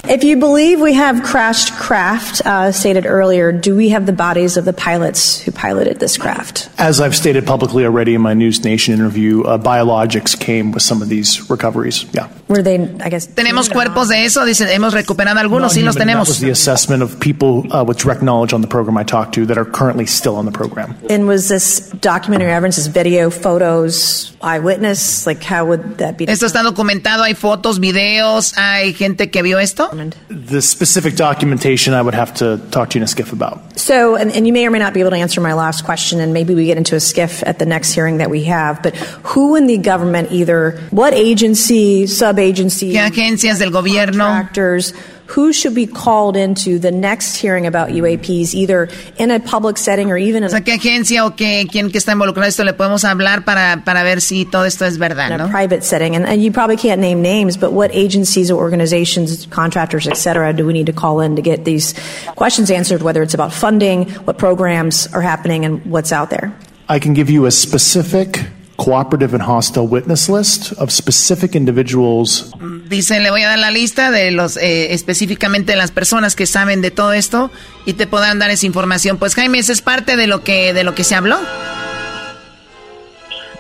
[0.10, 4.58] If you believe we have crashed craft, uh, stated earlier, do we have the bodies
[4.58, 6.68] of the pilots who piloted this craft?
[6.78, 11.02] As I've stated publicly already in my News Nation interview, uh, biologics came with some
[11.02, 12.06] of these recoveries.
[12.12, 12.28] Yeah.
[12.48, 16.28] Were they, I guess, Tenemos cuerpos de eso, dicen, hemos recuperado algunos, sí los That
[16.28, 19.46] was the assessment of people uh, with direct knowledge on the program I talked to
[19.46, 20.96] that are currently still on the program.
[21.10, 25.26] and was this documentary evidence, is video, photos, eyewitness?
[25.26, 26.26] Like, how would that be?
[26.26, 29.83] Esto está documentado, hay fotos, videos, hay gente que vio esto.
[30.30, 33.80] The specific documentation I would have to talk to you in a skiff about.
[33.80, 36.20] So, and, and you may or may not be able to answer my last question,
[36.20, 38.82] and maybe we get into a skiff at the next hearing that we have.
[38.84, 44.26] But who in the government, either what agency, sub agency, ¿Qué agencias del gobierno?
[44.26, 44.94] contractors,
[45.28, 50.12] who should be called into the next hearing about UAPs, either in a public setting
[50.12, 52.64] or even in O sea, ¿qué agencia o qué, quién que está involucrado en esto
[52.64, 56.16] le podemos hablar para, para ver si todo esto es verdad, in a private setting?
[56.16, 60.54] And, and you probably can't name names, but what agencies or organizations, contractors, et cetera,
[60.54, 61.94] do we need to call in to get these
[62.36, 66.54] questions answered, whether it's about funding, what programs are happening, and what's out there?
[66.90, 68.46] I can give you a specific
[68.78, 72.52] cooperative and hostile witness list of specific individuals
[72.90, 76.46] Dice, le voy a dar la lista de los, eh, específicamente de las personas que
[76.46, 77.50] saben de todo esto
[77.86, 79.18] y te podrán dar esa información.
[79.18, 81.38] Pues Jaime, esa es parte de lo que, de lo que se habló.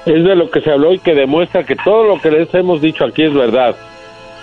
[0.06, 2.82] Es de lo que se habló y que demuestra que todo lo que les hemos
[2.82, 3.76] dicho aquí es verdad.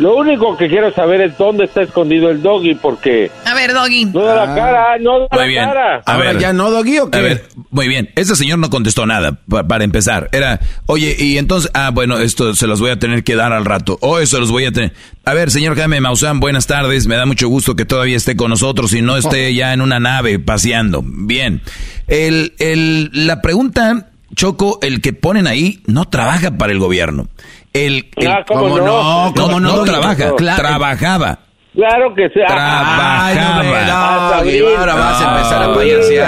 [0.01, 4.07] Lo único que quiero saber es dónde está escondido el doggy, porque A ver, Doggy.
[4.07, 5.65] no da la cara, no da Muy la bien.
[5.65, 6.03] cara.
[6.07, 7.19] A ver, ya no, Doggy, ¿o qué?
[7.19, 8.11] A ver, muy bien.
[8.17, 10.29] Ese señor no contestó nada, pa- para empezar.
[10.33, 13.65] Era, oye, y entonces, ah, bueno, esto se los voy a tener que dar al
[13.67, 13.99] rato.
[14.01, 14.93] O eso los voy a tener.
[15.27, 17.07] A ver, señor Jaime Maussan, buenas tardes.
[17.07, 20.01] Me da mucho gusto que todavía esté con nosotros y no esté ya en una
[20.01, 21.03] nave paseando.
[21.05, 21.61] Bien.
[22.09, 27.29] El, el, la pregunta, Choco, el que ponen ahí no trabaja para el gobierno.
[27.73, 28.87] El, el- Ah, ¿cómo ¿Cómo no?
[29.27, 29.35] no?
[29.35, 30.63] ¿Cómo no, trabaja, Claro.
[30.63, 31.39] trabajaba.
[31.75, 32.47] Claro que sea.
[32.49, 34.77] Ay, no me- Hasta Doggy, abril.
[34.77, 36.27] ahora vas a empezar a Ah, payasear.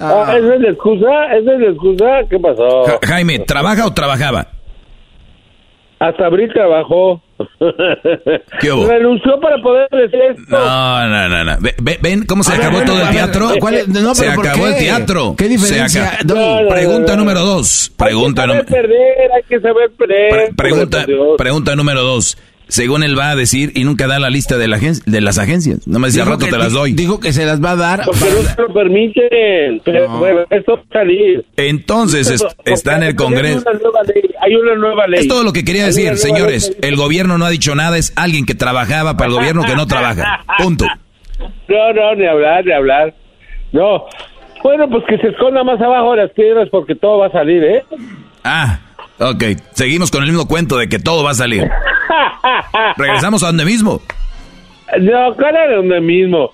[0.00, 1.06] Ah, ¿Esa es la excusa?
[1.36, 2.04] ¿Esa es la excusa?
[2.30, 2.84] ¿Qué pasó?
[2.86, 4.46] Ja- Jaime, ¿trabaja o trabajaba?
[6.02, 7.22] Hasta abril trabajó.
[8.60, 8.86] ¿Qué hubo?
[8.88, 10.42] Renunció para poder decir esto.
[10.48, 11.56] No, no, no, no.
[11.60, 13.48] Ve- ve- ¿Ven cómo se A ver, acabó bueno, todo el ver, teatro?
[13.60, 13.88] ¿cuál es?
[13.88, 14.70] No, se pero ¿por acabó qué?
[14.70, 15.34] el teatro.
[15.38, 16.18] ¿Qué diferencia?
[16.18, 16.24] Se.
[16.26, 17.24] No, Pregunta no, no.
[17.24, 17.92] número dos.
[17.96, 20.30] Pregunta, hay que saber perder, hay que saber perder.
[20.30, 21.06] pre- pregunta,
[21.38, 22.36] pregunta número dos.
[22.72, 25.36] Según él va a decir y nunca da la lista de, la agen- de las
[25.38, 25.86] agencias.
[25.86, 26.94] No me dice al rato te las doy.
[26.94, 28.02] Dijo que se las va a dar.
[28.06, 29.82] Porque no se lo permiten.
[29.84, 31.44] Pero, bueno, esto va a salir.
[31.58, 33.60] Entonces está en el hay Congreso.
[33.68, 35.20] una nueva ley, Hay una nueva ley.
[35.20, 36.70] Es todo lo que quería Hay decir, señores.
[36.80, 39.76] ley El gobierno no ha dicho nada, es alguien que trabajaba para el gobierno que
[39.76, 40.42] no trabaja.
[40.56, 40.86] Punto.
[41.68, 43.14] No, no, ni hablar, ni hablar.
[43.72, 44.04] No.
[44.62, 47.62] Bueno, pues que se esconda más abajo de las piedras porque todo va a salir,
[47.64, 47.84] ¿eh?
[48.44, 48.78] Ah,
[49.18, 49.44] ok.
[49.72, 51.68] Seguimos con el mismo cuento de que todo va a salir.
[52.96, 54.00] Regresamos a donde mismo.
[55.00, 56.50] No, cara de donde mismo.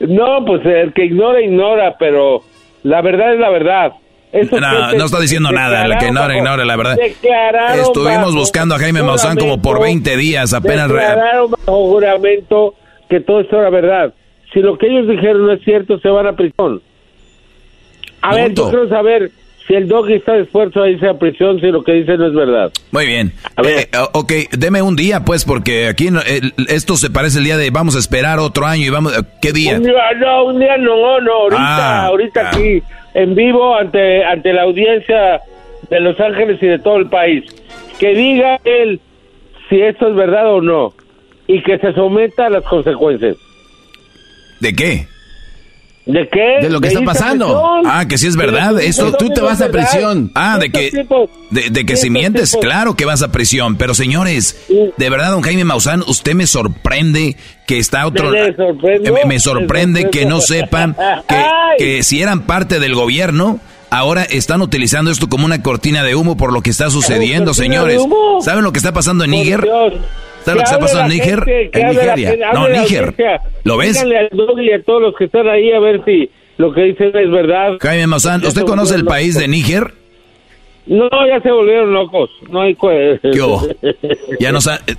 [0.00, 2.42] No, pues el que ignora, ignora, pero
[2.82, 3.92] la verdad es la verdad.
[4.32, 6.98] Esos No, no está diciendo nada, el que ignora, ignora, la verdad.
[7.00, 10.88] Estuvimos bajo buscando a Jaime Maussan como por juramento, 20 días, apenas...
[10.88, 12.74] Declararon bajo juramento
[13.10, 14.14] que todo esto era verdad.
[14.52, 16.80] Si lo que ellos dijeron no es cierto, se van a prisión.
[18.22, 19.30] A ver, yo quiero saber
[19.66, 22.34] si el doggy está dispuesto a irse a prisión si lo que dice no es
[22.34, 22.72] verdad.
[22.90, 23.32] Muy bien.
[23.64, 27.44] Eh, eh, ok, deme un día, pues, porque aquí no- el- esto se parece el
[27.44, 29.12] día de vamos a esperar otro año y vamos...
[29.40, 29.76] ¿Qué día?
[29.76, 31.58] Un día no, un día no, no, ahorita,
[32.02, 32.50] Ah, ahorita ah.
[32.52, 32.82] aquí,
[33.14, 35.40] en vivo, ante, ante la audiencia
[35.90, 37.44] de Los Ángeles y de todo el país.
[37.98, 39.00] Que diga él
[39.68, 40.92] si esto es verdad o no.
[41.46, 43.36] Y que se someta a las consecuencias.
[44.60, 45.06] ¿De qué?
[46.04, 46.58] ¿De qué?
[46.60, 47.80] De lo que está pasando.
[47.84, 48.80] Ah, que sí es verdad.
[48.80, 50.32] lo tú te vas a prisión.
[50.34, 50.90] Ah, de que,
[51.50, 53.76] de, de que si mientes, claro que vas a prisión.
[53.76, 54.66] Pero señores,
[54.96, 58.34] de verdad, don Jaime Maussan, usted me sorprende que está otro...
[58.34, 58.54] Eh,
[59.12, 60.96] me, me sorprende ¿Me que no sepan
[61.28, 61.44] que,
[61.78, 63.60] que si eran parte del gobierno,
[63.90, 67.64] ahora están utilizando esto como una cortina de humo por lo que está sucediendo, ¿Cortina
[67.64, 68.02] señores.
[68.40, 69.64] ¿Saben lo que está pasando en Níger?
[70.44, 71.38] ¿Saben lo que está pasando en la Níger?
[71.44, 72.30] gente, que En Nigeria.
[72.30, 73.14] gente, No, Níger.
[73.64, 73.92] ¿Lo ves?
[73.94, 76.82] Díganle al Doggy y a todos los que están ahí a ver si lo que
[76.82, 77.72] dicen es verdad.
[77.80, 79.48] Jaime Maussan, ¿usted conoce el país de.
[79.48, 79.94] Níger?
[80.86, 82.30] No, ya se volvieron locos.
[82.50, 83.66] No hay ¿Qué hubo?
[84.40, 84.94] Ya no eh,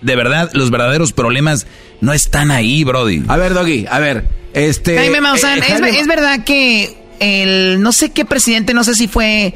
[0.00, 1.66] De verdad, los verdaderos problemas
[2.00, 3.22] no están ahí, Brody.
[3.28, 4.24] A ver, Doggy, a ver.
[4.54, 4.96] Este.
[4.98, 6.88] Jaime Maussan, eh, ¿es, Jaime- es verdad que
[7.20, 9.54] el, no sé qué presidente, no sé si fue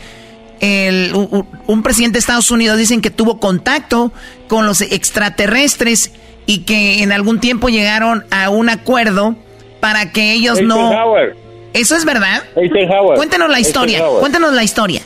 [0.61, 4.13] el, u- u- un presidente de Estados Unidos, dicen que tuvo contacto
[4.49, 6.13] con los extraterrestres
[6.47, 9.35] y que en algún tiempo llegaron a un acuerdo
[9.81, 10.91] para que ellos no...
[11.75, 12.43] ¿Eso es verdad?
[13.17, 15.03] Cuéntanos la historia, cuéntanos la historia.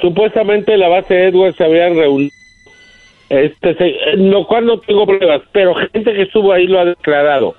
[0.00, 2.30] Supuestamente la base Edwards se habían reunido.
[3.28, 7.54] Este, se- lo cual no tengo pruebas, pero gente que estuvo ahí lo ha declarado.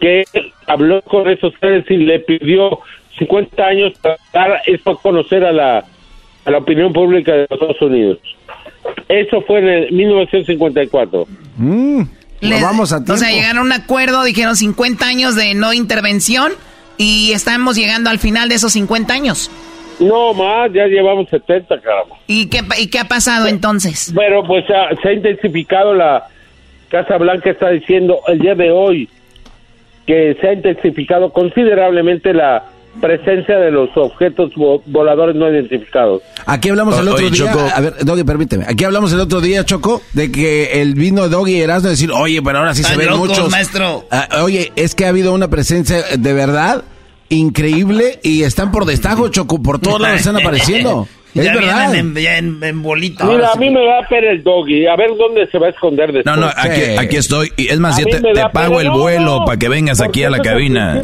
[0.00, 0.24] Que
[0.66, 2.78] habló con esos seres y le pidió
[3.18, 5.84] 50 años para dar esto a conocer a la,
[6.46, 8.18] a la opinión pública de los Estados Unidos.
[9.08, 11.26] Eso fue en el 1954.
[11.56, 12.02] Mm,
[12.40, 13.34] Les- vamos a o sea, tiempo.
[13.34, 16.52] llegaron a un acuerdo, dijeron 50 años de no intervención
[16.98, 19.50] y estamos llegando al final de esos 50 años.
[19.98, 22.16] No más, ya llevamos 70, caramba.
[22.26, 24.12] ¿Y qué, pa- y qué ha pasado entonces?
[24.14, 26.26] Bueno, pues ah, se ha intensificado la
[26.90, 29.08] Casa Blanca está diciendo el día de hoy
[30.06, 32.64] que se ha intensificado considerablemente la
[33.00, 36.22] presencia de los objetos vo- voladores no identificados.
[36.46, 37.46] Aquí hablamos el otro oye, día.
[37.52, 37.66] Choco.
[37.74, 38.64] A ver, Doggy, permíteme.
[38.68, 42.58] Aquí hablamos el otro día, Choco, de que el vino Doggy Erasmo decir, oye, pero
[42.58, 43.50] ahora sí se ven locos, muchos.
[43.50, 44.04] maestro.
[44.10, 46.82] Ah, oye, es que ha habido una presencia de verdad
[47.28, 51.06] increíble y están por destajo, Choco, por todos lados están apareciendo.
[51.36, 51.94] Es ya verdad.
[51.94, 53.26] en, ya en, en bolita.
[53.26, 54.86] Mira, a mí me da pena el doggy.
[54.86, 56.34] A ver dónde se va a esconder después.
[56.34, 57.52] No, no, aquí, aquí estoy.
[57.58, 58.90] Y es más, A ya mí te, pago pena.
[58.90, 61.02] el vuelo no, para que vengas aquí a la cabina.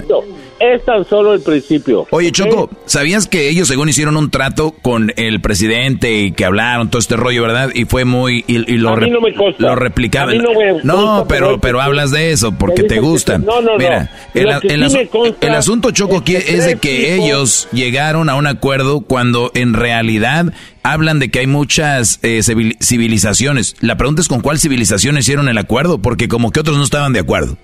[0.61, 2.07] Es tan solo el principio.
[2.11, 6.89] Oye, Choco, ¿sabías que ellos según hicieron un trato con el presidente y que hablaron
[6.91, 7.71] todo este rollo, verdad?
[7.75, 8.45] Y fue muy...
[8.47, 9.63] Y, y lo, A mí no me consta.
[9.67, 10.31] lo replicaban.
[10.31, 13.01] A mí no me No, pero, pero- hablas de eso porque te sí.
[13.39, 13.79] No, no, no.
[13.79, 17.15] Mira, el, Lo que el sí asu- el asunto, Choco, es que es de que
[17.17, 20.53] ellos llegaron a un acuerdo cuando en realidad
[20.85, 23.75] hablan de que hay muchas eh, civil- civilizaciones.
[23.81, 27.13] La pregunta es con cuál civilización hicieron el acuerdo, porque como que otros no estaban
[27.13, 27.57] de acuerdo.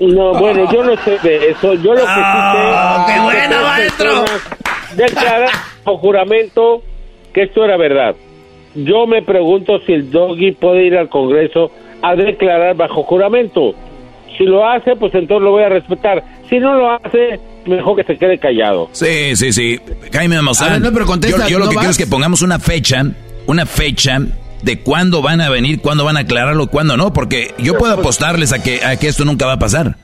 [0.00, 1.74] No, bueno, yo no sé de eso.
[1.74, 3.14] Yo lo que Ah, sí sé.
[3.14, 4.24] qué bueno, maestro.
[4.96, 5.48] Declararon
[5.84, 6.82] bajo juramento
[7.32, 8.14] que esto era verdad.
[8.74, 11.70] Yo me pregunto si el doggy puede ir al Congreso
[12.02, 13.74] a declarar bajo juramento.
[14.36, 16.24] Si lo hace, pues entonces lo voy a respetar.
[16.50, 18.88] Si no lo hace, mejor que se quede callado.
[18.92, 19.80] Sí, sí, sí.
[20.12, 21.82] Jaime Maussan, no, pero contesta, yo, yo lo ¿no que vas?
[21.84, 23.02] quiero es que pongamos una fecha,
[23.46, 24.18] una fecha
[24.64, 28.52] de cuándo van a venir, cuándo van a aclararlo, cuándo no, porque yo puedo apostarles
[28.52, 29.96] a que, a que esto nunca va a pasar.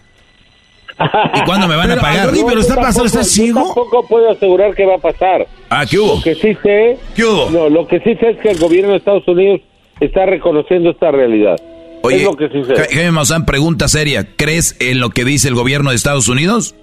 [1.34, 2.26] ¿Y cuándo me van a pagar?
[2.26, 3.64] Doggy, pero está pasando, ¿está tampoco- yo ciego?
[3.64, 5.46] tampoco puedo asegurar que va a pasar.
[5.70, 6.16] Ah, ¿qué hubo?
[6.16, 7.50] Lo que sí sé, ¿Qué hubo?
[7.50, 9.60] no, lo que sí sé es que el gobierno de Estados Unidos
[10.00, 11.56] está reconociendo esta realidad.
[12.02, 12.74] Oye, es lo que sí sé.
[12.76, 16.74] Ja- Jaime Maussan, pregunta seria, ¿crees en lo que dice el gobierno de Estados Unidos?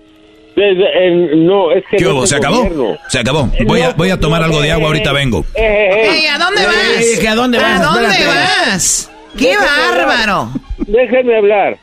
[0.57, 2.27] No, es que ¿Qué no hubo?
[2.27, 2.57] ¿Se acabó?
[2.57, 2.97] gobierno.
[3.09, 3.49] Se acabó.
[3.53, 5.45] Eh, Voy a, voy a tomar no, algo de eh, agua, ahorita vengo.
[5.53, 7.19] eh, eh, Ey, ¿a dónde Eh, vas?
[7.19, 7.79] ¿que a dónde vas?
[7.79, 8.35] ¿A dónde Espérate.
[8.71, 9.11] vas?
[9.37, 10.49] ¡Qué Déjenme bárbaro!
[10.79, 11.77] Déjenme hablar.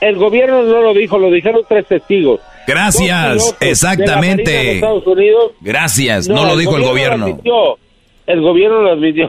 [0.00, 2.40] El gobierno no lo dijo, lo dijeron tres testigos.
[2.66, 4.42] Gracias, exactamente.
[4.50, 5.52] de la Marina de Estados Unidos.
[5.60, 7.40] Gracias, no, lo dijo el gobierno.
[8.26, 9.28] El gobierno lo admitió.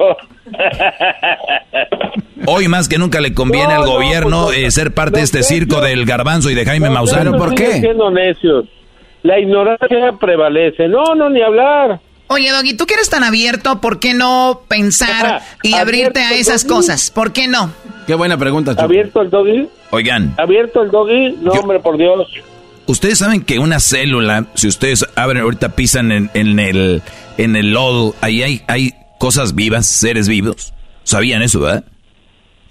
[2.45, 5.23] Hoy más que nunca le conviene No, al no, gobierno pues, eh, ser parte de
[5.23, 7.31] este circo del garbanzo y de Jaime Maussan.
[7.37, 7.79] ¿por qué?
[7.79, 8.65] siendo necios.
[9.23, 10.87] La ignorancia prevalece.
[10.87, 11.99] No, no, ni hablar.
[12.27, 16.65] Oye, Doggy, tú que eres tan abierto, ¿por qué no pensar y abrirte a esas
[16.65, 17.09] cosas?
[17.11, 17.71] ¿Por qué no?
[18.07, 18.83] Qué buena pregunta, Choco.
[18.83, 19.69] ¿Abierto el doggy?
[19.91, 21.37] Oigan, ¿Abierto el doggy?
[21.41, 22.27] No, Yo- hombre, por Dios.
[22.87, 27.01] Ustedes saben que una célula, si ustedes abren ahorita pisan en, en el
[27.37, 30.73] en el lodo, ahí hay, hay cosas vivas, seres vivos.
[31.03, 31.83] ¿Sabían eso, verdad?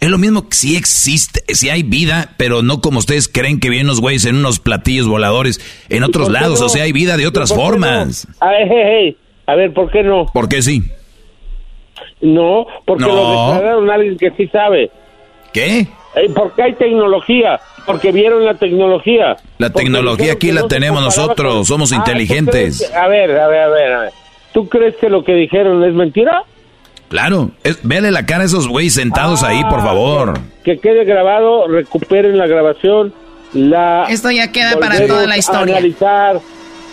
[0.00, 3.68] Es lo mismo que si existe, si hay vida, pero no como ustedes creen que
[3.70, 6.66] vienen los güeyes en unos platillos voladores en otros ¿Por qué lados, no?
[6.66, 8.26] o sea, hay vida de otras ¿Por qué formas.
[8.28, 8.46] no?
[8.46, 9.16] A ver, hey, hey.
[9.46, 10.26] A ver, ¿por qué no?
[10.32, 10.82] ¿Por qué sí?
[12.20, 13.14] No, porque No.
[13.14, 14.90] lo declararon alguien que sí sabe.
[15.52, 15.86] ¿Qué?
[16.34, 19.36] Porque hay tecnología, porque vieron la tecnología.
[19.58, 22.88] La tecnología aquí la no tenemos nosotros, con- somos Ah, ¿tú inteligentes.
[22.90, 24.12] que- a ver, a ver, a ver, a ver.
[24.52, 26.42] ¿Tú crees que lo que dijeron es mentira?
[27.08, 30.38] Claro, es, véale la cara a esos güeyes sentados ahí, por Ah, favor.
[30.64, 33.12] Que quede grabado, recuperen la grabación
[33.52, 35.76] la Esto ya queda para toda la historia.
[35.76, 36.40] analizar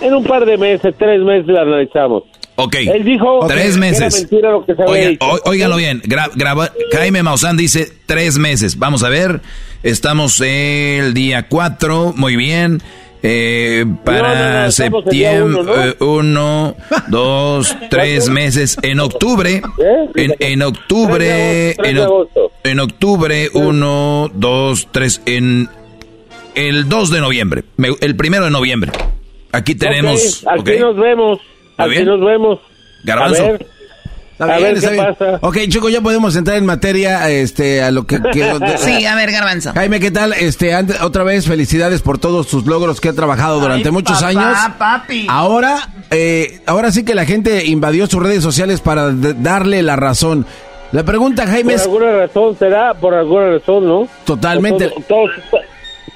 [0.01, 2.23] en un par de meses, tres meses la analizamos.
[2.57, 2.75] Ok.
[2.75, 4.13] Él dijo tres que meses.
[4.13, 5.25] era mentira lo que se había Oiga- dicho.
[5.45, 6.01] óigalo bien.
[6.01, 8.77] gra- graba- Jaime Maussan dice tres meses.
[8.77, 9.39] Vamos a ver.
[9.83, 12.13] Estamos el día 4.
[12.15, 12.81] Muy bien.
[13.21, 15.83] Eh, para No, no, septiembre, uno, ¿no?
[15.83, 16.75] eh, uno,
[17.09, 18.77] dos, tres meses.
[18.81, 19.61] En octubre,
[20.15, 21.75] en, en octubre, ¿Eh?
[21.81, 22.51] De en, agosto, oc- tres de agosto.
[22.63, 25.67] en octubre, uno, dos, tres, en
[26.55, 27.63] el 2 de noviembre,
[28.01, 28.91] el primero de noviembre.
[29.51, 31.39] Aquí tenemos, aquí nos vemos.
[31.77, 32.59] Aquí nos vemos.
[33.03, 33.57] Garbanzo.
[34.39, 35.05] A bien, ver qué bien.
[35.05, 35.39] pasa.
[35.41, 38.21] Ok, Choco, ya podemos entrar en materia, este, a lo que...
[38.31, 39.73] que- Sí, a ver, Garbanzo.
[39.73, 40.33] Jaime, ¿qué tal?
[40.33, 44.55] Este, ante- otra vez, felicidades por todos tus logros que ha trabajado durante muchos años.
[44.77, 45.27] papi.
[45.29, 50.45] Ahora, eh, ahora sí que la gente invadió sus redes sociales para darle la razón.
[50.91, 54.07] La pregunta, Jaime, Por es alguna razón será, por alguna razón, ¿no?
[54.25, 54.89] totalmente...
[54.89, 55.31] Todos, todos,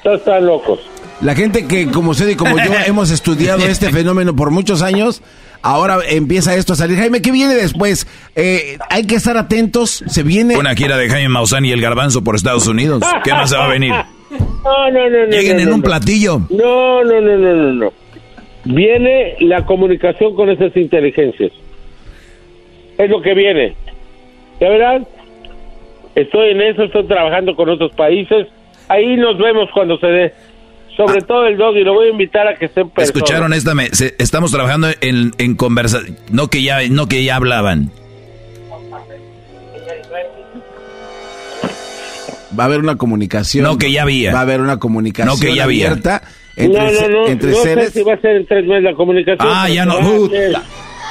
[0.01, 0.79] todos están locos.
[1.21, 5.21] La gente que, como usted y como yo, hemos estudiado este fenómeno por muchos años,
[5.63, 6.97] ahora empieza esto a salir.
[6.97, 8.05] Jaime, ¿qué viene después?
[8.35, 10.03] Eh, hay que estar atentos.
[10.07, 10.55] Se viene...
[10.57, 13.01] Una gira de Jaime Maussan y el garbanzo por Estados Unidos.
[13.23, 13.91] ¿Qué más se va a venir?
[13.91, 15.31] No, no, no, no.
[15.31, 15.83] Lleguen no, en un no.
[15.83, 16.41] platillo.
[16.49, 17.93] No, no, no, no, no, no.
[18.65, 21.51] Viene la comunicación con esas inteligencias.
[22.97, 23.75] Es lo que viene.
[24.59, 25.07] ¿Ya verán?
[26.15, 28.47] Estoy en eso, estoy trabajando con otros países.
[28.87, 30.33] Ahí nos vemos cuando se dé.
[30.95, 33.05] Sobre todo el dog y lo voy a invitar a que esté en persona.
[33.05, 37.35] Escucharon esta, me- se- estamos trabajando en, en conversación, no que ya, no que ya
[37.35, 37.91] hablaban.
[42.57, 43.63] Va a haber una comunicación.
[43.63, 44.31] No, que ya había.
[44.31, 45.87] Va a haber una comunicación No, que ya había.
[45.87, 46.21] abierta
[46.55, 47.85] entre, no, no, no, entre no seres.
[47.89, 49.47] sé si va a ser en tres meses la comunicación.
[49.51, 49.95] Ah, ya se no.
[49.95, 50.53] va a hacer.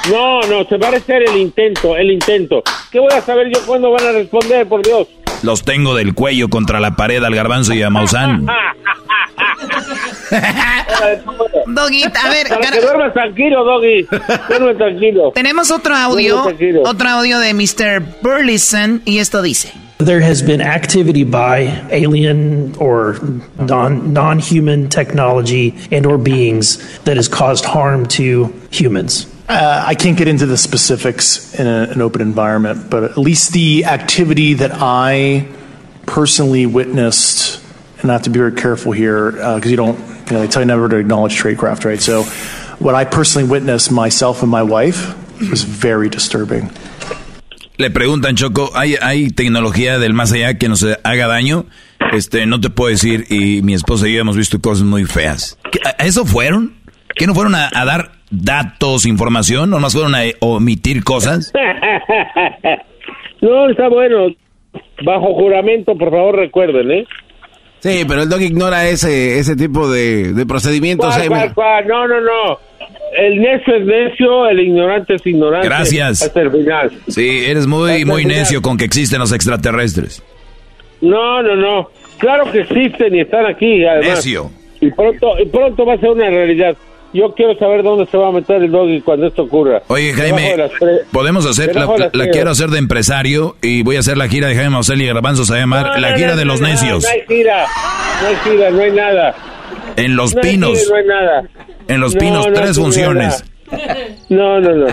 [0.09, 2.63] No, no, se va a hacer el intento, el intento.
[2.91, 5.07] ¿Qué voy a saber yo cuándo van a responder, por Dios?
[5.43, 8.47] Los tengo del cuello contra la pared al garbanzo y a Maussan.
[11.67, 14.07] Doggy, a ver, Para que duermas tranquilo, Doggy.
[14.49, 15.31] Duerme tranquilo.
[15.33, 16.43] tenemos otro audio,
[16.85, 18.01] otro audio de Mr.
[18.21, 19.73] Burleson y esto dice.
[19.99, 23.19] There has been activity by alien or
[23.57, 29.27] non non human technology and or beings that has caused harm to humans.
[29.47, 33.51] Uh, I can't get into the specifics in a, an open environment, but at least
[33.51, 35.47] the activity that I
[36.05, 37.61] personally witnessed,
[38.01, 40.61] and I have to be very careful here because you don't, you know, they tell
[40.61, 41.99] you never to acknowledge tradecraft, right?
[42.01, 42.23] So,
[42.79, 45.13] what I personally witnessed myself and my wife
[45.49, 46.69] was very disturbing.
[47.77, 51.65] Le preguntan, Choco, ¿hay, ¿hay tecnología del más allá que nos haga daño?
[52.13, 55.57] Este, no te puedo decir, y mi esposa y yo hemos visto cosas muy feas.
[55.71, 56.75] ¿Qué- ¿A fueron?
[57.15, 59.69] ¿Que no fueron a dar datos, información?
[59.69, 61.51] ¿No más fueron a omitir cosas?
[63.41, 64.27] No, está bueno.
[65.03, 67.05] Bajo juramento, por favor, recuerden, ¿eh?
[67.79, 71.35] Sí, pero el dog ignora ese, ese tipo de, de procedimientos, ¿Cuál, Jaime.
[71.35, 71.87] cuál, cuál?
[71.87, 72.59] No, no, no.
[73.17, 75.67] El necio es necio, el ignorante es ignorante.
[75.67, 76.21] Gracias.
[76.21, 76.91] Hasta el final.
[77.09, 80.23] Sí, eres muy, Hasta muy necio con que existen los extraterrestres.
[81.01, 81.89] No, no, no.
[82.19, 84.15] Claro que existen y están aquí, además.
[84.25, 84.49] Necio.
[84.79, 86.77] Y pronto, y pronto va a ser una realidad.
[87.13, 89.83] Yo quiero saber dónde se va a meter el doggy cuando esto ocurra.
[89.87, 90.55] Oye, Jaime,
[91.11, 94.71] podemos hacer, la, quiero hacer de empresario y voy a hacer la gira de Jaime
[94.71, 97.03] Maussan y Garbanzo, se va a llamar No, la gira no, de los no, necios.
[97.03, 97.67] No hay gira,
[98.21, 99.35] no hay gira, no hay nada.
[99.95, 100.79] En Los Pinos.
[100.79, 101.43] gira, no hay nada.
[101.87, 103.43] En Los No, Pinos, no, tres funciones.
[104.29, 104.87] No, no, no.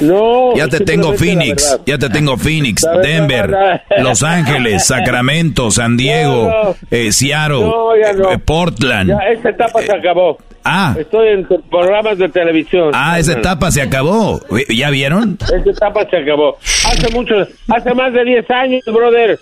[0.00, 0.56] No.
[0.56, 6.62] Ya te tengo Phoenix, ya te tengo Phoenix, Denver, Los Ángeles, Sacramento, San Diego, No,
[6.70, 6.76] no.
[6.90, 8.32] eh, Seattle, No, no.
[8.32, 9.10] eh, Portland.
[9.10, 10.38] Ya, esa etapa se acabó.
[10.64, 12.90] Ah, Estoy en programas de televisión.
[12.94, 14.40] ah, esa etapa se acabó.
[14.74, 15.36] ¿Ya vieron?
[15.42, 16.56] Esa etapa se acabó.
[16.86, 17.34] Hace mucho,
[17.68, 19.38] hace más de 10 años, brother.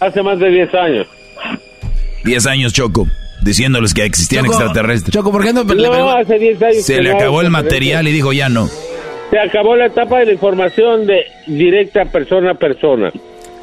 [0.00, 1.06] Hace más de 10 años.
[2.24, 3.06] Diez años, Choco,
[3.40, 5.12] diciéndoles que existían Choco, extraterrestres.
[5.12, 5.64] Choco, ¿por qué no?
[5.64, 6.84] No, hace 10 años.
[6.84, 8.68] Se le acabó el material y dijo ya no.
[9.30, 13.10] Se acabó la etapa de la información de directa persona a persona.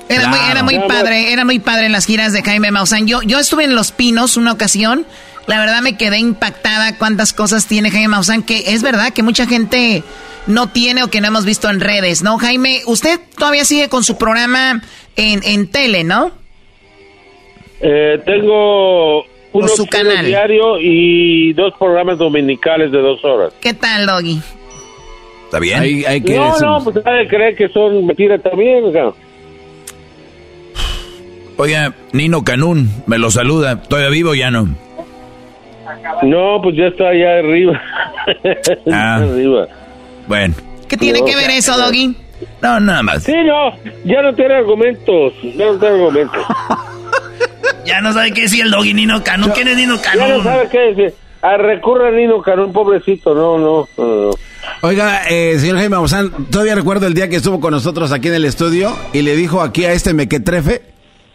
[0.10, 3.08] Era muy, era muy padre, era muy padre en las giras de Jaime Maussan.
[3.08, 5.06] Yo, yo estuve en Los Pinos una ocasión.
[5.48, 9.48] La verdad me quedé impactada cuántas cosas tiene Jaime Maussan, que es verdad que mucha
[9.48, 10.04] gente
[10.48, 12.38] no tiene o que no hemos visto en redes, ¿no?
[12.38, 14.82] Jaime, usted todavía sigue con su programa
[15.16, 16.32] en, en tele, ¿no?
[17.80, 20.26] Eh, tengo un su canal.
[20.26, 23.54] diario y dos programas dominicales de dos horas.
[23.62, 24.40] ¿Qué tal, Doggy?
[25.46, 25.80] ¿Está bien?
[25.82, 28.86] Hay, hay que No, no, pues nadie cree que son mentiras también.
[28.86, 29.12] o sea.
[31.58, 33.82] Oiga, Nino Canún, me lo saluda.
[33.84, 34.68] ¿Todavía vivo o ya no?
[36.24, 37.82] No, pues ya está allá arriba.
[38.92, 39.16] Ah.
[39.18, 39.68] arriba.
[40.28, 40.54] Bueno.
[40.88, 42.16] ¿Qué tiene No, que ver eso, Doggy?
[42.62, 43.24] No, nada más.
[43.24, 43.72] Sí, no,
[44.06, 45.34] ya no tiene argumentos.
[45.42, 46.46] Ya no tiene argumentos.
[47.86, 49.52] Ya no sabe qué decir el doggy Nino Canún.
[49.52, 50.44] ¿Quién es Nino Ya no Canún?
[50.44, 51.14] sabe qué decir.
[51.42, 53.34] Ah, recurre a Nino Canún, pobrecito.
[53.34, 54.32] No, no, no, no.
[54.82, 58.36] Oiga, eh, señor Jaime Maussan, todavía recuerdo el día que estuvo con nosotros aquí en
[58.36, 60.82] el estudio y le dijo aquí a este mequetrefe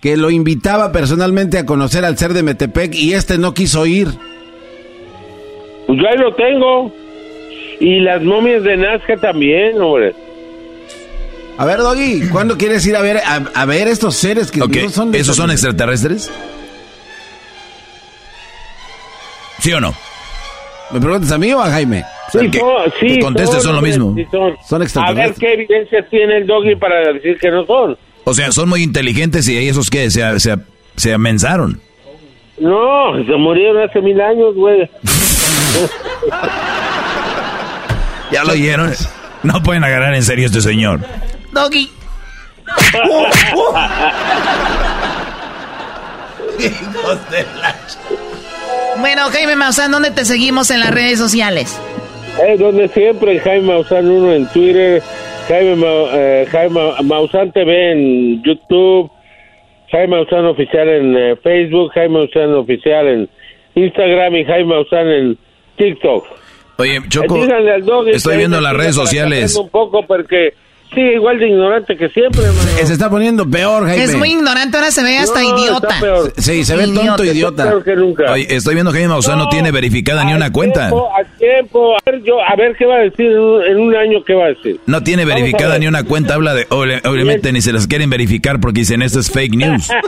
[0.01, 4.09] que lo invitaba personalmente a conocer al ser de Metepec y este no quiso ir.
[5.87, 6.93] Pues yo ahí lo tengo.
[7.81, 10.15] Y las momias de Nazca también, hombre.
[11.59, 14.91] A ver, Doggy, ¿cuándo quieres ir a ver a, a ver estos seres que no
[14.91, 16.31] son de ¿Esos son extraterrestres?
[19.61, 19.95] ¿Sí o no?
[20.91, 22.05] ¿Me preguntas a mí o a Jaime?
[22.31, 22.61] Sí, que-
[23.01, 24.15] sí, que contestes son lo mismo.
[24.15, 24.55] sí son.
[24.69, 25.39] Son A ver extraterrestres.
[25.39, 27.97] qué evidencias tiene el doggy para decir que no son.
[28.25, 30.57] O sea, son muy inteligentes y esos que se, se,
[30.97, 31.81] se amensaron.
[32.59, 34.81] No, se murieron hace mil años, güey.
[38.33, 38.93] ¿Ya lo oyeron?
[39.43, 41.01] No pueden agarrar en serio a este señor.
[41.57, 41.89] Doggy.
[48.99, 51.81] Bueno, Jaime Maussan, ¿dónde te seguimos en las redes sociales?
[52.47, 55.03] Eh, donde siempre Jaime Maussan uno en Twitter,
[55.49, 59.11] Jaime, Ma- eh, Jaime Maussan TV en YouTube,
[59.91, 63.29] Jaime Maussan oficial en eh, Facebook, Jaime Maussan oficial en
[63.75, 65.39] Instagram y Jaime Maussan en
[65.77, 66.25] TikTok.
[66.79, 69.57] Oye, Choco, Eh, al estoy viendo las redes sociales.
[69.57, 70.55] un poco porque
[70.95, 72.69] sigue igual de ignorante que siempre, hermano.
[72.85, 74.05] Se está poniendo peor, Jaime.
[74.05, 75.89] Es muy ignorante, ahora se ve hasta No, idiota.
[75.89, 76.33] está peor.
[76.39, 77.65] Sí, se ve tonto idiota.
[77.65, 78.33] Peor que nunca.
[78.33, 80.89] Oye, estoy viendo que Jaime Maussan no, tiene verificada ni una cuenta.
[80.89, 80.93] A
[81.39, 81.95] tiempo.
[81.97, 84.35] A ver, yo, a ver qué va a decir en un, en un año, qué
[84.35, 84.81] va a decir.
[84.87, 85.81] No tiene Vamos verificada ver.
[85.81, 86.35] ni una cuenta.
[86.35, 86.69] Habla de.
[86.69, 89.89] obvi- Obviamente ni se las quieren verificar porque dicen esto es fake news.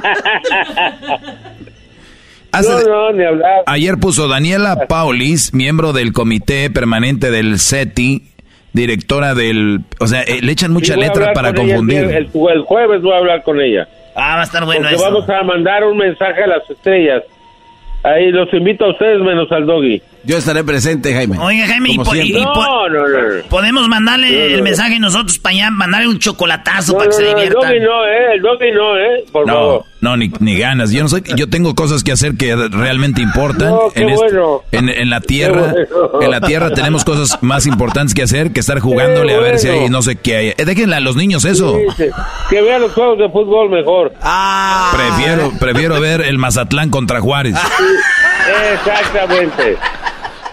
[2.52, 2.80] Hace- No,
[3.10, 3.62] no, ni hablar.
[3.66, 8.22] Ayer puso Daniela Paulis, miembro del comité permanente del SETI,
[8.78, 9.80] directora del...
[10.00, 12.04] O sea, eh, le echan mucha Sí, letra para el confundir.
[12.04, 13.86] El, el jueves voy a hablar con ella.
[14.14, 15.04] Ah, va a estar bueno porque eso.
[15.04, 17.22] vamos a mandar un mensaje a las estrellas.
[18.02, 20.00] Ahí los invito a ustedes menos al doggy.
[20.24, 21.38] Yo estaré presente, Jaime.
[21.38, 22.40] Oiga, Jaime, y po- y- siempre.
[22.40, 23.18] y po- No, no, no.
[23.36, 23.42] no.
[23.48, 27.16] podemos mandarle No, no, el mensaje nosotros para allá, mandarle un chocolatazo No, para que
[27.16, 27.62] se el diviertan.
[27.62, 28.34] doggy no, ¿eh?
[28.34, 29.24] El doggy no, ¿eh?
[29.32, 29.84] Por No, favor.
[30.00, 30.90] no, ni, ni ganas.
[30.90, 33.68] Yo no soy, yo tengo cosas que hacer que realmente importan.
[33.70, 34.62] No, qué en, este- bueno.
[34.72, 36.20] en, en la tierra, bueno.
[36.22, 39.68] en la tierra tenemos cosas más importantes que hacer que estar jugándole a ver si
[39.68, 40.48] hay no sé qué hay.
[40.48, 41.76] Eh, Déjenle a los niños eso.
[41.96, 42.10] Sí, sí.
[42.50, 44.12] Que vean los juegos de fútbol mejor.
[44.20, 47.54] Ah, Prefiero, prefiero ver el Mazatlán contra Juárez.
[48.74, 49.76] Exactamente.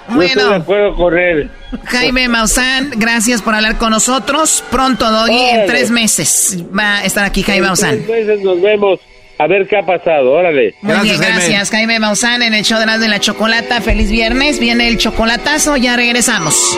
[0.07, 1.49] Yo estoy de Bueno, acuerdo con él.
[1.85, 4.63] Jaime Maussan, gracias por hablar con nosotros.
[4.71, 7.89] Pronto, Doggy, en tres meses va a estar aquí Jaime En Maussan.
[8.05, 8.99] tres meses nos vemos.
[9.37, 10.31] A ver qué ha pasado.
[10.31, 10.75] Órale.
[10.81, 13.81] Muy bien, gracias Jaime Maussan en el show de las de la chocolata.
[13.81, 16.77] Feliz viernes, viene el chocolatazo, ya regresamos.